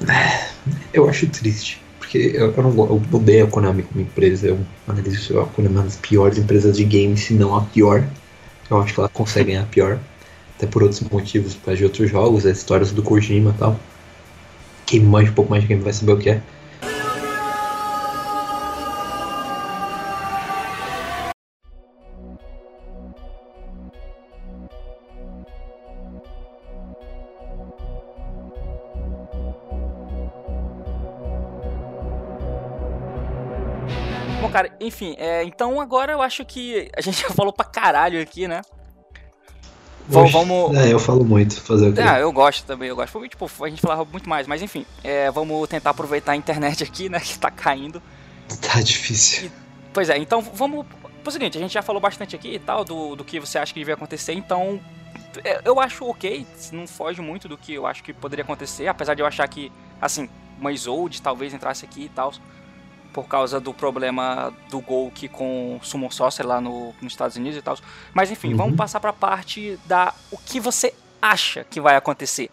[0.07, 0.47] É,
[0.93, 1.81] eu acho triste.
[1.99, 4.47] Porque eu, eu, não, eu odeio a Konami como empresa.
[4.47, 8.07] Eu analiso a Konami é uma das piores empresas de games, se não a pior.
[8.69, 9.99] Eu acho que ela consegue ganhar pior.
[10.55, 13.77] Até por outros motivos, por de outros jogos, as histórias do Kojima e tal.
[14.85, 16.41] Quem manja um pouco mais de game vai saber o que é.
[34.85, 38.61] Enfim, é, então agora eu acho que a gente já falou pra caralho aqui, né?
[40.13, 40.77] Oxe, vamos.
[40.77, 42.01] É, eu falo muito, fazer o quê?
[42.01, 43.27] Ah, eu gosto também, eu gosto.
[43.27, 47.09] Tipo, a gente falava muito mais, mas enfim, é, vamos tentar aproveitar a internet aqui,
[47.09, 47.19] né?
[47.25, 48.01] Que tá caindo.
[48.61, 49.47] Tá difícil.
[49.47, 49.51] E,
[49.91, 50.85] pois é, então vamos.
[51.23, 53.73] Pro seguinte, a gente já falou bastante aqui e tal, do, do que você acha
[53.73, 54.79] que devia acontecer, então.
[55.43, 59.15] É, eu acho ok, não foge muito do que eu acho que poderia acontecer, apesar
[59.15, 62.31] de eu achar que, assim, uma Isolde talvez entrasse aqui e tal
[63.15, 67.57] por causa do problema do Golk com o Summon Sorcerer lá no, nos Estados Unidos
[67.57, 67.77] e tal.
[68.13, 68.57] Mas enfim, uhum.
[68.57, 72.49] vamos passar para a parte da o que você acha que vai acontecer.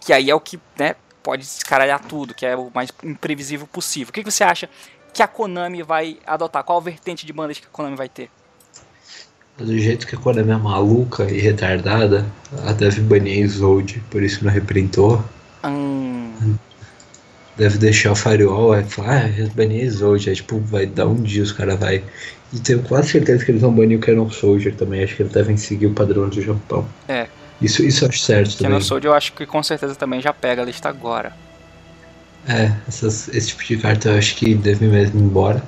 [0.00, 4.08] Que aí é o que né, pode descaralhar tudo, que é o mais imprevisível possível.
[4.08, 4.70] O que você acha
[5.12, 6.64] que a Konami vai adotar?
[6.64, 8.30] Qual a vertente de bandas que a Konami vai ter?
[9.58, 12.24] Do jeito que a Konami é maluca e retardada,
[12.56, 15.22] ela deve banir Isolde, por isso não reprintou.
[15.62, 16.56] Hum
[17.56, 21.42] deve deixar o firewall, vai falar, ah, banir Soldier, aí, tipo, vai dar um dia
[21.42, 22.04] os caras vai.
[22.52, 25.32] E tenho quase certeza que eles vão banir o Canon Soldier também, acho que eles
[25.32, 26.86] devem seguir o padrão do Japão.
[27.08, 27.26] É.
[27.60, 28.72] Isso, isso eu acho certo também.
[28.72, 31.32] Canon Soldier eu acho que com certeza também já pega a lista agora.
[32.48, 35.62] É, essas, esse tipo de carta eu acho que deve mesmo ir embora.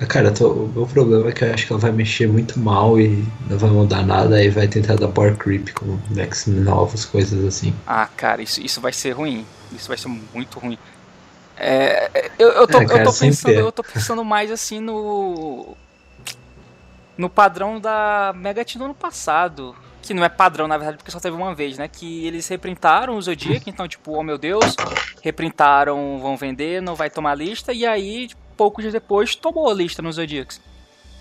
[0.00, 2.58] Ah, cara, tô, o meu problema é que eu acho que ela vai mexer muito
[2.58, 7.04] mal e não vai mudar nada, aí vai tentar dar power creep com decks novos,
[7.04, 7.72] coisas assim.
[7.86, 9.46] Ah, cara, isso, isso vai ser ruim.
[9.72, 10.78] Isso vai ser muito ruim.
[11.56, 13.60] É, eu, eu, tô, é, cara, eu, tô pensando, é.
[13.60, 15.76] eu tô pensando mais assim no.
[17.16, 19.74] No padrão da Mega no ano passado.
[20.02, 21.88] Que não é padrão, na verdade, porque só teve uma vez, né?
[21.88, 24.76] Que eles reprintaram o Zodiac, então, tipo, oh meu Deus,
[25.22, 30.02] reprintaram, vão vender, não vai tomar lista, e aí, poucos dias depois, tomou a lista
[30.02, 30.60] nos Zodiacs.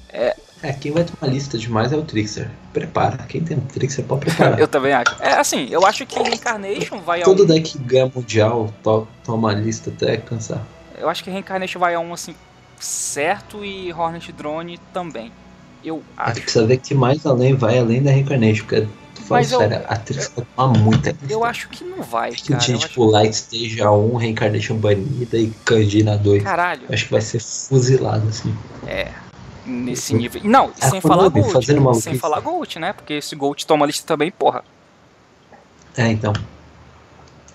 [0.09, 2.49] É, é, quem vai tomar lista demais é o Trixer.
[2.71, 3.17] Prepara.
[3.27, 4.57] Quem tem um Trixer pode preparar.
[4.59, 5.15] eu também acho.
[5.19, 7.45] É assim, eu acho que Reincarnation vai a Todo um...
[7.45, 10.65] deck ganha mundial to toma lista até cansar.
[10.97, 12.33] Eu acho que Reincarnation vai a um assim
[12.79, 15.31] certo e Hornet Drone também.
[15.83, 16.39] Eu é acho.
[16.39, 18.87] É, precisa ver que mais além vai além da Reincarnation, porque
[19.23, 21.15] Fala Mas eu- sério, a Trix vai tomar muita.
[21.29, 22.71] Eu acho que não vai, que cara.
[22.71, 26.37] Eu tipo Light Stage 1, Reincarnation banida e Candina 2.
[26.37, 26.45] acho...
[26.45, 28.53] Caralho, Acho que vai ser fuzilado assim.
[28.85, 29.11] é.
[29.65, 30.41] Nesse nível.
[30.43, 31.51] Não, Ah, sem falar Gold.
[31.51, 32.93] fazendo Sem falar Gold, né?
[32.93, 34.63] Porque esse Gold toma lista também, porra.
[35.95, 36.33] É, então.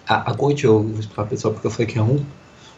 [0.06, 2.24] A, a Gold eu vou explicar pessoal porque eu falei que é 1.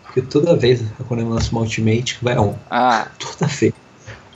[0.05, 2.59] Porque toda vez quando eu lanço uma Ultimate vai a 1.
[2.71, 3.73] Ah, Toda vez.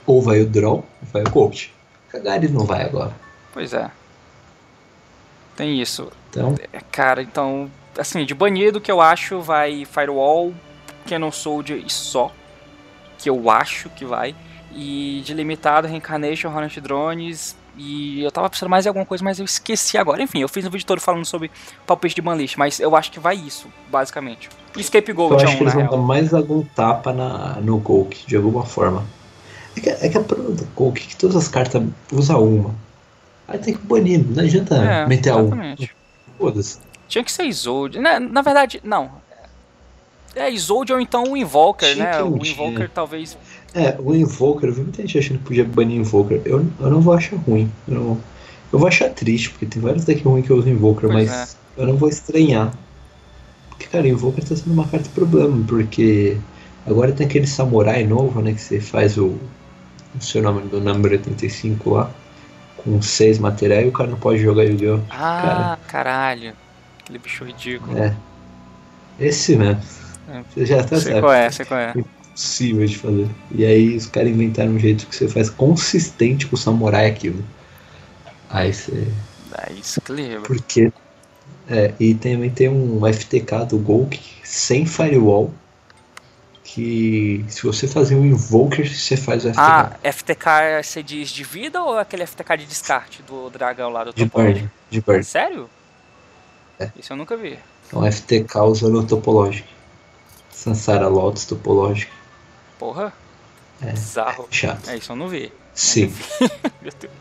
[0.05, 1.73] Ou vai o Draw, ou vai o Gold.
[2.09, 3.11] Kagari não vai agora.
[3.53, 3.91] pois é.
[5.55, 6.09] Tem isso.
[6.29, 10.53] Então, É, Cara, então, assim, de banido que eu acho vai Firewall,
[11.07, 12.31] Canon Soldier e só.
[13.17, 14.35] Que eu acho que vai.
[14.75, 17.55] E de limitado, Reincarnation, Hornet Drones.
[17.77, 20.21] E eu tava pensando mais em alguma coisa, mas eu esqueci agora.
[20.21, 21.49] Enfim, eu fiz um vídeo todo falando sobre
[21.87, 24.49] palpite de banlist, mas eu acho que vai isso, basicamente.
[24.77, 25.95] Escape eu Gold é acho que um, eles vão real.
[25.95, 29.03] dar mais algum tapa na, no Golk, de alguma forma.
[29.77, 32.75] É que, é que a problema do Golk é que todas as cartas usam uma.
[33.47, 35.39] Aí tem que banir, não adianta É, meter a 1.
[35.41, 35.95] exatamente.
[36.37, 36.79] Foda-se.
[37.07, 37.99] Tinha que ser Isolde.
[37.99, 39.11] Na, na verdade, não.
[40.33, 42.23] É Isolde ou então o Invoker, Tinha né?
[42.23, 42.37] O.
[42.45, 43.37] Invoker talvez.
[43.75, 46.41] É, o Invoker, eu vi muita gente achando que podia banir Invoker.
[46.45, 47.69] Eu, eu não vou achar ruim.
[47.85, 48.21] Eu, não-
[48.71, 51.85] eu vou achar triste, porque tem vários decks ruins que uso Invoker, Pois mas eu
[51.85, 52.73] não vou estranhar.
[53.69, 56.37] Porque, cara, Invoker tá sendo uma carta problema, porque
[56.87, 58.53] agora tem aquele samurai novo, né?
[58.53, 59.37] Que você faz o.
[60.33, 62.09] O nome do número 85 lá.
[62.77, 65.01] Com seis materiais e o cara não pode jogar Yu-Gi-Oh!
[65.11, 66.53] Ah, caralho.
[67.03, 67.97] Aquele bicho ridículo.
[67.97, 68.15] É.
[69.19, 69.81] Esse mesmo.
[70.31, 70.41] É.
[70.53, 71.19] Você já tá sei certo.
[71.19, 71.93] qual é, sei qual é.
[72.35, 73.29] Impossível de fazer.
[73.51, 77.41] E aí os caras inventaram um jeito que você faz consistente com o samurai aquilo.
[78.49, 79.07] Aí você.
[79.57, 80.41] É isso que lembra.
[80.41, 80.91] Porque.
[81.69, 85.53] É, e também tem um FTK do Golk sem firewall.
[86.61, 89.61] Que se você fazer um Invoker, você faz o FTK.
[89.61, 94.13] Ah, FTK você diz de vida ou aquele FTK de descarte do dragão lá do
[94.13, 94.59] de topológico?
[94.59, 94.71] burn.
[94.89, 95.23] De burn.
[95.23, 95.69] Sério?
[96.77, 96.89] É.
[96.99, 97.57] Isso eu nunca vi.
[97.93, 99.69] É um FTK usando o topológico.
[100.51, 102.24] Sansara Lotus topológico.
[102.77, 103.13] Porra.
[103.81, 103.91] É.
[103.91, 104.47] Bizarro.
[104.49, 104.89] Chato.
[104.89, 105.51] É, isso eu não vi.
[105.73, 106.11] Sim.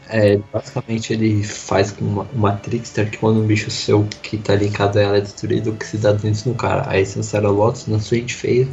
[0.07, 4.55] É, basicamente ele faz com uma, uma trickster que quando um bicho seu que tá
[4.55, 6.85] linkado a ela é destruído, que se dá dentro no cara.
[6.87, 8.69] Aí você Sansara Lotus na sua phase,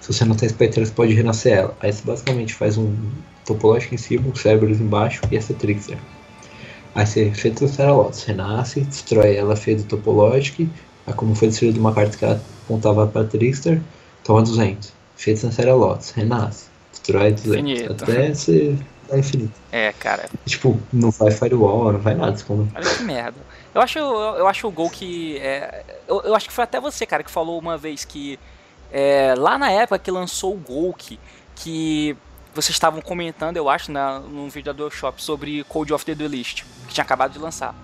[0.00, 1.76] se você não tá esperto, você pode renascer ela.
[1.80, 2.94] Aí você basicamente faz um
[3.46, 5.96] topológico em cima, um Cerberus embaixo e essa trickster.
[6.94, 10.68] Aí você fez Sansara Lotus, renasce, destrói ela, fez o topológico,
[11.06, 13.80] aí como foi destruído uma carta que ela apontava pra trickster,
[14.24, 14.92] toma 200.
[15.16, 17.46] Fez Sansara Lotus, renasce, destrói 200.
[17.54, 18.04] Infinito.
[18.04, 18.76] Até você
[19.08, 19.52] dar infinito.
[19.70, 20.28] É, cara.
[20.46, 22.36] Tipo, não vai firewall, não vai nada.
[22.46, 22.68] Como...
[22.74, 23.38] Olha que merda.
[23.74, 25.38] Eu acho, eu, eu acho o gol que.
[25.38, 28.38] É, eu, eu acho que foi até você, cara, que falou uma vez que.
[28.92, 31.18] é, lá na época que lançou o Golk,
[31.56, 32.16] que
[32.54, 36.64] vocês estavam comentando, eu acho, na, num vídeo da DualShop sobre Code of the Duelist,
[36.86, 37.74] que tinha acabado de lançar.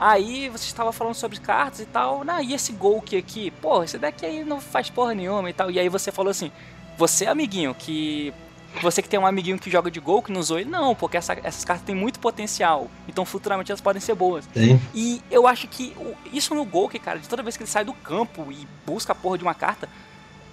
[0.00, 3.50] Aí você estava falando sobre cartas e tal, nah, e esse Golk aqui?
[3.50, 5.70] Pô, esse daqui aí não faz porra nenhuma e tal.
[5.70, 6.50] E aí você falou assim,
[6.96, 8.32] você amiguinho, que
[8.80, 11.18] você que tem um amiguinho que joga de gol, que não usou ele, não, porque
[11.18, 12.88] essa- essas cartas têm muito potencial.
[13.06, 14.46] Então futuramente elas podem ser boas.
[14.46, 14.80] Tem?
[14.94, 15.94] E eu acho que
[16.32, 19.12] isso no Gol, que cara, de toda vez que ele sai do campo e busca
[19.12, 19.86] a porra de uma carta,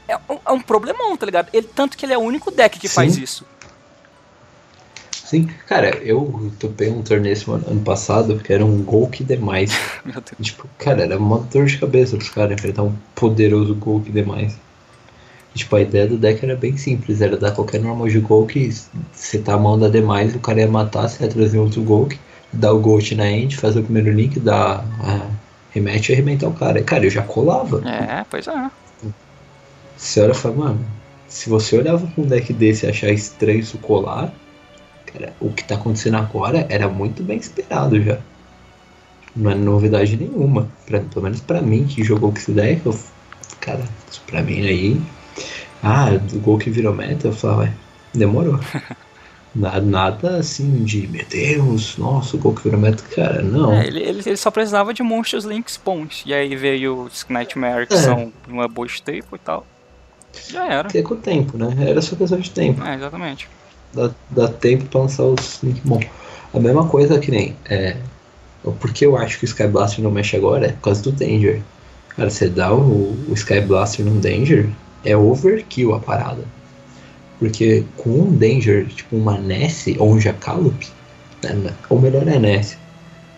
[0.09, 1.47] é um, é um problemão, tá ligado?
[1.53, 2.95] Ele, tanto que ele é o único deck que Sim.
[2.95, 3.45] faz isso.
[5.27, 5.49] Sim.
[5.67, 9.77] Cara, eu topei um torneio ano passado que era um Golk demais.
[10.05, 10.25] Meu Deus.
[10.39, 14.57] tipo, cara, era uma dor de cabeça pros caras enfrentar um poderoso Golk demais.
[15.53, 18.73] E, tipo, a ideia do deck era bem simples, era dar qualquer normal de Golk,
[19.11, 22.17] setar a mão da demais, o cara ia matar, você ia trazer outro Golk,
[22.53, 25.27] dar o Gold na end, fazer o primeiro link, dar a
[25.71, 26.81] rematch e arrebentar o cara.
[26.83, 27.85] Cara, eu já colava.
[27.85, 28.51] É, pois é.
[30.21, 30.85] Olha e fala, mano,
[31.27, 34.33] se você olhava com um deck desse e achar estranho isso colar,
[35.11, 38.17] cara, o que tá acontecendo agora era muito bem esperado já.
[39.35, 40.67] Não é novidade nenhuma.
[40.85, 42.97] Pra, pelo menos pra mim que jogou com esse deck, eu,
[43.59, 45.01] cara, isso pra mim aí.
[45.84, 47.73] Ah, do gol que virou meta, eu falava, ué,
[48.13, 48.59] demorou.
[49.53, 53.73] nada, nada assim de, meu Deus, nossa, o gol que virou meta, cara, não.
[53.73, 56.23] É, ele, ele, ele só precisava de Monsters Link Spawns.
[56.25, 57.97] E aí veio os Nightmare, que É.
[57.97, 59.65] são uma boa staple e tal.
[60.49, 60.84] Já era.
[60.84, 61.75] Porque é com o tempo, né?
[61.88, 62.84] Era só questão de tempo.
[62.84, 63.47] É, exatamente.
[63.93, 65.99] Dá, dá tempo pra lançar os bom.
[66.53, 67.55] A mesma coisa que nem.
[67.69, 67.97] É,
[68.64, 71.11] o porquê eu acho que o Sky Blaster não mexe agora é por causa do
[71.11, 71.61] Danger.
[72.09, 74.69] Cara, você dá o, o Sky Blaster no Danger,
[75.03, 76.43] é overkill a parada.
[77.39, 80.88] Porque com um Danger, tipo uma Ness ou um Jacalup,
[81.43, 82.77] né, ou melhor é Ness.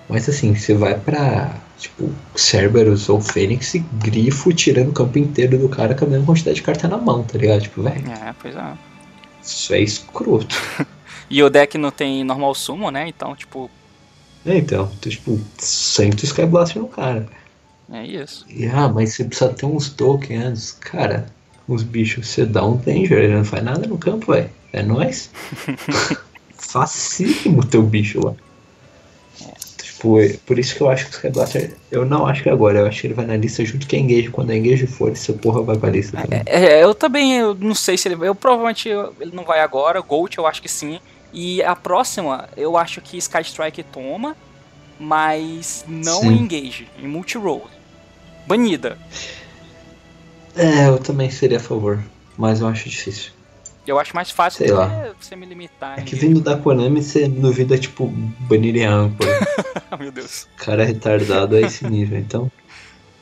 [0.08, 5.70] Mas assim, você vai pra tipo Cerberus ou Fênix grifo tirando o campo inteiro do
[5.70, 7.62] cara com a mesma quantidade de carta na mão, tá ligado?
[7.62, 8.89] Tipo, velho, É, pois é.
[9.41, 10.56] Isso é escroto.
[11.32, 13.07] E o deck não tem normal summon, né?
[13.07, 13.70] Então, tipo,
[14.44, 17.28] É, então, tu, tipo, senta o Sky Blaster no cara.
[17.91, 18.45] É isso.
[18.49, 20.72] E, ah, mas você precisa ter uns tokens.
[20.72, 21.28] Cara,
[21.68, 24.49] os bichos, você dá um danger, ele não faz nada no campo, velho.
[24.74, 25.30] É nóis.
[26.57, 28.34] Facílimo teu bicho lá.
[30.02, 31.74] É por isso que eu acho que o Sky Blaster.
[31.92, 34.00] Eu não acho que agora, eu acho que ele vai na lista junto com a
[34.00, 34.30] Engage.
[34.30, 36.42] Quando a Engage for, essa porra vai pra lista também.
[36.46, 38.16] É, eu também eu não sei se ele.
[38.26, 40.00] Eu provavelmente ele não vai agora.
[40.02, 41.00] Gold eu acho que sim.
[41.34, 44.36] E a próxima, eu acho que Sky Strike toma,
[45.00, 46.30] mas não sim.
[46.30, 47.64] em Engage, em Multi-Role.
[48.48, 48.98] Banida.
[50.56, 52.04] É, eu também seria a favor,
[52.38, 53.32] mas eu acho difícil.
[53.90, 55.14] Eu acho mais fácil Sei lá.
[55.20, 55.99] você me limitar.
[55.99, 59.32] É que vindo da Konami, você duvida, tipo, banir em âncora.
[59.99, 60.48] Meu Deus.
[60.56, 62.52] O cara é retardado a esse nível, então.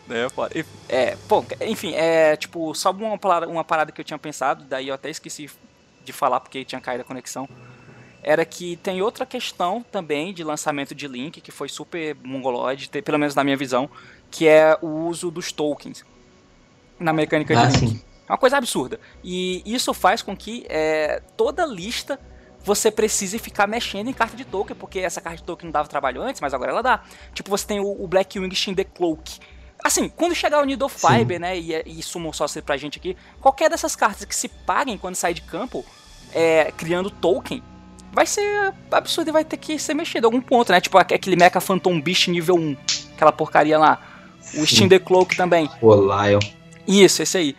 [0.09, 0.65] É, pode.
[0.87, 4.87] É, bom, enfim, é tipo, só uma parada, uma parada que eu tinha pensado, daí
[4.87, 5.49] eu até esqueci
[6.05, 7.45] de falar porque tinha caído a conexão.
[8.23, 13.19] Era que tem outra questão também de lançamento de Link, que foi super mongoloide, pelo
[13.19, 13.89] menos na minha visão,
[14.31, 16.05] que é o uso dos tokens
[16.97, 17.89] na mecânica ah, de Link.
[17.89, 18.01] sim.
[18.27, 18.99] É uma coisa absurda.
[19.23, 22.19] E isso faz com que é, toda lista
[22.63, 25.87] você precise ficar mexendo em carta de token, porque essa carta de token não dava
[25.87, 27.01] trabalho antes, mas agora ela dá.
[27.33, 29.39] Tipo, você tem o, o Blackwing Shin The Cloak.
[29.81, 33.69] Assim, quando chegar o Nido Fiber, né, e, e Summon Sorcery pra gente aqui, qualquer
[33.69, 35.85] dessas cartas que se paguem quando sair de campo,
[36.33, 37.63] é, criando token,
[38.11, 40.81] vai ser absurdo e vai ter que ser mexido em algum ponto, né?
[40.81, 42.75] Tipo aquele Mecha Phantom Beast nível 1,
[43.15, 44.01] aquela porcaria lá.
[44.55, 45.69] O Steam The Cloak também.
[45.81, 46.39] O Lion.
[46.87, 47.55] Isso, esse aí.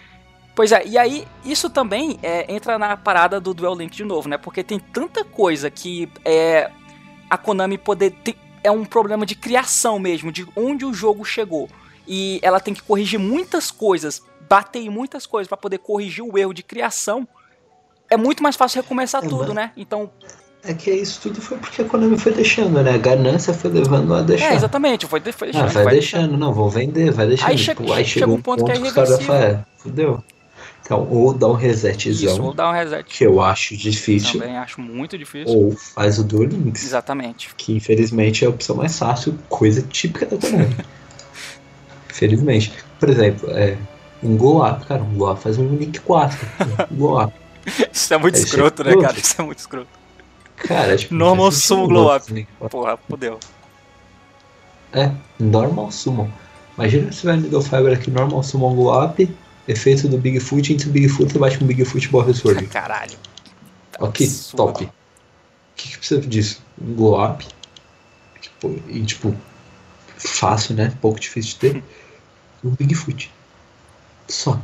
[0.59, 4.28] Pois é, e aí isso também é, entra na parada do Duel Link de novo,
[4.28, 4.36] né?
[4.36, 6.68] Porque tem tanta coisa que é,
[7.30, 8.10] a Konami poder.
[8.10, 11.68] Ter, é um problema de criação mesmo, de onde o jogo chegou.
[12.09, 14.20] E ela tem que corrigir muitas coisas,
[14.51, 17.28] bater em muitas coisas para poder corrigir o erro de criação.
[18.10, 19.70] É muito mais fácil recomeçar é, tudo, né?
[19.76, 20.10] Então.
[20.64, 22.94] É que isso tudo foi porque a Konami foi deixando, né?
[22.94, 24.51] A ganância foi levando a deixar.
[24.51, 25.68] É, exatamente, foi, foi deixando.
[25.68, 27.48] Ah, vai, vai deixando, deixando, não, vou vender, vai deixando.
[27.48, 29.35] Aí, tipo, aí chegou um ponto, ponto que é irreversível.
[29.35, 30.20] É, fudeu.
[30.89, 32.10] Então, ou dá um resetzão.
[32.10, 33.05] Isso, ou dá um reset.
[33.05, 34.40] Que eu acho difícil.
[34.40, 35.55] Também acho muito difícil.
[35.55, 36.82] Ou faz o Duel Links.
[36.82, 37.55] Exatamente.
[37.59, 40.74] Que infelizmente é a opção mais fácil, coisa típica da Konami.
[42.09, 42.73] infelizmente.
[42.98, 43.77] Por exemplo, é,
[44.23, 46.39] um Go Up, cara, um Go Up faz um Link 4.
[46.90, 47.35] Um Go Up.
[47.93, 49.19] Isso é muito escroto, né, cara?
[49.19, 49.90] Isso é muito escroto.
[50.56, 52.48] Cara, tipo, Normal Summon Glow Up.
[52.70, 53.39] Porra, fodeu.
[54.94, 56.31] É, Normal Summon.
[56.78, 59.28] Imagina se vai no Fiber aqui, Normal Summon Glow Up
[59.69, 62.66] Efeito do Bigfoot, entre o Bigfoot e bate com o Bigfoot Borra Sword.
[62.73, 63.19] Caralho.
[64.01, 64.27] Ok,
[64.57, 64.85] top.
[64.85, 64.90] O
[65.77, 66.62] que, que precisa disso?
[66.81, 67.47] Um glow up.
[68.40, 69.36] Tipo, e tipo,
[70.16, 70.97] fácil, né?
[71.03, 71.85] Pouco difícil de ter.
[72.65, 73.31] um Bigfoot.
[74.27, 74.59] Só.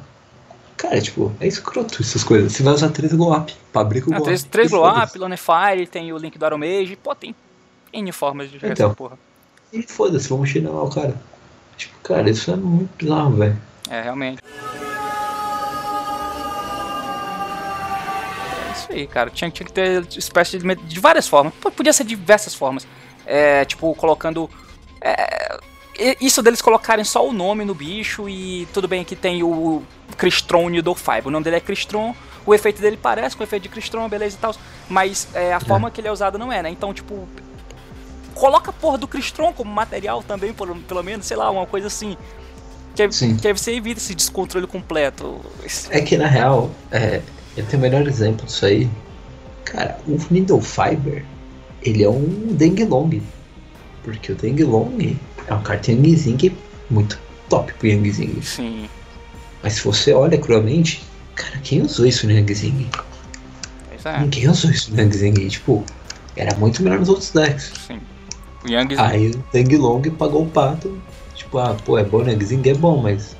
[0.78, 2.52] Cara, tipo, é escroto essas coisas.
[2.52, 4.50] Você vai usar três glow up pra abrir com o ah, glow três, up.
[4.50, 7.34] Três glow up, Lonefire, tem o link do Aromage, pô, tem
[7.92, 9.18] N formas de jogar então, essa porra.
[9.72, 11.14] E foda-se, vamos lá o cara.
[11.76, 13.58] Tipo, cara, isso é muito bizarro, velho.
[13.90, 14.42] É, realmente.
[18.84, 19.30] Isso aí, cara.
[19.30, 21.52] Tinha, tinha que ter espécie de, de várias formas.
[21.76, 22.86] Podia ser diversas formas.
[23.26, 24.48] É, tipo, colocando.
[25.00, 25.58] É,
[26.20, 29.82] isso deles colocarem só o nome no bicho e tudo bem que tem o
[30.16, 31.28] Cristron Needle Fiber.
[31.28, 34.36] O nome dele é Cristron, o efeito dele parece com o efeito de Cristron, beleza
[34.36, 34.54] e tal.
[34.88, 35.60] Mas é, a é.
[35.60, 36.70] forma que ele é usado não é, né?
[36.70, 37.28] Então, tipo.
[38.34, 41.86] Coloca a porra do Cristron como material também, pelo, pelo menos, sei lá, uma coisa
[41.86, 42.16] assim.
[42.96, 45.40] Que, que aí você evita esse descontrole completo.
[45.90, 47.22] É que na real, é,
[47.56, 48.88] eu tenho o melhor exemplo disso aí.
[49.64, 51.24] Cara, o Needle Fiber,
[51.82, 53.22] ele é um Denglong.
[54.02, 55.16] Porque o Denglong
[55.46, 56.54] é um carta Yangzing
[56.90, 57.18] muito
[57.48, 58.40] top pro Yangzing.
[58.42, 58.88] Sim.
[59.62, 61.02] Mas se você olha cruamente,
[61.34, 62.88] cara, quem usou isso no Yangzing?
[64.04, 64.20] É.
[64.20, 65.48] Ninguém usou isso no Yangzing.
[65.48, 65.84] Tipo,
[66.36, 67.72] era muito melhor nos outros decks.
[67.86, 68.00] Sim.
[68.64, 69.00] O Yangzing...
[69.00, 70.98] Aí o Denglong pagou o pato.
[71.34, 73.36] Tipo, ah, pô, é bom, o Yangzing é bom, mas...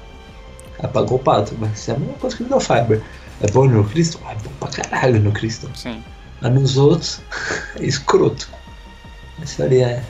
[0.83, 1.55] Apagou o pato.
[1.59, 3.03] Mas é a mesma coisa que o Needle Fiber.
[3.41, 4.21] É bom no Cristo?
[4.29, 5.71] É bom pra caralho no Cristo.
[5.75, 6.03] Sim.
[6.41, 7.21] Mas nos outros,
[7.81, 8.49] é escroto.
[9.43, 10.03] Isso ali é.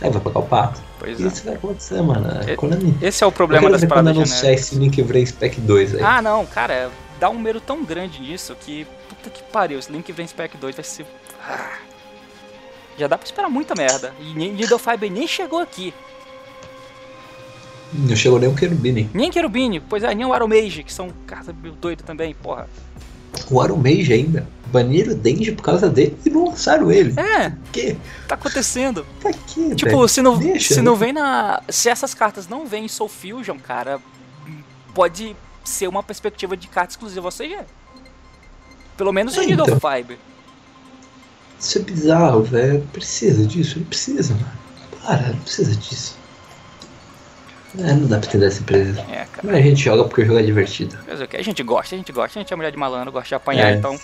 [0.00, 0.80] Aí vai pagar o pato.
[0.98, 1.44] Pois Isso é.
[1.44, 2.26] vai acontecer, mano.
[2.40, 6.02] É Esse é o problema das paradas quando anunciar esse Link Vray Spec 2 aí.
[6.02, 6.90] Ah, não, cara,
[7.20, 8.86] dá um medo tão grande nisso que.
[9.08, 11.06] Puta que pariu, esse Link Vray Spec 2 vai ser.
[11.42, 11.78] Ah.
[12.98, 14.14] Já dá pra esperar muita merda.
[14.20, 15.92] E Needle Fiber nem chegou aqui.
[17.92, 19.08] Não chegou nem o Querubini.
[19.14, 22.68] Nem Querubini, pois é, nem o Aromage, que são cartas doido também, porra.
[23.50, 24.46] O Aromage ainda.
[24.72, 27.14] Baniram o Denji por causa dele e não lançaram ele.
[27.18, 27.50] É.
[27.50, 27.96] Por quê?
[28.26, 29.06] Tá acontecendo.
[29.20, 29.74] Pra quê?
[29.76, 30.08] Tipo, velho?
[30.08, 30.82] se não, Deixa, se né?
[30.82, 31.62] não vem na.
[31.68, 34.00] Se essas cartas não vêm em Soul Fusion, cara,
[34.92, 37.58] pode ser uma perspectiva de carta exclusiva ao CG.
[38.96, 39.78] Pelo menos É, o Needle então.
[39.78, 40.18] Fiber.
[41.60, 42.82] Isso é bizarro, velho.
[42.92, 44.52] Precisa disso, ele precisa, mano.
[45.02, 46.15] Cara, não precisa disso.
[47.78, 49.00] É, não dá pra entender essa empresa.
[49.10, 49.40] É, cara.
[49.42, 50.96] Mas a gente joga porque o jogo é divertido.
[51.06, 51.36] Fazer o quê?
[51.36, 53.72] A gente gosta, a gente gosta, a gente é mulher de malandro, gosta de apanhar,
[53.72, 53.76] É.
[53.76, 53.98] então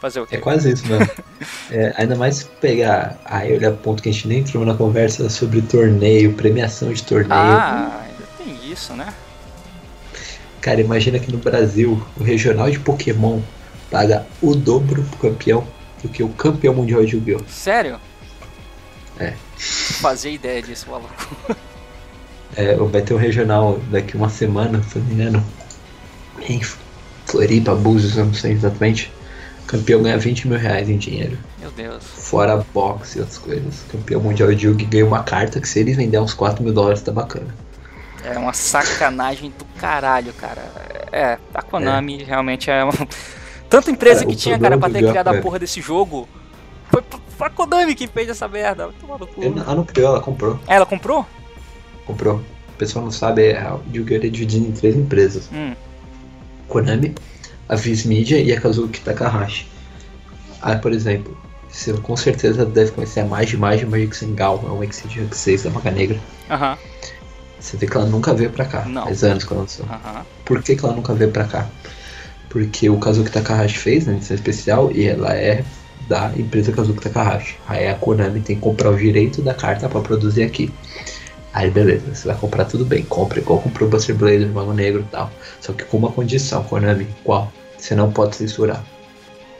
[0.00, 0.36] fazer o quê?
[0.36, 1.08] É quase isso mesmo.
[1.70, 3.18] É, ainda mais pegar.
[3.24, 7.32] Aí olha ponto que a gente nem entrou na conversa sobre torneio, premiação de torneio.
[7.32, 9.12] Ah, ainda tem isso, né?
[10.60, 13.40] Cara, imagina que no Brasil o regional de Pokémon
[13.90, 15.66] paga o dobro pro campeão
[16.02, 17.40] do que o campeão mundial de Yu-Gi-Oh!
[17.48, 18.00] Sério?
[19.18, 19.32] É.
[19.56, 21.14] Fazia ideia disso, maluco.
[22.54, 25.44] É, vai ter um regional daqui uma semana, se não me engano.
[26.48, 26.60] Em
[27.26, 29.12] Floripa, Búzios, eu não sei exatamente.
[29.64, 31.36] O campeão ganha 20 mil reais em dinheiro.
[31.58, 32.04] Meu Deus.
[32.04, 33.82] Fora boxe e outras coisas.
[33.82, 36.72] O campeão mundial de Yu-Gi ganha uma carta que se eles vender uns 4 mil
[36.72, 37.52] dólares tá bacana.
[38.24, 40.62] É uma sacanagem do caralho, cara.
[41.12, 42.92] É, a Konami realmente é uma.
[43.68, 46.28] Tanta empresa Cara, que tinha, cara, pra ter do criado a é- porra desse jogo.
[46.90, 48.90] Foi pra- Konami que fez essa merda.
[49.40, 50.58] Ela não criou, ela comprou.
[50.66, 51.26] Ela comprou?
[52.06, 52.36] Comprou.
[52.36, 54.16] O pessoal não sabe, é, o Yu-Gi-Oh!
[54.16, 55.48] é dividido em três empresas.
[55.52, 55.74] Hum.
[56.68, 57.14] Konami,
[57.68, 59.66] a Viz Media e a Kazuki Takahashi.
[60.60, 61.36] Aí, por exemplo,
[61.70, 65.62] você com certeza deve conhecer a Magi Magi Magic Sengal, é um Exceed Rank 6
[65.64, 66.18] da Maga Negra.
[66.50, 66.76] Aham,
[67.60, 69.04] Você vê que ela nunca veio pra cá, Não.
[69.04, 69.86] faz anos que ela lançou.
[69.86, 70.22] aham.
[70.44, 71.66] Por que, que ela nunca veio pra cá?
[72.50, 75.64] Porque o Kazuki Takahashi fez na edição especial e ela é
[76.08, 77.56] da empresa Kazuki Takahashi.
[77.66, 80.72] Aí a Konami tem que comprar o direito da carta pra produzir aqui.
[81.56, 85.00] Aí beleza, você vai comprar tudo bem, compra igual comprou o Buster Blazer, Mago Negro
[85.00, 85.30] e tal.
[85.58, 87.50] Só que com uma condição, Konami, qual?
[87.78, 88.84] Você não pode censurar.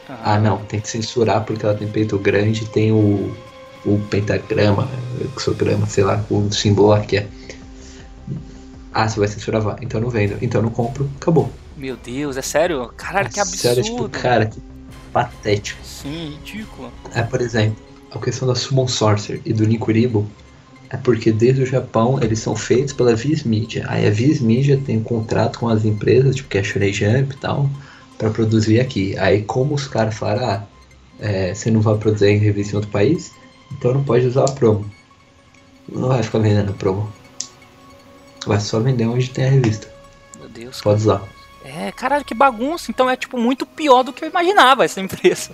[0.06, 0.20] aham.
[0.22, 3.34] Ah não, tem que censurar porque ela tem peito grande e tem o,
[3.86, 4.86] o pentagrama,
[5.22, 7.28] hexograma, sei lá, o símbolo lá que é.
[8.92, 9.76] Ah, você vai censurar, vai.
[9.80, 11.50] Então eu não vendo, então eu não compro, acabou.
[11.78, 12.92] Meu Deus, é sério?
[12.94, 13.58] Caralho, que absurdo.
[13.58, 14.60] Sério, tipo, cara, que
[15.14, 15.82] patético.
[15.82, 16.92] Sim, ridículo.
[17.14, 20.30] É, por exemplo, a questão da Summon Sorcerer e do Nikuribo
[20.90, 23.84] é porque desde o Japão eles são feitos pela Viz Media.
[23.88, 27.38] Aí a Viz Media tem um contrato com as empresas, tipo a Shonen Jump e
[27.38, 27.68] tal,
[28.16, 29.16] pra produzir aqui.
[29.18, 30.62] Aí como os caras falaram, ah,
[31.18, 33.32] é, você não vai produzir em revista em outro país,
[33.72, 34.90] então não pode usar a promo.
[35.88, 37.12] Não vai ficar vendendo promo.
[38.46, 39.92] Vai só vender onde tem a revista.
[40.38, 40.80] Meu Deus.
[40.80, 41.22] Pode usar.
[41.64, 42.90] É, caralho, que bagunça.
[42.90, 45.50] Então é, tipo, muito pior do que eu imaginava essa empresa.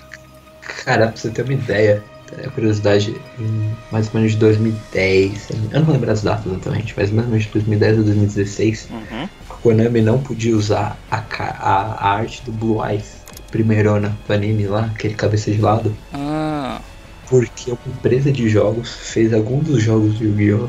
[0.85, 2.05] Cara, pra você ter uma ideia,
[2.39, 6.95] é curiosidade, em mais ou menos de 2010, eu não vou lembrar as datas exatamente,
[6.97, 9.29] mas mais ou menos de 2010 a 2016, Uhum.
[9.51, 13.17] a Konami não podia usar a, a, a arte do Blue Eyes,
[13.51, 16.81] primeirona do anime lá, aquele cabeça de lado, Ah,
[17.29, 20.69] porque uma empresa de jogos fez alguns dos jogos de Yu-Gi-Oh!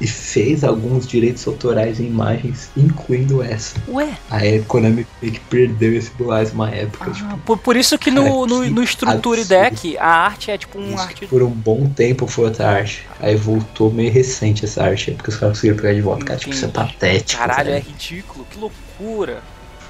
[0.00, 3.76] E fez alguns direitos autorais em imagens, incluindo essa.
[3.88, 4.16] ué.
[4.30, 7.98] Aí a Konami meio que perdeu esse Eyes uma época, Ah, tipo, por, por isso
[7.98, 9.44] que no, Cara, no, no Structure.
[9.44, 11.26] Deck a arte é tipo um arte.
[11.26, 13.06] por um bom tempo foi outra arte.
[13.20, 16.24] Aí voltou meio recente essa arte, porque os caras conseguiram pegar de volta.
[16.24, 17.40] Cara, tipo, isso é patético.
[17.40, 19.42] Caralho, é ridículo, que loucura.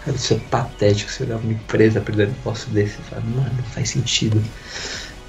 [0.05, 1.11] Cara, isso é patético.
[1.11, 4.43] Você olhar uma empresa perdendo um negócio desse e mano, não faz sentido.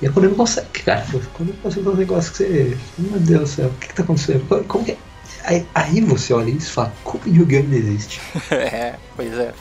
[0.01, 1.05] E a Konami consegue, cara.
[1.33, 2.77] Quando você faz um negócio que você.
[2.97, 4.65] Meu Deus do céu, o que, que tá acontecendo?
[4.67, 4.97] Como- que é?
[5.43, 7.59] Aí, aí você olha isso e fala, como o Yu-Gi-Oh!
[7.59, 8.21] ainda existe?
[8.51, 9.53] É, pois é.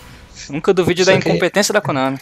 [0.48, 2.18] Nunca duvide Só da que- incompetência da Konami.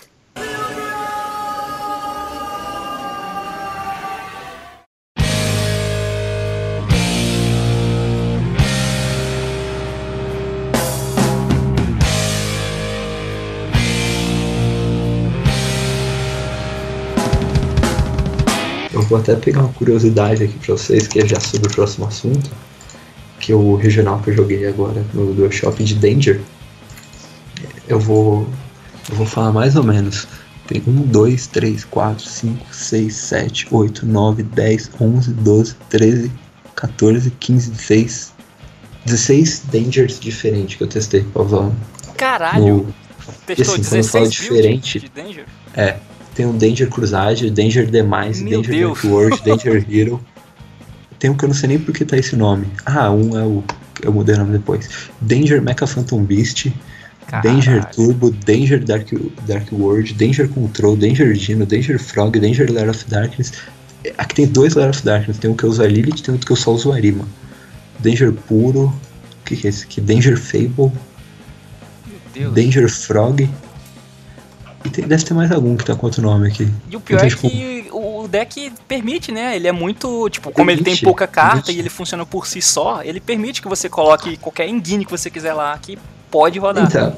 [19.09, 22.51] Vou até pegar uma curiosidade aqui pra vocês, que é já sobre o próximo assunto.
[23.41, 26.41] Que é o regional que eu joguei agora no Shopping de Danger.
[27.87, 28.49] Eu vou.
[29.09, 30.27] Eu vou falar mais ou menos.
[30.67, 36.31] Tem 1, 2, 3, 4, 5, 6, 7, 8, 9, 10, 11, 12, 13,
[36.75, 38.33] 14, 15, 16.
[39.07, 41.71] 16 Dangers diferentes que eu testei usar
[42.19, 42.95] Caralho, no,
[43.47, 45.47] testou assim, quando eu 16 falo builds diferente- de Danger?
[46.39, 49.03] Tem o Danger Crusade, Danger Demise, Meu Danger Deus.
[49.03, 50.25] Dark World, Danger Hero.
[51.19, 52.69] Tem um que eu não sei nem porque tá esse nome.
[52.87, 53.65] Ah, um é o.
[54.01, 54.89] Eu mudei o nome depois.
[55.21, 56.69] Danger Mecha Phantom Beast,
[57.43, 57.93] Danger Caralho.
[57.93, 59.09] Turbo, Danger Dark,
[59.49, 63.55] Dark World, Danger Control, Danger Dino, Danger Frog, Danger Lair of Darkness.
[64.17, 66.47] Aqui tem dois Lair of Darkness, tem um que eu uso a Lilith, tem outro
[66.47, 67.27] que eu só uso a Arima.
[67.99, 70.01] Danger Puro, o que, que é esse aqui?
[70.01, 70.93] Danger Fable.
[72.55, 73.51] Danger Frog.
[74.85, 76.69] E tem- deve ter mais algum que tá com outro nome aqui.
[76.89, 79.57] E o pior é tipo, que o deck permite, né?
[79.57, 80.29] Ele é muito.
[80.31, 81.77] Tipo, como ele tem pouca carta permite.
[81.77, 85.31] e ele funciona por si só, ele permite que você coloque qualquer engine que você
[85.31, 85.99] quiser lá que
[86.31, 86.85] pode rodar.
[86.87, 87.17] Então,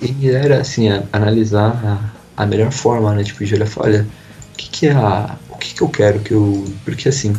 [0.00, 3.22] e era assim, analisar a, a melhor forma, né?
[3.22, 4.06] Tipo, de olhar e falar, olha,
[4.52, 5.36] o que que é a.
[5.50, 6.64] O que que eu quero que eu.
[6.84, 7.34] Porque assim,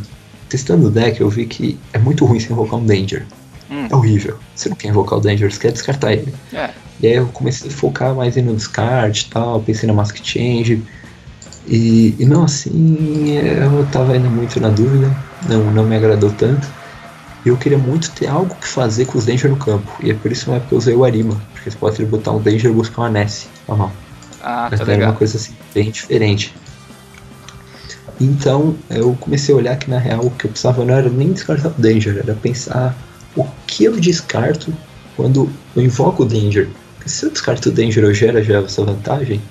[0.47, 3.25] testando o deck, eu vi que é muito ruim você invocar um Danger.
[3.69, 3.87] Hum.
[3.89, 4.37] É horrível.
[4.55, 6.33] Você não quer invocar o Danger, você quer descartar ele.
[6.53, 6.69] É.
[6.99, 10.83] E aí eu comecei a focar mais no descarte e tal, pensei na Mask Change.
[11.67, 15.15] E, e não assim, eu tava ainda muito na dúvida,
[15.47, 16.67] não, não me agradou tanto.
[17.45, 19.91] E eu queria muito ter algo que fazer com os Danger no campo.
[20.01, 22.41] E é por isso na época eu usei o Arima, porque você pode botar um
[22.41, 23.49] Danger e buscar uma Ness.
[23.67, 23.91] Tá mal.
[24.41, 25.11] Ah, Mas tá legal.
[25.11, 26.53] uma coisa assim, bem diferente.
[28.19, 31.33] Então eu comecei a olhar que na real o que eu precisava não era nem
[31.33, 32.95] descartar o Danger, era pensar
[33.35, 34.73] o que eu descarto
[35.15, 36.69] quando eu invoco o Danger.
[36.95, 39.41] Porque se eu descarto o Danger eu gero já essa vantagem,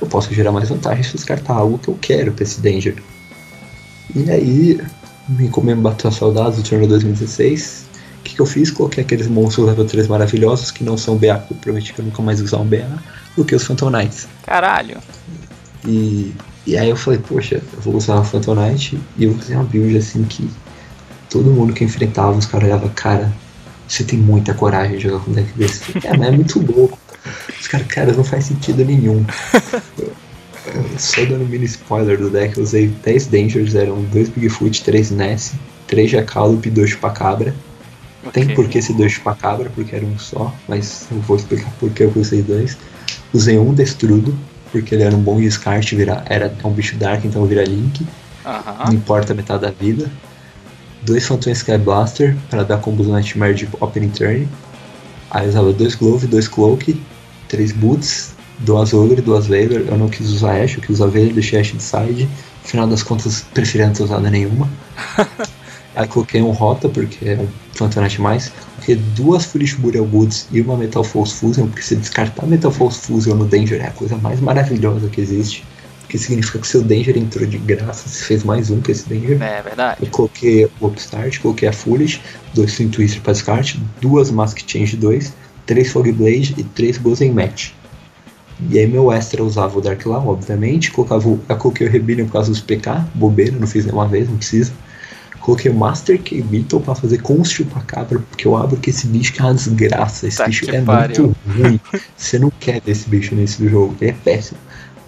[0.00, 2.96] eu posso gerar mais vantagem se eu descartar algo que eu quero pra esse Danger.
[4.14, 4.80] E aí,
[5.28, 7.86] me me bateu a saudade do torneio 2016,
[8.20, 8.70] o que, que eu fiz?
[8.70, 12.04] Coloquei aqueles monstros level 3 maravilhosos que não são BA, porque eu prometi que eu
[12.04, 13.02] nunca mais usar um BA,
[13.36, 14.26] do que os Phantom Knights.
[14.42, 14.98] Caralho.
[15.86, 16.32] E,
[16.66, 19.56] e aí eu falei, poxa, eu vou usar o Phantom Knight e eu vou fazer
[19.56, 20.48] uma build assim que
[21.34, 23.32] todo mundo que enfrentava, os caras olhavam, cara,
[23.88, 25.82] você tem muita coragem de jogar com um deck desse.
[26.04, 26.96] É, mas é muito louco.
[27.60, 29.24] Os caras, cara, não faz sentido nenhum.
[30.96, 35.54] Só dando mini spoiler do deck, eu usei 10 Dangers, eram 2 Bigfoot, 3 Ness,
[35.88, 37.52] 3 Jackalope e 2 Chupacabra.
[38.32, 38.54] Tem Ok.
[38.54, 42.04] por que esse 2 Chupacabra, porque era um só, mas eu vou explicar por que
[42.04, 42.78] eu usei dois.
[43.32, 44.38] Usei um Destrudo,
[44.70, 48.06] porque ele era um bom descarte, vira, era, é um bicho Dark, então vira Link,
[48.44, 48.94] não Aham.
[48.94, 50.08] importa metade da vida.
[51.04, 54.48] Dois Phantom Sky Blaster, para dar combos Nightmare de Opening Turn.
[55.30, 57.00] Aí eu usava dois Glove, dois Cloak,
[57.48, 59.82] três Boots, duas Ogre, duas Veigar.
[59.82, 62.24] Eu não quis usar Ash, eu quis usar Veigar, deixei Ash de side.
[62.24, 64.68] No final das contas, preferi não ter usado nenhuma.
[65.96, 68.52] Aí coloquei um Rota, porque é um Phantom Knight mais.
[68.74, 73.00] Coloquei duas Foolish Burial Woods e uma Metal Force Fusion, porque se descartar Metal Force
[73.00, 75.64] Fusion no Danger é a coisa mais maravilhosa que existe.
[76.14, 79.42] Porque significa que seu Danger entrou de graça, você fez mais um que esse Danger.
[79.42, 79.98] É verdade.
[80.00, 82.20] Eu coloquei o Upstart, coloquei a Foolish,
[82.54, 85.32] dois Twin Twister para descarte, duas Mask Change 2,
[85.66, 87.70] três Fog Blade e três Gozen Match.
[88.70, 91.90] E aí meu extra eu usava o Dark Law, obviamente, colocava o, eu coloquei o
[91.90, 94.72] Rebellion por causa dos PK, bobeira, não fiz nenhuma vez, não precisa.
[95.40, 99.08] Coloquei o Master Key Beetle pra fazer com os chupacabra, porque eu abro que esse
[99.08, 100.28] bicho que é uma desgraça.
[100.28, 101.24] Esse Tá bicho que é pariu.
[101.24, 101.80] muito ruim.
[102.16, 104.60] Você não quer ter esse bicho nesse jogo, ele é péssimo.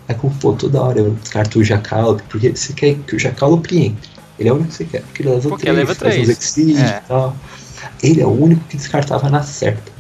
[0.09, 3.79] Aí como, pô, toda hora eu descarto o Jackalope, porque você quer que o Jackalope
[3.79, 4.11] entre.
[4.39, 5.95] Ele é o único que você quer, porque ele é level Porque é 3, level
[5.95, 7.03] faz 3, uns Exceed é.
[7.05, 7.37] e tal.
[8.03, 9.93] Ele é o único que descartava na certa.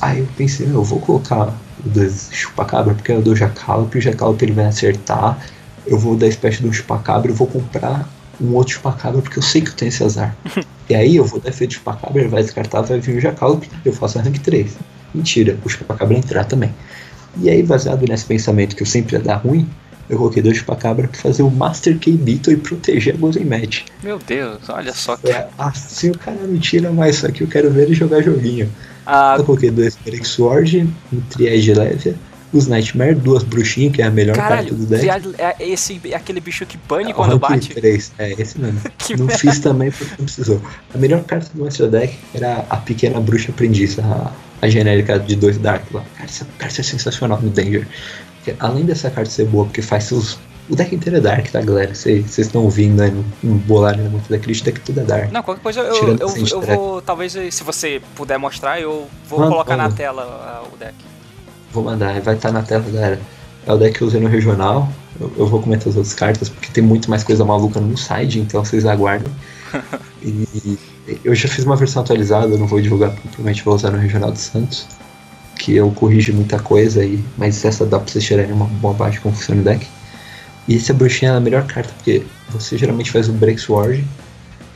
[0.00, 1.54] Aí eu pensei, eu vou colocar
[1.84, 5.38] o dois chupacabra, porque eu dou Jackalope, o Jackalope ele vai acertar.
[5.86, 8.08] Eu vou dar espécie de um chupacabra, eu vou comprar
[8.40, 10.34] um outro chupacabra, porque eu sei que eu tenho esse azar.
[10.88, 13.92] e aí eu vou dar efeito chupacabra, ele vai descartar, vai vir o Jackalope, eu
[13.92, 14.76] faço a rank 3.
[15.14, 16.74] Mentira, o chupacabra entrar também.
[17.40, 19.68] E aí, baseado nesse pensamento que eu sempre ia dar ruim,
[20.10, 23.82] eu coloquei dois chupacabra pra fazer o Master Key Beetle e proteger a Gozen Match.
[24.02, 25.30] Meu Deus, olha só que.
[25.30, 28.70] É, assim o cara não tira mais, só que eu quero ver ele jogar joguinho.
[29.06, 32.14] Ah, Eu coloquei dois Break Sword, um Triage Levia,
[32.52, 35.08] os Nightmare, duas bruxinhas, que é a melhor carta caralho, do deck.
[35.38, 37.72] é esse é aquele bicho que bane O quando bate.
[37.74, 38.78] 3, é esse mesmo.
[39.18, 39.38] Não merda.
[39.38, 40.60] fiz também porque não precisou.
[40.94, 44.30] A melhor carta do Master Deck era a pequena bruxa aprendiz, a,
[44.62, 46.04] a genérica de dois Dark lá.
[46.16, 47.86] Cara, essa carta é sensacional no Danger.
[48.36, 50.38] Porque, além dessa carta ser boa, porque faz seus.
[50.70, 51.92] O deck inteiro é Dark, tá, galera?
[51.92, 55.32] Vocês estão ouvindo aí no, no bolar ainda muito list, o deck tudo é Dark.
[55.32, 56.76] Não, qualquer coisa eu, eu, eu track.
[56.76, 57.02] vou.
[57.02, 60.94] Talvez se você puder mostrar, eu vou Manda, colocar na tela ah, o deck.
[61.72, 63.20] Vou mandar, vai estar na tela, galera.
[63.66, 64.88] É o deck que eu usei no regional.
[65.20, 68.38] Eu, eu vou comentar as outras cartas, porque tem muito mais coisa maluca no side,
[68.38, 69.30] então vocês aguardem.
[70.22, 70.78] e
[71.24, 74.38] eu já fiz uma versão atualizada, não vou divulgar, provavelmente vou usar no regional de
[74.38, 74.86] Santos.
[75.58, 79.34] Que eu corrijo muita coisa aí, mas essa dá pra vocês tirarem uma boa como
[79.34, 79.86] funciona o deck.
[80.66, 84.04] E essa bruxinha é a melhor carta, porque você geralmente faz o Break Sword.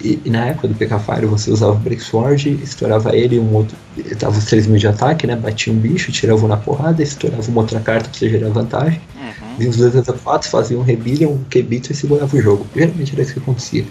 [0.03, 3.55] E, e na época do PK Fire você usava o Break Sword, estourava ele um
[3.55, 3.77] outro.
[3.97, 5.35] Ele dava os 3 mil de ataque, né?
[5.35, 9.01] Batia um bicho, tirava um na porrada, estourava uma outra carta pra você gerar vantagem.
[9.17, 9.57] Uhum.
[9.59, 12.67] Vinha os dois a 4, fazia um Rebellion, um Kebito e segurava o jogo.
[12.75, 13.85] Geralmente era isso que acontecia.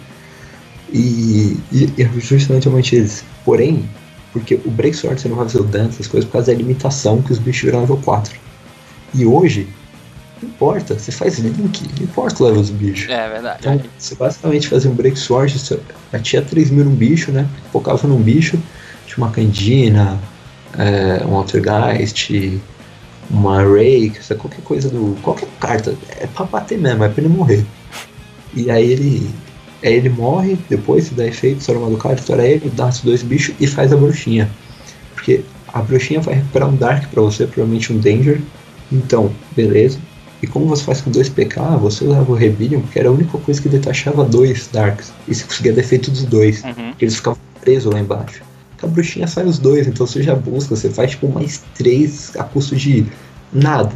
[0.96, 3.26] E, e, e é justamente isso.
[3.44, 3.84] Porém,
[4.32, 6.58] porque o Break Sword você não vai fazer o dano, essas coisas, por causa da
[6.58, 8.40] limitação que os bichos viram level 4.
[9.14, 9.68] E hoje,
[10.42, 13.10] não importa, você faz link, não importa o level dos bichos.
[13.10, 13.60] É verdade.
[13.60, 15.78] Então, você basicamente fazia um break sword, você
[16.14, 17.46] batia 3 mil num bicho, né?
[17.74, 18.58] Focava num bicho,
[19.06, 20.18] tinha uma Candina,
[20.78, 22.62] é, um Altergeist,
[23.30, 25.18] uma Rake, qualquer coisa do.
[25.22, 25.94] qualquer carta.
[26.22, 27.66] É pra bater mesmo, é pra ele morrer.
[28.54, 29.30] E aí ele.
[29.86, 33.02] Aí ele morre, depois se dá efeito, estoura uma do cara, estoura ele, dá os
[33.02, 34.50] dois bichos e faz a bruxinha.
[35.14, 35.42] Porque
[35.72, 38.42] a bruxinha vai recuperar um Dark pra você, provavelmente um Danger.
[38.92, 40.00] Então, beleza.
[40.42, 43.38] E como você faz com 2 PK, você usava o Rebellion, que era a única
[43.38, 45.12] coisa que detachava dois Darks.
[45.28, 46.64] E você conseguia defeito dos dois.
[46.64, 46.94] Uhum.
[47.00, 48.42] Eles ficavam presos lá embaixo.
[48.80, 52.32] Com a bruxinha sai os dois, então você já busca, você faz tipo mais três
[52.38, 53.06] a custo de
[53.54, 53.96] nada.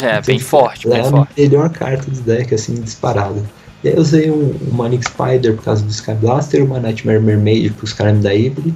[0.00, 1.40] É, Então, bem forte, ela bem é a forte.
[1.40, 3.42] melhor carta do deck, assim, disparada.
[3.82, 7.20] E aí eu usei um, um Manic Spider por causa do Sky Blaster, uma Nightmare
[7.20, 8.72] Mermaid pros caras me dar Ibri,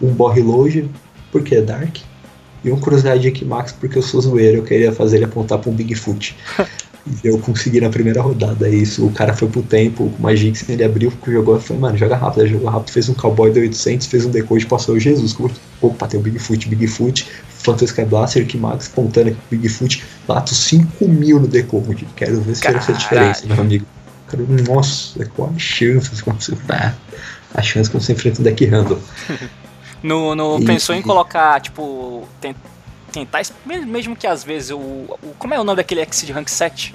[0.00, 0.88] um Borre Loge,
[1.32, 1.96] porque é Dark,
[2.64, 5.74] e um Cruzade Equimax porque eu sou zoeiro, eu queria fazer ele apontar pra um
[5.74, 6.36] Bigfoot.
[7.06, 9.06] e eu consegui na primeira rodada isso.
[9.06, 12.42] O cara foi pro tempo com uma Jinx, ele abriu, jogou, foi, mano, joga rápido,
[12.42, 15.36] ele jogou rápido, fez um Cowboy de 800, fez um decode, passou o Jesus.
[15.80, 21.38] Opa, tem o Bigfoot, Bigfoot, Phantom Sky Blaster, aqui com o Bigfoot, bato 5 mil
[21.38, 22.06] no decode.
[22.16, 22.98] Quero ver se essa Caralho.
[22.98, 23.86] diferença, meu amigo.
[24.28, 26.56] Cara, nossa, qual a chance quando você.
[26.68, 26.92] Ah,
[27.54, 28.98] a chance quando você enfrenta um deck random.
[30.02, 32.54] No, no E- pensou em colocar, tipo, ten-
[33.10, 36.22] tentar, es- me- mesmo que às vezes o, o- Como é o nome daquele X
[36.26, 36.94] de rank 7?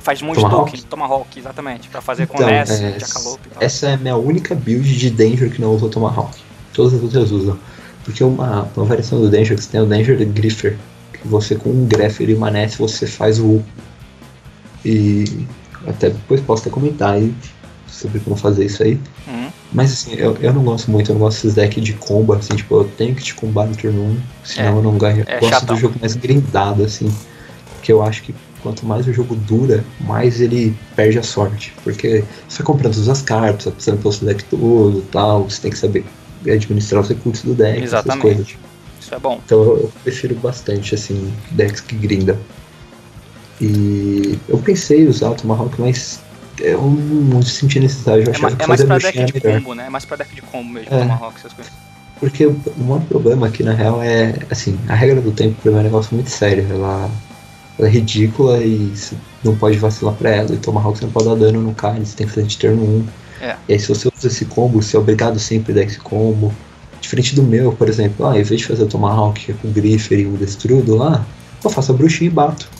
[0.00, 0.70] Faz um monte de Tomahawk?
[0.72, 3.62] token, Tomahawk, exatamente, pra fazer com Então, Ness, é, Jackalope e tal.
[3.62, 6.36] Essa é a minha única build de Danger que não usa Tomahawk.
[6.72, 7.58] Todas as outras usam.
[8.04, 10.76] Porque uma, uma variação do Danger que você tem é o Danger Griffer.
[11.12, 13.62] Que você com um Greffer e uma Ness você faz o.
[14.84, 15.46] E
[15.86, 17.34] até depois posso até comentar aí
[17.88, 18.98] sobre como fazer isso aí.
[19.26, 19.48] Uhum.
[19.72, 22.54] Mas assim, eu, eu não gosto muito, eu não gosto desses decks de combo, assim,
[22.54, 25.24] tipo, eu tenho que te combar no turno 1, senão É, eu não ganho.
[25.26, 25.74] é eu gosto chatão.
[25.74, 27.12] do jogo mais grindado, assim.
[27.82, 31.74] Que eu acho que quanto mais o jogo dura, mais ele perde a sorte.
[31.82, 35.02] Porque você vai comprando todas as cartas, você vai precisando pelo seu deck todo e
[35.12, 36.04] tal, você tem que saber
[36.46, 38.14] administrar os recursos do deck, essas coisas.
[38.14, 38.58] Exatamente.
[39.00, 39.40] Isso é bom.
[39.44, 42.36] Então eu, eu prefiro bastante, assim, decks que grindam.
[43.60, 46.20] E eu pensei em usar o Tomahawk, mas
[46.60, 48.22] eu não senti necessidade.
[48.24, 49.58] Eu É, achava ma- que é mais pra deck de melhor.
[49.58, 49.86] combo, né?
[49.86, 50.98] É mais pra deck de combo mesmo, É.
[51.00, 51.72] Tomahawk, essas coisas.
[52.20, 55.82] Porque o maior problema aqui, na real, é, assim, a regra do tempo é um
[55.82, 56.66] negócio muito sério.
[56.70, 57.10] Ela,
[57.78, 60.52] ela é ridícula e você não pode vacilar pra ela.
[60.52, 62.82] E Tomahawk você não pode dar dano no cara, você tem que fazer de turno
[62.82, 63.06] 1.
[63.44, 63.56] É.
[63.68, 66.52] E aí se você usa esse combo, você é obrigado sempre a dar esse combo.
[67.00, 70.20] Diferente do meu, por exemplo, ah, em vez de fazer o Tomahawk com o Griffer
[70.20, 71.26] e o Destrudo lá,
[71.62, 72.70] eu faço a bruxinha e bato.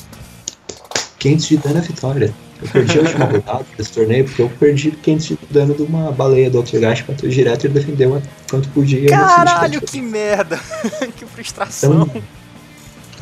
[1.25, 2.35] 500 de dano é vitória.
[2.61, 6.13] Eu perdi a última rodada desse torneio porque eu perdi 500 de dano de uma
[6.13, 9.09] baleia do Altergeist, bateu direto e defendeu quanto podia.
[9.09, 10.61] Caralho, que merda!
[11.17, 12.03] que frustração.
[12.03, 12.23] Então,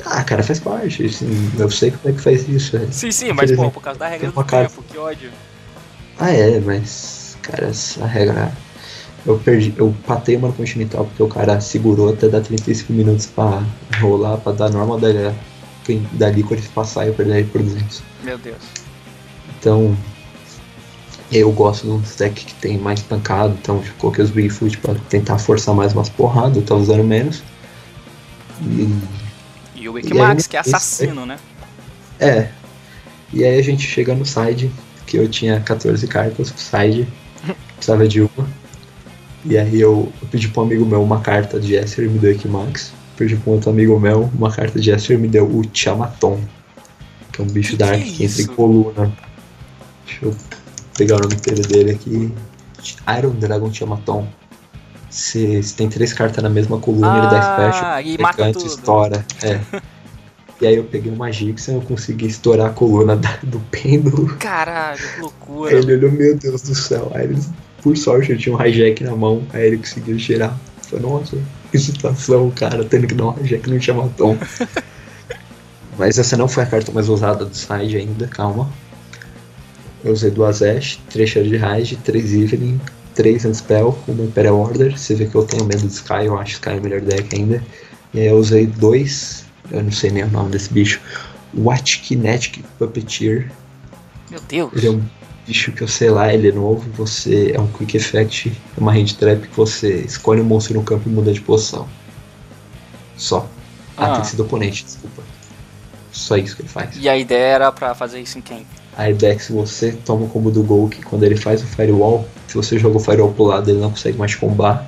[0.04, 1.06] ah, cara, faz parte.
[1.06, 2.76] Assim, eu sei como é que faz isso.
[2.76, 2.86] é.
[2.90, 5.30] sim, sim, mas pô, por causa da regra do cara- tempo, que ódio.
[6.18, 8.52] Ah, é, mas, cara, essa regra.
[9.24, 13.62] Eu perdi, eu patei uma continental porque o cara segurou até dar 35 minutos pra
[14.00, 15.32] rolar, pra dar normal da,
[15.84, 18.02] quem, dali quando ele passar eu perder ele por 200.
[18.22, 18.62] Meu Deus.
[19.58, 19.96] Então,
[21.30, 24.94] eu gosto de um deck que tem mais pancada, então eu coloquei os Bigfoot pra
[25.08, 27.42] tentar forçar mais umas porradas, eu tava usando menos.
[28.60, 28.88] E
[29.74, 31.38] E o Wikimax, que é assassino, né?
[32.20, 32.48] É.
[33.32, 34.70] E aí a gente chega no side,
[35.06, 37.08] que eu tinha 14 cartas pro side,
[37.76, 38.62] precisava de uma.
[39.44, 42.18] E aí eu, eu pedi pra um amigo meu uma carta de Esper e me
[42.18, 42.92] deu Equimax.
[43.22, 46.40] Pedi pra um outro amigo meu uma carta de Esper e me deu o Chamaton.
[47.32, 49.12] Que é um bicho Que dark que é que entra em coluna.
[50.04, 50.34] Deixa eu
[50.98, 52.32] pegar o nome inteiro dele aqui.
[53.16, 54.26] Iron Dragon Chamaton.
[55.08, 57.90] Se, se tem três cartas na mesma coluna, ele dá special.
[57.92, 58.66] Ah, e mata tudo.
[58.66, 59.24] estoura.
[59.40, 59.60] É.
[60.60, 64.34] e aí eu peguei uma Gixen, eu consegui estourar a coluna da- do pêndulo.
[64.38, 65.70] Caralho, que loucura.
[65.70, 67.12] Aí ele olhou, meu Deus do céu.
[67.14, 67.38] Aí ele,
[67.82, 70.58] por sorte, eu tinha um hijack na mão, aí ele conseguiu tirar.
[70.92, 71.38] Falei, nossa,
[71.70, 74.36] que situação, cara, tendo que dar um hijack no chamatom.
[75.98, 78.70] Mas essa não foi a carta mais usada do side ainda, calma.
[80.04, 82.78] Eu usei duas Ash, três Shard de Raid, três Evelyn,
[83.14, 84.98] três Unspell, uma Imperial Order.
[84.98, 87.34] Você vê que eu tenho medo do Sky, eu acho Sky é o melhor deck
[87.34, 87.62] ainda.
[88.12, 91.00] E aí eu usei dois, eu não sei nem o nome desse bicho,
[91.56, 93.50] Watchkinetic Puppeteer.
[94.30, 94.72] Meu Deus.
[94.74, 95.02] Ele é um
[95.46, 98.92] bicho que eu sei lá, ele é novo, você é um quick effect, é uma
[98.92, 101.88] hand trap que você escolhe um monstro no campo e muda de posição.
[103.16, 103.46] Só.
[103.96, 104.12] Ah, Ah.
[104.14, 105.22] tem que ser do oponente, desculpa.
[106.10, 106.96] Só isso que ele faz.
[106.96, 108.66] E a ideia era pra fazer isso em quem?
[108.96, 111.62] A ideia é que se você toma o combo do Gol, que quando ele faz
[111.62, 114.86] o Firewall, se você joga o Firewall pro lado, ele não consegue mais combar.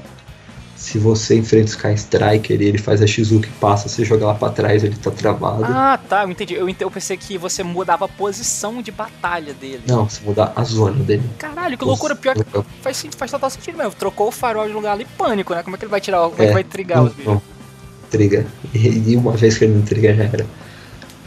[0.85, 4.35] Se você enfrenta o Sky Striker e ele faz a Shizuki passa, você joga lá
[4.35, 5.65] pra trás, ele tá travado.
[5.65, 6.53] Ah, tá, eu entendi.
[6.53, 9.81] Eu, eu pensei que você mudava a posição de batalha dele.
[9.87, 11.23] Não, se mudar a zona dele.
[11.39, 12.15] Caralho, que loucura.
[12.15, 12.45] Pior que
[12.83, 13.93] faz, faz total sentido mesmo.
[13.93, 15.63] Trocou o farol de lugar ali, pânico, né?
[15.63, 17.33] Como é que ele vai tirar, o- como é, que É, vai trigar os bichos?
[17.33, 17.43] Não,
[18.11, 18.47] triga.
[18.75, 20.47] E, e uma vez que ele não triga já era.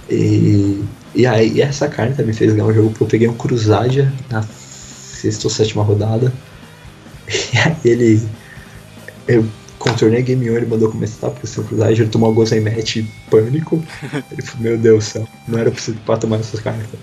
[0.07, 0.83] E,
[1.15, 4.43] e aí essa carta me fez ganhar um jogo porque eu peguei um Cruzadia na
[4.43, 6.31] sexta ou sétima rodada.
[7.53, 8.21] E aí ele.
[9.27, 9.45] Eu
[9.77, 13.83] contornei a Game 1, ele mandou começar, eu cruzar, ele tomou alguns em match pânico.
[14.31, 16.99] Ele falou, meu Deus do céu, não era preciso pra tomar essas cartas.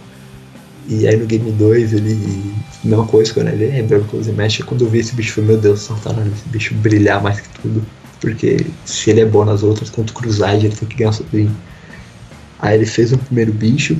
[0.86, 2.54] E aí no Game 2 ele.
[2.82, 5.50] Mesma coisa, quando ele lembra o Close Match, quando eu vi esse bicho, eu falei,
[5.52, 7.82] meu Deus, tá na esse bicho brilhar mais que tudo.
[8.20, 11.54] Porque se ele é bom nas outras, contra o Cruzade, ele tem que ganhar sozinho.
[12.58, 13.96] Aí ele fez um primeiro bicho,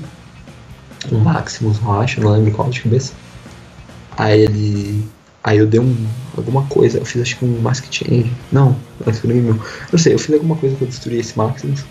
[1.11, 3.13] um Maximus, eu acho, não lembro qual de cabeça.
[4.17, 5.05] Aí ele.
[5.45, 5.95] Aí eu dei um.
[6.35, 8.33] alguma coisa, eu fiz acho que um Mask Change.
[8.51, 8.75] Não,
[9.07, 9.61] acho que não
[9.93, 11.85] Não sei, eu fiz alguma coisa pra destruir esse Maximus.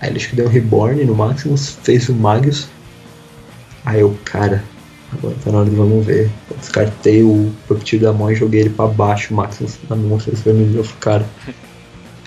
[0.00, 2.66] Aí ele acho que deu um Reborn no Maximus, fez o Magius.
[3.84, 4.64] Aí eu, cara,
[5.12, 6.30] agora tá na hora de vamos ver.
[6.50, 10.18] Eu descartei o Puppeteer da mão e joguei ele pra baixo, o Maximus na mão,
[10.18, 10.78] vocês vermelho.
[10.78, 11.26] Eu falei, cara,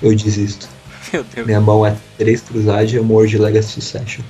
[0.04, 0.70] eu desisto.
[1.12, 1.48] Meu Deus.
[1.48, 4.24] Minha mão é três cruzagens e amor de Legacy Succession.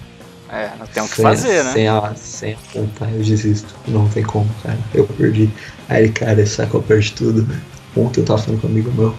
[0.50, 1.74] É, não tem o que fazer, né?
[1.74, 3.76] Sem a, sem a contar, eu desisto.
[3.86, 4.80] Não tem como, cara.
[4.94, 5.50] Eu perdi.
[5.90, 7.48] Aí ele, cara, esse saco eu perdi tudo.
[7.96, 9.14] Ontem eu tava falando com um amigo meu.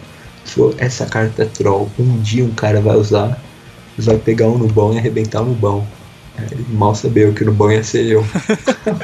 [0.45, 1.91] Falou, essa carta é troll.
[1.99, 3.41] Um dia um cara vai usar,
[3.99, 5.87] vai pegar um no bom e arrebentar no bom.
[6.51, 8.25] Ele mal sabia que no bom ia ser eu.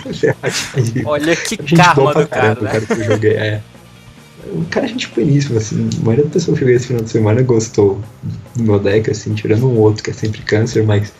[1.04, 2.60] Olha que karma do cara, né?
[2.60, 3.60] O cara que eu joguei, é.
[4.46, 5.88] O cara é gente boníssimo, assim.
[6.00, 8.00] A maioria das pessoas que eu joguei esse final de semana gostou
[8.54, 11.12] do meu deck, assim, tirando um outro que é sempre câncer, mas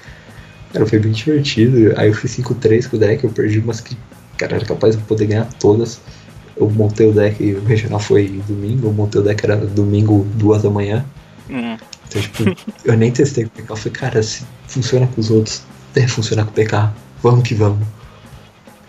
[0.75, 1.95] Cara, foi bem divertido.
[1.97, 3.97] Aí eu fiz 5-3 com o deck, eu perdi umas que,
[4.37, 6.01] cara, era capaz de poder ganhar todas.
[6.57, 10.63] Eu montei o deck, o regional foi domingo, eu montei o deck, era domingo, duas
[10.63, 11.05] da manhã.
[11.49, 11.77] Uhum.
[12.09, 12.45] Então, tipo,
[12.85, 13.73] eu nem testei com o PK.
[13.73, 15.63] Eu falei, cara, se funciona com os outros,
[15.93, 16.93] deve funcionar com o PK.
[17.23, 17.87] Vamos que vamos.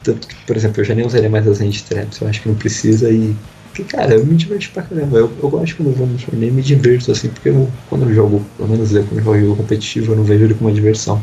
[0.03, 2.49] Tanto que, por exemplo, eu já nem usaria mais as hand traps, eu acho que
[2.49, 3.35] não precisa e.
[3.67, 5.17] Porque, cara, eu me diverti pra caramba.
[5.17, 8.13] Eu, eu gosto quando eu vou no torneio me diverto, assim, porque eu, quando eu
[8.13, 11.21] jogo, pelo menos eu, quando eu jogo competitivo, eu não vejo ele como uma diversão.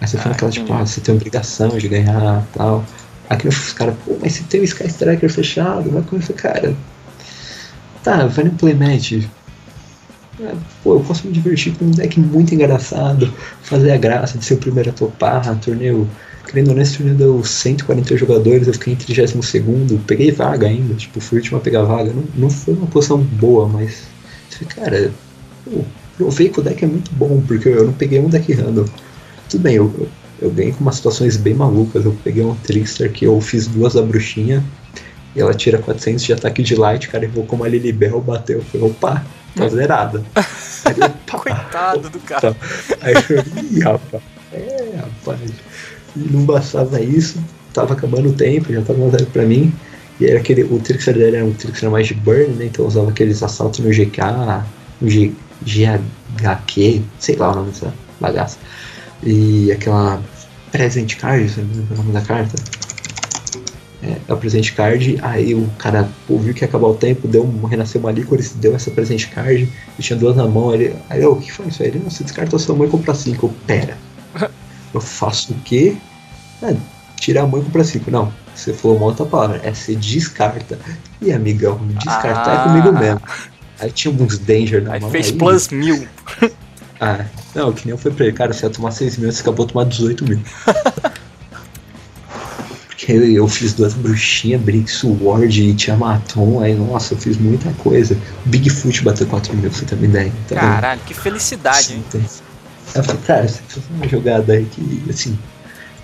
[0.00, 2.84] Aí você ah, fala aquela, tipo, ah, você tem obrigação de ganhar tal.
[3.28, 6.74] Aqui os caras, pô, mas você tem o Sky Striker fechado, vai começar, cara.
[8.02, 9.26] Tá, vai no playmatch.
[10.38, 10.54] É,
[10.84, 13.32] pô, eu posso me divertir com um deck muito engraçado,
[13.62, 16.08] fazer a graça de ser o primeiro a topar, torneio.
[16.46, 20.68] Querendo ou não, esse torneio deu 140 jogadores, eu fiquei em 32 segundo, peguei vaga
[20.68, 22.12] ainda, tipo, fui o último a pegar vaga.
[22.12, 24.04] Não, não foi uma posição boa, mas.
[24.74, 25.10] Cara,
[25.64, 25.84] pô,
[26.16, 28.84] provei que o deck é muito bom, porque eu não peguei um deck random.
[29.48, 30.08] Tudo bem, eu,
[30.40, 32.04] eu ganhei com umas situações bem malucas.
[32.04, 34.62] Eu peguei um Trickster que eu fiz duas da bruxinha.
[35.34, 38.58] E ela tira 400 de ataque de light, cara, invocou uma Lilibel, bateu.
[38.58, 40.22] Eu falei, opa, tá zerada.
[40.84, 42.56] Aí, opa, Coitado do cara.
[43.02, 44.22] Aí eu ih, rapaz.
[44.52, 45.40] É, rapaz.
[46.16, 47.38] E não bastava isso,
[47.74, 49.74] tava acabando o tempo, já tava zero pra mim.
[50.18, 52.66] E era aquele, o Trickster dele era um Trickster mais de burn, né?
[52.66, 54.64] Então eu usava aqueles assaltos no GK,
[55.00, 55.32] no G,
[55.62, 58.58] GHQ, sei lá o nome dessa bagaça.
[59.22, 60.22] E aquela
[60.70, 62.56] present card, lembra o nome da carta?
[64.02, 67.26] É, é o present card, aí o cara pô, viu que ia acabar o tempo,
[67.26, 69.68] deu um, renasceu uma licorice, deu essa present card,
[69.98, 71.88] e tinha duas na mão, ele, aí o que foi isso aí?
[71.88, 73.46] Ele, você descarta a sua mãe e compra cinco.
[73.46, 73.96] Eu, pera,
[74.92, 75.96] eu faço o quê?
[76.62, 76.76] É,
[77.16, 78.10] tirar a mãe e comprar cinco.
[78.10, 80.78] Não, você falou uma outra palavra, é você descarta.
[81.20, 82.60] E amigão, descartar ah.
[82.60, 83.20] é comigo mesmo.
[83.78, 85.10] Aí tinha uns danger na aí mão.
[85.10, 86.06] Fez aí, plus mil.
[87.00, 87.24] Ah,
[87.54, 89.66] não, que nem eu falei pra ele, cara, você ia tomar 6 mil, você acabou
[89.66, 90.40] de tomar 18 mil.
[92.88, 98.18] Porque eu fiz duas bruxinhas, Brick Sword e Tiamaton, aí, nossa, eu fiz muita coisa.
[98.46, 100.32] Bigfoot bateu 4 mil, você também daí.
[100.44, 102.04] Então, Caralho, que felicidade, hein?
[102.94, 105.38] Eu falei, cara, você fez uma jogada aí que, assim,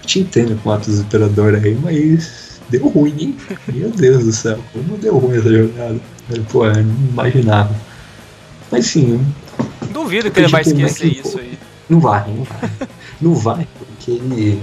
[0.03, 3.37] eu te entendo com atos operador aí, mas deu ruim, hein?
[3.73, 6.01] Meu Deus do céu, como deu ruim essa jogada?
[6.31, 7.75] Eu, pô, eu não imaginava.
[8.71, 9.21] Mas sim,
[9.93, 11.59] Duvido que ele vai esquecer isso aí.
[11.89, 12.71] Não vai, não vai.
[13.21, 14.61] não vai, porque ele.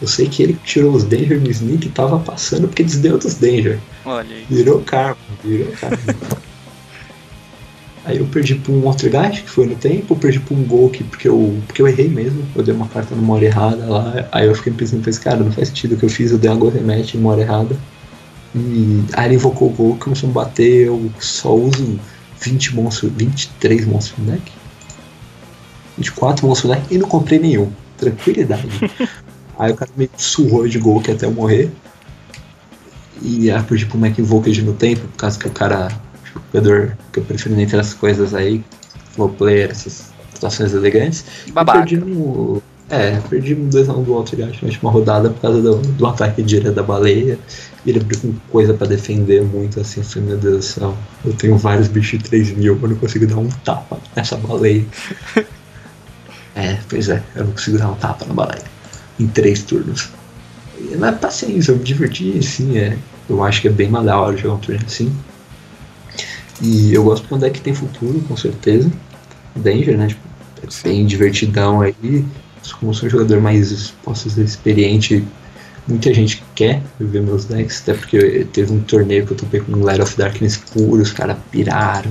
[0.00, 3.34] Eu sei que ele tirou os Danger no Sneak e tava passando porque desdeu dos
[3.34, 3.78] Danger.
[4.04, 4.46] Olha aí.
[4.48, 5.98] Virou karma, virou karma.
[8.06, 10.64] aí eu perdi pra um outro guy que foi no tempo, eu perdi pra um
[10.64, 12.46] gol que, porque, eu, porque eu errei mesmo.
[12.54, 14.28] Eu dei uma carta numa hora errada lá.
[14.32, 16.50] Aí eu fiquei pensando, pensei, cara, não faz sentido o que eu fiz, eu dei
[16.50, 17.76] uma gol remete numa hora errada.
[18.54, 22.00] E aí ele invocou o gol, começou a bater, eu só uso
[22.40, 24.59] 20 monstros, 23 monstros no deck.
[26.00, 26.82] 24 monstros né?
[26.90, 27.70] e não comprei nenhum.
[27.98, 28.68] Tranquilidade.
[29.58, 31.70] aí o cara me surrou de gol que até eu morrer.
[33.22, 35.88] E aí perdi pro Mac Invoked no tempo, por causa que o cara,
[36.34, 38.64] o jogador que eu prefiro nem ter essas coisas aí,
[39.12, 41.24] flow player, essas situações elegantes.
[41.52, 41.80] Babaca.
[41.80, 42.62] perdi no.
[42.88, 46.74] É, perdi um 2x1 do Walter na última rodada por causa do, do ataque direto
[46.74, 47.38] da baleia.
[47.84, 50.00] E ele abriu com coisa pra defender muito assim.
[50.00, 52.96] Eu falei, meu Deus do céu, eu tenho vários bichos de 3 mil, eu não
[52.96, 54.84] consigo dar um tapa nessa baleia.
[56.54, 58.62] É, pois é, eu não consigo dar um tapa na baleia
[59.18, 60.08] em três turnos.
[60.98, 62.96] Mas paciência, eu me diverti, assim, é,
[63.28, 65.14] eu acho que é bem mais da hora jogar um turno assim.
[66.60, 68.90] E eu gosto é um deck que tem futuro, com certeza.
[69.54, 70.08] Danger, né?
[70.08, 70.20] Tipo,
[70.62, 72.24] é bem divertidão aí.
[72.78, 75.24] Como sou um jogador mais, posso dizer, experiente,
[75.88, 79.72] muita gente quer ver meus decks, até porque teve um torneio que eu topei com
[79.72, 82.10] um Light of Darkness puro, os caras piraram.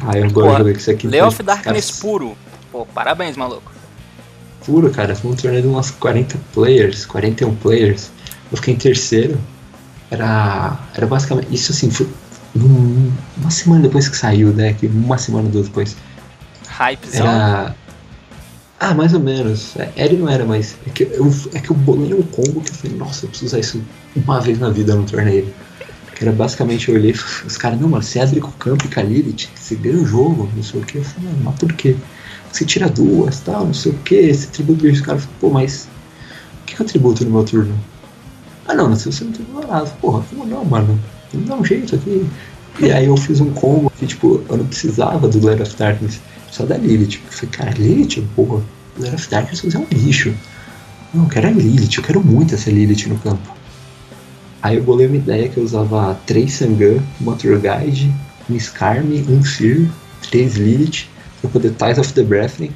[0.00, 1.06] Ah, eu agora joguei com isso aqui.
[1.08, 2.00] Light of Darkness cara...
[2.00, 2.36] puro.
[2.74, 3.70] Pô, parabéns, maluco.
[4.66, 5.14] Puro, cara.
[5.14, 8.10] Foi um torneio de umas 40 players, 41 players.
[8.50, 9.38] Eu fiquei em terceiro.
[10.10, 11.54] Era, era basicamente.
[11.54, 12.08] Isso assim, foi
[12.56, 15.96] uma semana depois que saiu o deck, uma semana depois.
[16.68, 17.28] Hypezão?
[17.28, 17.76] Era.
[18.80, 19.76] Ah, mais ou menos.
[19.76, 22.60] É, era e não era, mas é que eu, é que eu bolei um combo
[22.60, 23.84] que eu falei, nossa, eu preciso usar isso
[24.16, 25.46] uma vez na vida no torneio.
[26.14, 29.02] Que era basicamente, eu olhei os caras, não, mano, você abre com o campo e
[29.02, 30.98] Lilith, você ganha o jogo, não sei o que.
[30.98, 31.96] Eu falei, mano, mas por quê?
[32.52, 35.88] Você tira duas, tal, não sei o que, esse tributo os caras, pô, mas
[36.62, 37.74] o que é o tributo no meu turno?
[38.66, 40.98] Ah não, se você não tem nada, porra, como não, mano?
[41.36, 42.26] me dá um jeito aqui.
[42.80, 46.20] E aí eu fiz um combo que, tipo, eu não precisava do Lair of Darkness,
[46.50, 47.20] só da Lilith.
[47.24, 48.62] Eu falei, cara, Lilith, porra,
[48.98, 50.34] Lair of Darkness é um lixo.
[51.12, 53.56] Não, eu quero a Lilith, eu quero muito essa Lilith no campo.
[54.64, 58.10] Aí eu bolei uma ideia que eu usava três Sangan, uma Tour Guide,
[58.48, 59.90] um Skarm, um Seer,
[60.30, 61.06] três Lilith,
[61.42, 62.72] pra poder Ties of the Breathling.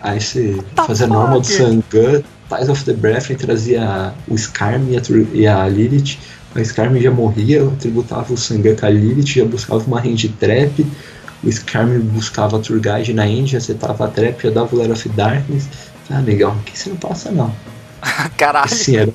[0.00, 4.96] Aí você tá fazia normal do Sangan, Ties of the Breathling trazia o Skarm e
[4.96, 5.02] a,
[5.32, 6.18] e a Lilith
[6.52, 10.84] a Skarm já morria, tributava o Sangaka Lilith, já buscava uma range trap,
[11.44, 15.08] o Skarm buscava a Turgage na end, acertava a trap, já dava o Lair of
[15.10, 15.68] Darkness.
[16.10, 17.54] Ah, legal, aqui você não passa não.
[18.36, 18.64] Caralho.
[18.64, 19.12] Assim, era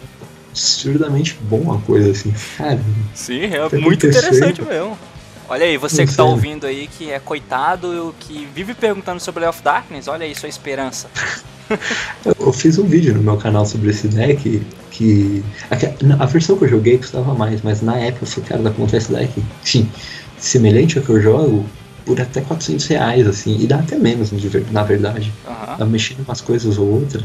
[0.53, 2.79] absurdamente bom a coisa assim, cara.
[3.13, 4.97] Sim, é muito interessante mesmo.
[5.49, 9.61] Olha aí, você que tá ouvindo aí, que é coitado, que vive perguntando sobre of
[9.61, 11.09] Darkness, olha aí sua esperança.
[12.39, 15.43] eu fiz um vídeo no meu canal sobre esse deck que.
[15.69, 18.69] A, a, versão que eu joguei custava mais, mas na época eu falei, cara, dá
[18.69, 19.43] pra montar esse deck.
[19.63, 19.89] Sim,
[20.37, 21.65] semelhante ao que eu jogo,
[22.05, 24.31] por até 400 reais, assim, e dá até menos,
[24.71, 25.33] na verdade.
[25.45, 25.77] Uhum.
[25.77, 27.23] Dá mexendo umas coisas ou outras,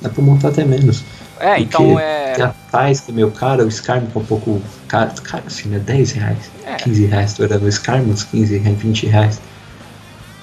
[0.00, 1.02] dá pra montar até menos.
[1.40, 2.34] É, Porque então é.
[2.34, 5.68] Tem a que é meio caro, o Skarm que é um pouco caro, caro assim,
[5.68, 5.78] né?
[5.78, 6.74] 10 reais, é.
[6.74, 9.40] 15 reais, tô olhando o Skarm, uns 15, 20 reais.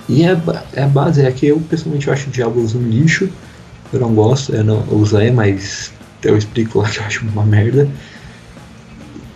[0.07, 0.37] E é,
[0.73, 3.29] é a base, é que eu pessoalmente eu acho Diablos um lixo,
[3.91, 5.91] eu não gosto, eu não usei, mas
[6.23, 7.87] eu explico lá que eu acho uma merda.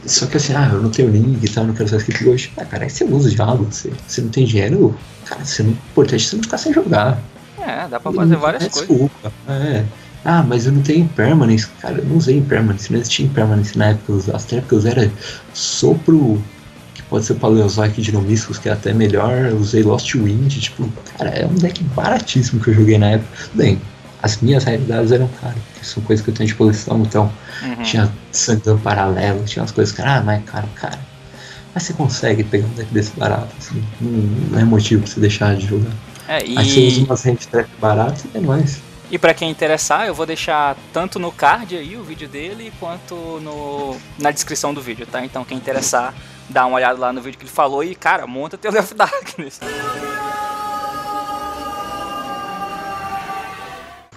[0.05, 2.51] Só que assim, ah, eu não tenho link e tal, não quero usar script hoje.
[2.57, 6.25] Ah, cara, aí você usa Diablo, você, você não tem dinheiro, cara, você não, importante
[6.25, 7.19] é você não ficar sem jogar.
[7.59, 8.89] É, dá pra fazer várias é coisas.
[8.89, 9.85] Desculpa, é.
[10.25, 11.67] Ah, mas eu não tenho impermanence.
[11.81, 14.35] Cara, eu não usei impermanence, não existia impermanence na época.
[14.35, 15.11] As que eu usei era
[15.53, 16.41] sopro
[17.09, 19.33] pode ser Paleozoic de Nomiscos, que é até melhor.
[19.33, 20.87] Eu usei Lost Wind, tipo,
[21.17, 23.29] cara, é um deck baratíssimo que eu joguei na época.
[23.53, 23.81] Bem,
[24.21, 27.31] as minhas realidades eram caras, porque são coisas que eu tenho de coleção, então
[27.63, 27.83] uhum.
[27.83, 30.99] tinha Sandan paralelo, tinha umas coisas que, ah, mas é caro, cara.
[31.73, 34.11] Mas você consegue pegar um deck desse barato, assim, não,
[34.51, 35.91] não é motivo pra você deixar de jogar.
[36.27, 36.57] É, e...
[36.57, 38.79] Aí você usa umas hand trap baratas e é nóis.
[39.11, 43.15] E para quem interessar, eu vou deixar tanto no card aí o vídeo dele, quanto
[43.41, 45.25] no, na descrição do vídeo, tá?
[45.25, 46.13] Então quem interessar,
[46.47, 49.59] dá uma olhada lá no vídeo que ele falou e, cara, monta teu Left Darkness.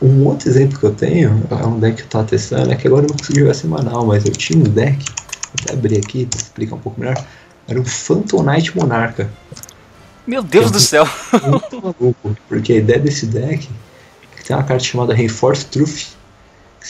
[0.02, 2.86] Um outro exemplo que eu tenho é um deck que eu tava testando, é que
[2.86, 6.26] agora eu não consigo jogar semanal, mas eu tinha um deck, vou até abrir aqui
[6.26, 7.16] pra explicar um pouco melhor,
[7.66, 9.30] era um Phantom Knight Monarca.
[10.26, 11.08] Meu Deus é do céu!
[11.44, 13.70] Muito maluco, porque a ideia desse deck
[14.42, 16.08] que tem uma carta chamada Reinforce Truth,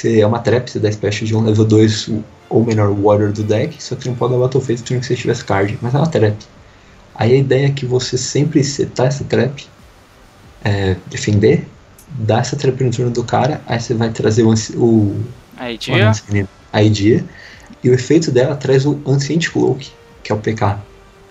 [0.00, 2.10] que é uma trap, você dá special de um level 2
[2.48, 5.44] ou menor Warrior do deck, só que não pode dar Battle Phase que você tivesse
[5.44, 6.36] card, mas é uma trap.
[7.14, 9.66] Aí a ideia é que você sempre setar essa trap,
[10.64, 11.68] é, defender,
[12.08, 14.54] dá essa trap no turno do cara, aí você vai trazer o.
[14.76, 15.24] o
[15.58, 16.12] a idea.
[16.72, 17.24] a idea.
[17.84, 19.92] E o efeito dela traz o Ancient Cloak,
[20.22, 20.78] que é o PK.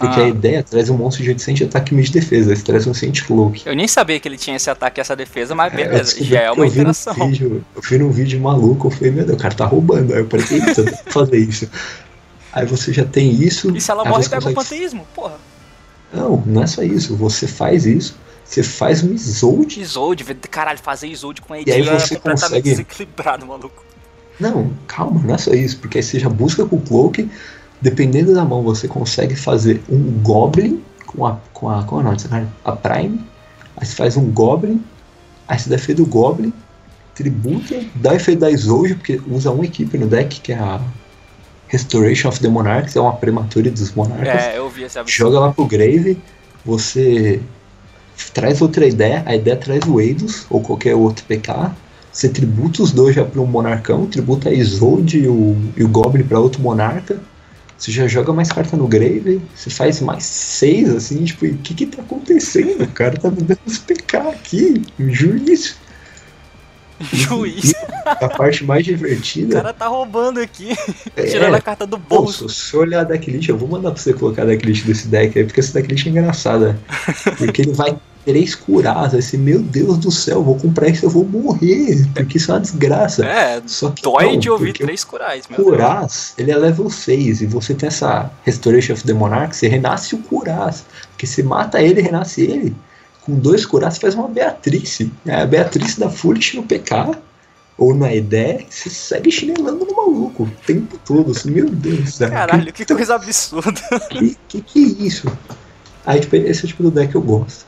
[0.01, 0.23] Porque ah.
[0.23, 3.23] a ideia traz um monstro de 800 ataque e de defesa, ele traz um Ancient
[3.23, 3.63] Cloak.
[3.65, 6.23] Eu nem sabia que ele tinha esse ataque e essa defesa, mas é, beleza, é,
[6.23, 7.13] já é uma interação.
[7.13, 10.13] Vídeo, eu vi num vídeo maluco, eu falei, meu Deus, o cara tá roubando.
[10.13, 11.69] Aí eu falei, eita, eu que fazer isso.
[12.51, 13.75] Aí você já tem isso.
[13.75, 14.53] E se ela morre, pega consegue...
[14.53, 15.35] o panteísmo, porra.
[16.11, 17.15] Não, não é só isso.
[17.15, 19.79] Você faz isso, você faz um Isolde.
[19.79, 22.69] Isolde, caralho, fazer Isolde com a Edila é completamente consegue...
[22.69, 23.85] desequilibrado, maluco.
[24.39, 27.29] Não, calma, não é só isso, porque aí você já busca com o Cloak,
[27.81, 31.37] dependendo da mão, você consegue fazer um Goblin com a.
[31.53, 31.83] com a.
[31.83, 33.19] Qual é o nome A Prime.
[33.77, 34.83] Aí você faz um Goblin,
[35.47, 36.53] aí você defende o Goblin,
[37.15, 40.79] tributa, dá efeito da Isolde, porque usa uma equipe no deck, que é a
[41.67, 44.43] Restoration of the Monarchs, é uma prematura dos Monarcas.
[44.43, 46.21] É, eu vi essa Joga lá pro Grave,
[46.65, 47.41] você
[48.33, 51.71] traz outra ideia, a ideia traz o Eidos ou qualquer outro PK,
[52.11, 55.87] você tributa os dois já para um monarcão, tributa a Isolde e o, e o
[55.87, 57.19] Goblin para outro monarca,
[57.81, 61.73] Você já joga mais carta no grave, você faz mais seis, assim, tipo, o que
[61.73, 62.83] que tá acontecendo?
[62.83, 65.75] O cara tá me dando uns PK aqui, juiz.
[67.11, 67.73] Juiz.
[68.05, 69.55] A parte mais O divertida.
[69.55, 70.77] cara tá roubando aqui,
[71.17, 72.43] É, tirando a carta do bolso.
[72.43, 75.07] Pô, se eu olhar a decklist, eu vou mandar pra você colocar a decklist desse
[75.07, 76.77] deck aí, porque esse decklist é engraçada.
[77.39, 81.25] Porque ele vai três curadas, assim, meu Deus do céu, vou comprar isso, eu vou
[81.25, 83.25] morrer, porque isso é uma desgraça.
[83.25, 85.63] É, Só que dói não, de ouvir três curais, meu.
[85.63, 90.15] Curaz, ele é level 6 e você tem essa Restoration of the Monarch, você renasce
[90.15, 90.85] o Curaz.
[91.11, 92.75] Porque você mata ele renasce ele.
[93.21, 95.11] Com dois você faz uma Beatrice.
[95.25, 97.17] É a Beatrice da Foolish no PK
[97.77, 101.31] ou na ideia, você segue chinelando no maluco o tempo todo.
[101.31, 102.29] Assim, meu Deus do céu.
[102.29, 103.81] Caralho, que coisa absurda.
[104.09, 105.27] Que, que que é isso?
[106.05, 107.65] Aí, tipo, esse é o tipo do deck que eu gosto.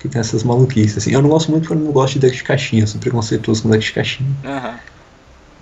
[0.00, 1.12] Que tem essas maluquices, assim.
[1.12, 2.82] Eu não gosto muito porque eu não gosto de deck de caixinha.
[2.82, 4.28] Eu sou preconceituoso com deck de caixinha.
[4.44, 4.74] Aham.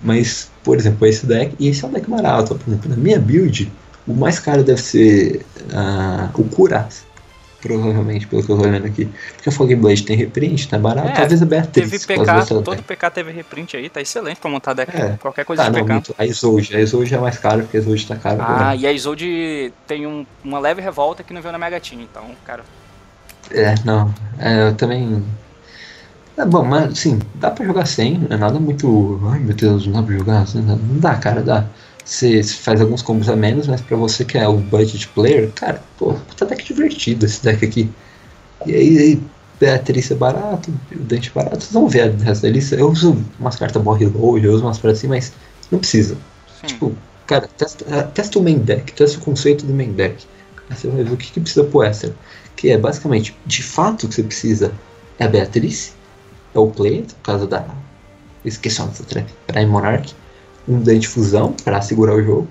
[0.01, 3.19] Mas, por exemplo, esse deck, e esse é um deck barato, por exemplo, na minha
[3.19, 3.69] build,
[4.07, 7.07] o mais caro deve ser ah, o Curaz.
[7.61, 9.09] Provavelmente, pelo que eu tô olhando aqui.
[9.35, 11.09] Porque a Fog Blade tem reprint, tá barato.
[11.09, 11.89] É, Talvez a Beatriz.
[11.91, 12.83] Teve PK, todo.
[12.83, 14.95] PK teve reprint aí, tá excelente pra montar deck.
[14.95, 15.17] É.
[15.19, 15.93] Qualquer coisa Tá, de não, PK.
[15.93, 16.15] muito.
[16.17, 16.73] A Isolde.
[16.77, 18.37] A Isolde é mais caro, porque a Isolde tá cara.
[18.69, 21.99] Ah, e a Isolde tem um- uma leve revolta que não veio na Mega Team,
[22.01, 22.63] então, cara.
[23.51, 24.13] É, não.
[24.37, 25.23] É, eu também.
[26.37, 29.19] É bom, mas assim, dá pra jogar sem, não é nada muito.
[29.29, 30.61] Ai meu Deus, não dá pra jogar assim.
[30.61, 31.65] Não não dá, cara, dá.
[32.05, 35.83] Você faz alguns combos a menos, mas pra você que é o budget player, cara,
[35.97, 37.91] pô, puta deck divertido esse deck aqui.
[38.65, 39.21] E aí,
[39.59, 42.75] Beatriz é barato, o Dante é barato, vocês vão ver o resto da lista.
[42.75, 45.33] Eu uso umas cartas Borre Load, eu uso umas paradas assim, mas
[45.71, 46.15] não precisa.
[46.61, 46.67] Sim.
[46.67, 46.95] Tipo,
[47.27, 50.25] cara, testa, testa o main deck, testa o conceito do main deck.
[50.69, 52.13] Aí você vai ver o que, que precisa pro extra.
[52.59, 54.73] Que é basicamente, de fato, o que você precisa
[55.17, 55.93] é a Beatriz,
[56.53, 57.65] é o player, por causa da.
[58.43, 59.25] Esqueci o nome dessa.
[59.47, 60.13] Prime Monarch,
[60.67, 62.49] um Dante Fusão pra segurar o jogo.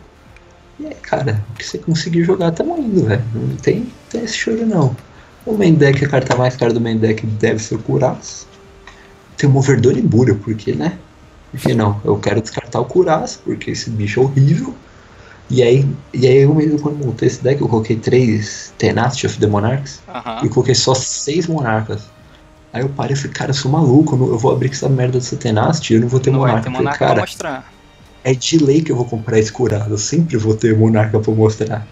[0.81, 3.23] E aí, cara, o que você conseguir jogar tá indo, velho.
[3.35, 4.97] Não tem, tem esse choro não.
[5.45, 8.47] O main deck, a carta mais cara do main deck deve ser o Curaz.
[9.37, 10.99] Tem o Moverdor e Bura, porque, né?
[11.51, 14.75] Porque não, eu quero descartar o Curaz, porque esse bicho é horrível.
[15.51, 19.39] E aí, e aí eu mesmo quando montei esse deck, eu coloquei três Tenacity of
[19.39, 20.03] the Monarchs
[20.43, 22.03] e coloquei só seis monarcas.
[22.73, 24.75] Aí eu parei e falei, cara, eu sou maluco, eu, não- eu vou abrir com
[24.75, 26.61] essa merda dessa Tenacity, eu não vou ter Não monarca.
[26.61, 27.73] ter falei, monarca pra cara, mostrar.
[28.23, 31.33] é de lei que eu vou comprar esse curado, eu sempre vou ter monarca pra
[31.33, 31.87] mostrar.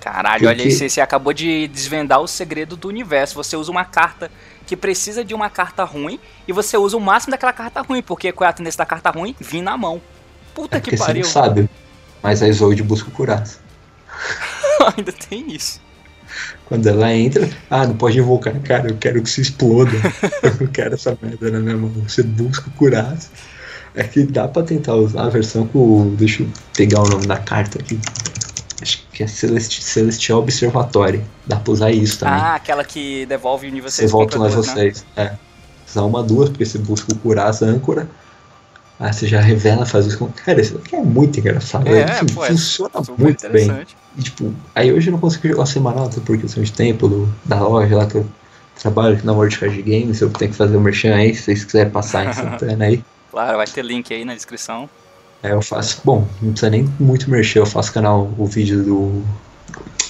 [0.00, 3.34] Caralho, olha Porque- aí, você, você acabou de desvendar o segredo do universo.
[3.36, 4.30] Você usa uma carta
[4.64, 8.30] que precisa de uma carta ruim e você usa o máximo daquela carta ruim, porque
[8.30, 9.34] qual é a tendência da carta ruim?
[9.40, 10.00] Vir na mão.
[10.54, 11.22] Puta É que porque você pariu.
[11.24, 11.68] não sabe.
[12.22, 13.60] Mas a Isolde busca o Curaz.
[14.96, 15.80] Ainda tem isso.
[16.66, 19.92] Quando ela entra, ah, não pode invocar, cara, eu quero que se exploda.
[20.42, 21.90] eu não quero essa merda na minha mão.
[22.06, 23.30] Você busca o Curaz.
[23.94, 26.14] É que dá pra tentar usar a versão com.
[26.16, 27.98] Deixa eu pegar o nome da carta aqui.
[28.82, 31.24] Acho que é Celesti- Celestial Observatory.
[31.46, 32.34] Dá pra usar isso também.
[32.34, 34.74] Ah, aquela que devolve o nível você 6 volta compra mais né?
[34.74, 35.06] vocês.
[35.16, 35.32] É.
[35.86, 38.06] Você dá uma duas, porque você busca o Curaz âncora.
[38.98, 40.28] Aí você já revela, faz isso com.
[40.28, 41.86] Cara, isso aqui é muito engraçado.
[41.86, 43.86] É, assim, pô, é funciona Super muito bem.
[44.16, 47.34] E, tipo, aí hoje eu não consigo jogar semanal, até por questão de tempo do,
[47.44, 48.26] da loja lá que eu
[48.80, 51.64] trabalho aqui na World Card Games, eu tenho que fazer o merchan aí, se vocês
[51.64, 53.04] quiserem passar em Santana aí.
[53.30, 54.88] Claro, vai ter link aí na descrição.
[55.42, 59.22] Aí eu faço, bom, não precisa nem muito merchan, eu faço canal, o vídeo do.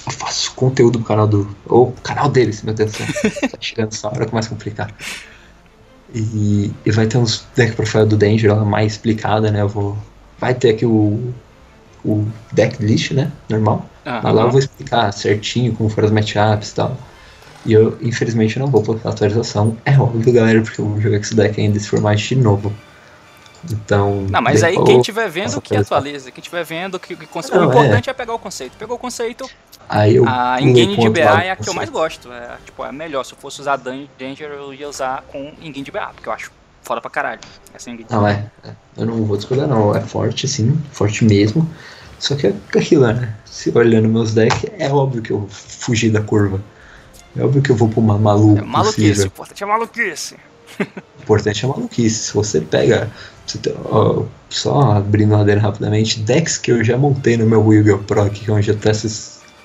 [0.06, 1.56] Eu faço conteúdo pro canal do.
[1.66, 3.30] Ou canal deles, meu Deus do céu.
[3.50, 4.94] tá chegando essa hora, começa a complicar.
[6.16, 9.60] E, e vai ter uns deck profile do Danger lá mais explicada, né?
[9.60, 9.97] Eu vou.
[10.38, 11.32] Vai ter aqui o.
[12.05, 13.32] O deck list, né?
[13.51, 13.84] Normal.
[14.06, 14.20] Aham.
[14.22, 16.97] Mas lá eu vou explicar certinho como foram as matchups e tal.
[17.66, 19.76] E eu, infelizmente, não vou postar atualização.
[19.84, 22.72] É óbvio, galera, porque eu vou jogar com esse deck ainda esse formato de novo.
[23.72, 24.22] Então.
[24.30, 27.66] Não, mas aí quem estiver vendo que atualiza, quem estiver vendo que, que conce- Não,
[27.66, 28.12] o importante é.
[28.12, 28.76] pegar o conceito.
[28.78, 29.48] Pegou o conceito,
[29.88, 30.24] Aí eu.
[30.28, 32.30] a engine de BA é a que eu mais gosto.
[32.32, 33.24] É, tipo, é melhor.
[33.24, 36.32] Se eu fosse usar Dan- Danger, eu ia usar com engine de BA, porque eu
[36.32, 36.51] acho
[36.82, 37.40] foda pra caralho.
[37.74, 38.06] Essa engine.
[38.10, 38.47] Não, é.
[38.64, 38.70] é.
[38.97, 39.94] Eu não vou discordar, não.
[39.94, 40.80] É forte, sim.
[40.93, 41.68] Forte mesmo.
[42.18, 43.34] Só que é aquilo, né?
[43.44, 46.60] Se olhando meus decks, é óbvio que eu vou fugir da curva.
[47.36, 48.59] É óbvio que eu vou pro uma maluco.
[48.59, 50.36] É maluquice, o importante é maluquice.
[51.18, 52.26] O importante é maluquice.
[52.26, 53.10] Se você pega.
[53.47, 57.72] você tem- ó, só abrindo a ladeira rapidamente, decks que eu já montei no meu
[57.72, 57.98] Yu-Gi-Oh!
[57.98, 59.09] Pro, aqui, que é onde eu testo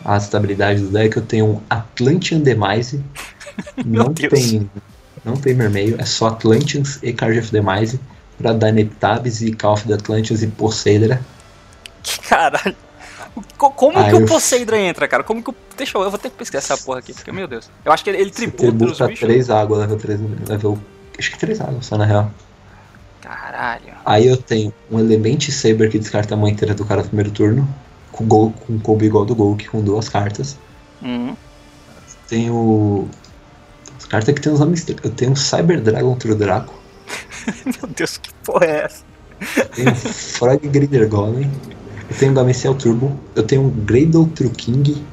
[0.06, 3.04] a estabilidade do deck, eu tenho um Atlantean Demise.
[3.86, 4.32] Não Deus.
[4.34, 4.70] tem.
[5.24, 8.00] Não tem vermelho, é só Atlanteans e Card of Demise.
[8.38, 11.22] Pra dar Neptabs e Call of the Atlanteans e Poseidra.
[12.02, 12.76] Que caralho.
[13.56, 15.24] Co- Como Aí que o Poseidon entra, cara?
[15.24, 15.56] Como que o.
[15.78, 16.02] Deixa eu.
[16.02, 17.70] Eu vou ter que pesquisar essa porra aqui, porque, meu Deus.
[17.86, 19.20] Eu acho que ele, ele Você tributa os tributa bichos.
[19.20, 20.20] 3 águas, level 3,
[20.50, 20.80] level.
[21.18, 22.32] Acho que 3 águas só na real.
[23.22, 23.94] Caralho.
[24.06, 27.32] Aí eu tenho um Element Saber que descarta a mão inteira do cara no primeiro
[27.32, 27.68] turno.
[28.12, 30.58] com, gol, com combo igual do Golk, com duas cartas.
[31.02, 31.36] Uhum.
[32.28, 33.08] Tem o.
[33.98, 34.86] As cartas que tem os nomes.
[35.04, 36.74] Eu tenho o Cyber Dragon True Draco.
[37.66, 39.04] Meu Deus, que porra é essa?
[39.76, 41.52] Tenho o Frog Grinder Golem.
[42.10, 43.20] Eu tenho o Gameciel Turbo.
[43.36, 45.04] Eu tenho o Greydol True King.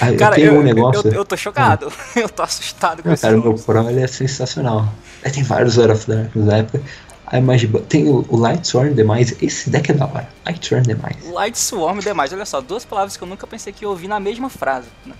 [0.00, 1.08] Ah, eu Cara, tenho eu, um negócio.
[1.08, 1.92] eu, eu tô chocado.
[2.16, 3.54] Eu tô assustado com Não, esse cara, o meu.
[3.54, 4.88] Pro ele é sensacional.
[5.24, 6.80] Aí tem vários War of Darkness na época.
[7.26, 7.80] Aí Magiba...
[7.80, 9.34] Tem o, o Light Sworn demais.
[9.40, 10.28] Esse deck é da hora.
[10.46, 11.16] Light Sworn demais.
[11.32, 12.32] Light Swarm demais.
[12.32, 14.88] Olha só, duas palavras que eu nunca pensei que ia ouvir na mesma frase.
[15.06, 15.14] né?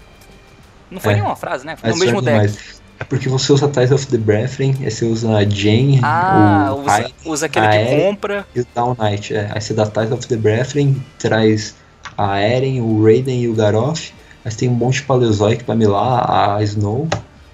[0.91, 1.17] Não foi É.
[1.17, 1.77] nenhuma frase, né?
[1.77, 2.53] Foi Light no mesmo Sworn deck.
[2.53, 2.83] demais.
[3.01, 6.81] É porque você usa Ties of the Brethren, aí você usa a Jane, Ah, o
[6.83, 8.07] usa, usa aquele que Eren.
[8.07, 8.47] compra.
[8.55, 9.35] e o Down Knight.
[9.35, 9.51] É.
[9.53, 11.75] Aí você dá Ties of the Brethren, traz
[12.17, 14.11] a Eren, o Raiden e o Garoth.
[14.45, 17.09] Você tem um monte de Paleozoic pra milar, a Snow.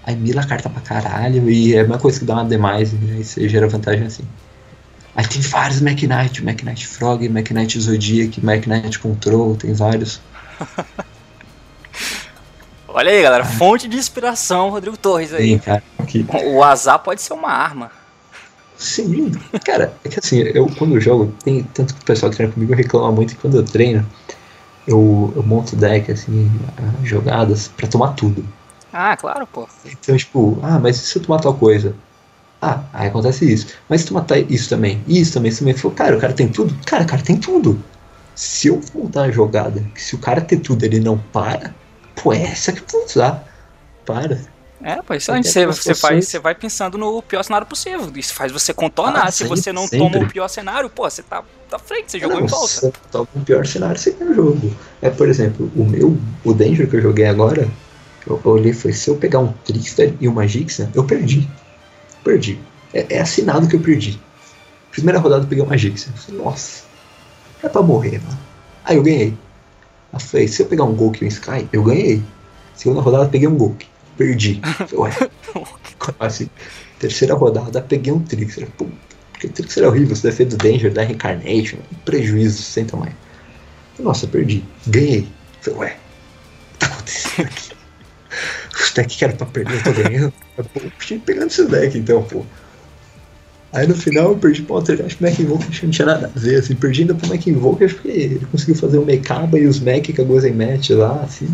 [0.05, 2.93] Aí mila a carta pra caralho e é a mesma coisa que dá uma demais,
[2.93, 3.17] né?
[3.17, 4.25] aí você gera vantagem assim.
[5.15, 9.73] Aí tem vários Mac Knight, Mac Knight Frog, Mac Knight Zodiac, Mac Knight Control, tem
[9.73, 10.21] vários.
[12.89, 13.45] Olha aí, galera.
[13.45, 15.51] Fonte de inspiração, Rodrigo Torres aí.
[15.51, 15.83] Tem, cara.
[16.09, 16.27] Que...
[16.47, 17.93] O azar pode ser uma arma.
[18.77, 19.33] Sim,
[19.65, 22.53] cara, é que assim, eu quando eu jogo, tem tanto que o pessoal que treina
[22.53, 24.07] comigo reclama muito que quando eu treino,
[24.91, 26.51] eu, eu monto deck, assim,
[27.05, 28.45] jogadas pra tomar tudo.
[28.93, 29.67] Ah, claro, pô.
[29.85, 31.95] Então, tipo, ah, mas e se eu tomar tal coisa?
[32.61, 33.75] Ah, aí acontece isso.
[33.89, 35.75] Mas se tu matar isso também, isso também, isso também.
[35.75, 36.75] Falou, cara, o cara tem tudo?
[36.85, 37.83] Cara, o cara tem tudo.
[38.35, 41.75] Se eu montar a jogada, que se o cara ter tudo ele não para,
[42.15, 43.45] pô, é essa que eu vou usar.
[44.05, 44.50] Para.
[44.83, 45.49] É, pô, excelente.
[45.49, 48.11] Até Você, você, faz, situações- você vai pensando no pior cenário possível.
[48.17, 49.27] Isso faz você contornar.
[49.27, 49.99] Ah, Se sempre, você não sempre.
[49.99, 52.69] toma o pior cenário, pô, você tá à frente, você jogou não, em volta.
[52.69, 54.77] Se eu tomo o pior cenário, você ganha o jogo.
[55.03, 57.69] É, por exemplo, o meu, o Danger que eu joguei agora,
[58.27, 61.49] eu, eu olhei e falei, se eu pegar um Trickster e uma Gixia, eu perdi.
[62.25, 62.59] Perdi.
[62.95, 64.21] É, é assinado que eu perdi.
[64.91, 66.85] Primeira rodada eu peguei uma falei, Nossa,
[67.63, 68.39] é pra morrer, mano.
[68.85, 69.29] Aí eu ganhei.
[70.13, 72.23] Aí eu falei, se eu pegar um Golk e um Sky, eu ganhei.
[72.75, 73.90] Segunda rodada eu peguei um Golk.
[74.21, 74.61] Perdi.
[74.93, 75.11] Ué,
[75.99, 76.51] como assim?
[76.99, 78.69] Terceira rodada peguei um Trickster.
[78.77, 78.87] Pô,
[79.33, 83.17] porque o Trickster é horrível, você defende o Danger, dá Reincarnation, um prejuízo sem tamanho.
[83.99, 84.63] Nossa, perdi.
[84.87, 85.27] Ganhei.
[85.63, 87.71] Falei, ué, o que tá acontecendo aqui?
[88.79, 90.35] Os decks que era pra perder, eu tô ganhando.
[90.55, 90.81] Pô,
[91.11, 92.45] eu pegando esse deck então, pô.
[93.73, 96.39] Aí no final eu perdi pro Alternative Mac Invoker, acho que não tinha nada a
[96.39, 100.11] ver, assim, perdi ainda pro Invoker porque ele conseguiu fazer o Mekaba e os Mac
[100.19, 101.49] a Gozen Match lá, assim.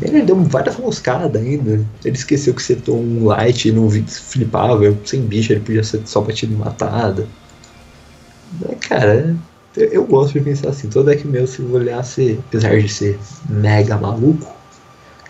[0.00, 1.84] Ele deu várias moscadas ainda.
[2.04, 6.00] Ele esqueceu que setou um light e não flipava, eu, sem bicho, ele podia ser
[6.06, 7.28] só batido e matada.
[8.60, 9.36] Mas, cara,
[9.76, 13.18] eu, eu gosto de pensar assim, todo deck meu, se eu olhasse, apesar de ser
[13.48, 14.50] mega maluco,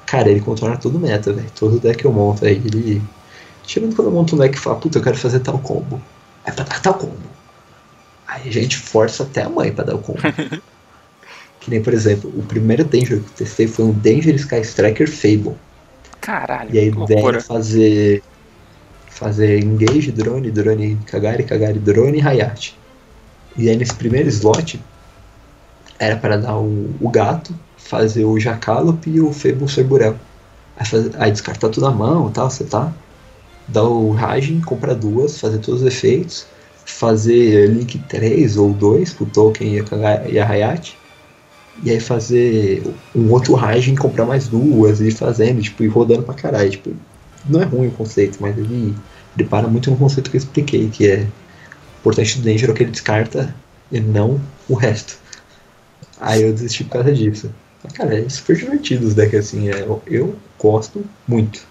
[0.07, 1.51] cara, ele contorna todo o meta, velho.
[1.59, 3.03] Todo deck que eu monto aí, ele.
[3.65, 6.01] Tirando quando eu monto um deck e falo, puta, eu quero fazer tal combo.
[6.44, 7.16] É pra dar tal combo.
[8.27, 10.20] Aí a gente força até a mãe pra dar o combo.
[11.60, 15.09] que nem, por exemplo, o primeiro Danger que eu testei foi um Danger Sky Striker
[15.09, 15.56] Fable.
[16.20, 18.23] Caralho, E a ideia era fazer.
[19.09, 22.77] Fazer engage, drone, drone, Kagari, Kagari, drone e Hayate.
[23.56, 24.81] E aí nesse primeiro slot
[25.98, 30.16] era para dar o, o gato, fazer o Jacalop e o Fable Cerburel.
[30.77, 30.86] Aí,
[31.19, 32.93] aí descartar tudo na mão e tal, você tá?
[33.68, 36.47] Dar o Ragem, comprar duas, fazer todos os efeitos,
[36.84, 40.97] fazer Link 3 ou 2 pro Token e a, Kaga- e.
[41.82, 42.82] E aí fazer
[43.14, 46.70] um outro Ragem, comprar mais duas, e fazendo, tipo, ir rodando pra caralho.
[46.70, 46.90] Tipo,
[47.48, 48.94] não é ruim o conceito, mas ele,
[49.36, 51.26] ele para muito no conceito que eu expliquei, que é
[52.01, 53.55] importante do Danger é que ele descarta
[53.90, 55.18] e não o resto.
[56.20, 57.51] Aí eu desisti por causa disso.
[57.94, 61.66] Cara, é super divertido os decks assim, é, eu gosto muito.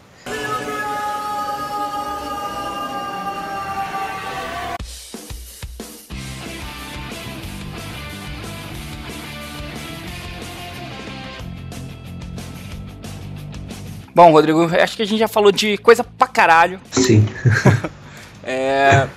[14.14, 16.80] Bom, Rodrigo, acho que a gente já falou de coisa pra caralho.
[16.92, 17.26] Sim.
[18.44, 19.08] É,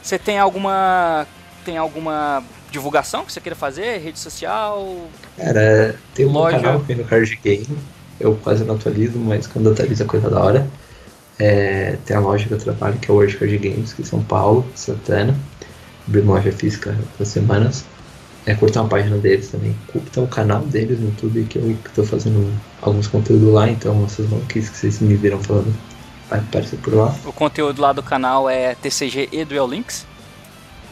[0.00, 1.26] você tem alguma
[1.64, 3.98] tem alguma divulgação que você queira fazer?
[3.98, 5.08] Rede social?
[5.36, 6.58] Cara, tem um Loja.
[6.58, 7.66] canal aqui no Card Game.
[8.20, 10.66] Eu quase não atualizo, mas quando atualiza é coisa da hora.
[11.38, 14.04] É, tem a loja que eu trabalho, que é o World Card Games, que é
[14.04, 15.36] São Paulo, Santana.
[16.06, 17.84] Abri uma loja física há semanas.
[18.46, 19.76] É, curta uma página deles também.
[19.92, 24.28] Curta o canal deles no YouTube, que eu tô fazendo alguns conteúdos lá, então essas
[24.28, 25.74] maluquices que vocês me viram falando
[26.30, 27.14] vai aparecer por lá.
[27.24, 30.06] O conteúdo lá do canal é TCG e Duel Links.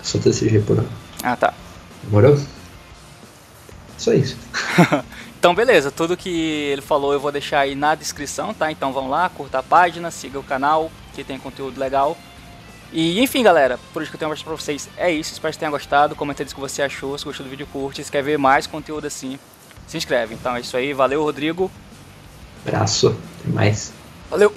[0.02, 0.84] Só TCG por lá.
[1.22, 1.54] Ah, tá.
[2.04, 2.38] Demorou?
[3.98, 4.36] Só isso.
[5.38, 8.72] Então, beleza, tudo que ele falou eu vou deixar aí na descrição, tá?
[8.72, 12.16] Então vão lá, curta a página, siga o canal, que tem conteúdo legal.
[12.92, 15.32] E enfim, galera, por isso que eu tenho mostrar pra vocês é isso.
[15.32, 16.14] Espero que tenham gostado.
[16.14, 17.16] Comenta aí o que você achou.
[17.18, 18.02] Se gostou do vídeo, curte.
[18.02, 19.38] Se quer ver mais conteúdo assim,
[19.86, 20.34] se inscreve.
[20.34, 20.92] Então é isso aí.
[20.92, 21.70] Valeu, Rodrigo.
[22.64, 23.16] Abraço.
[23.40, 23.92] Até mais.
[24.30, 24.52] Valeu.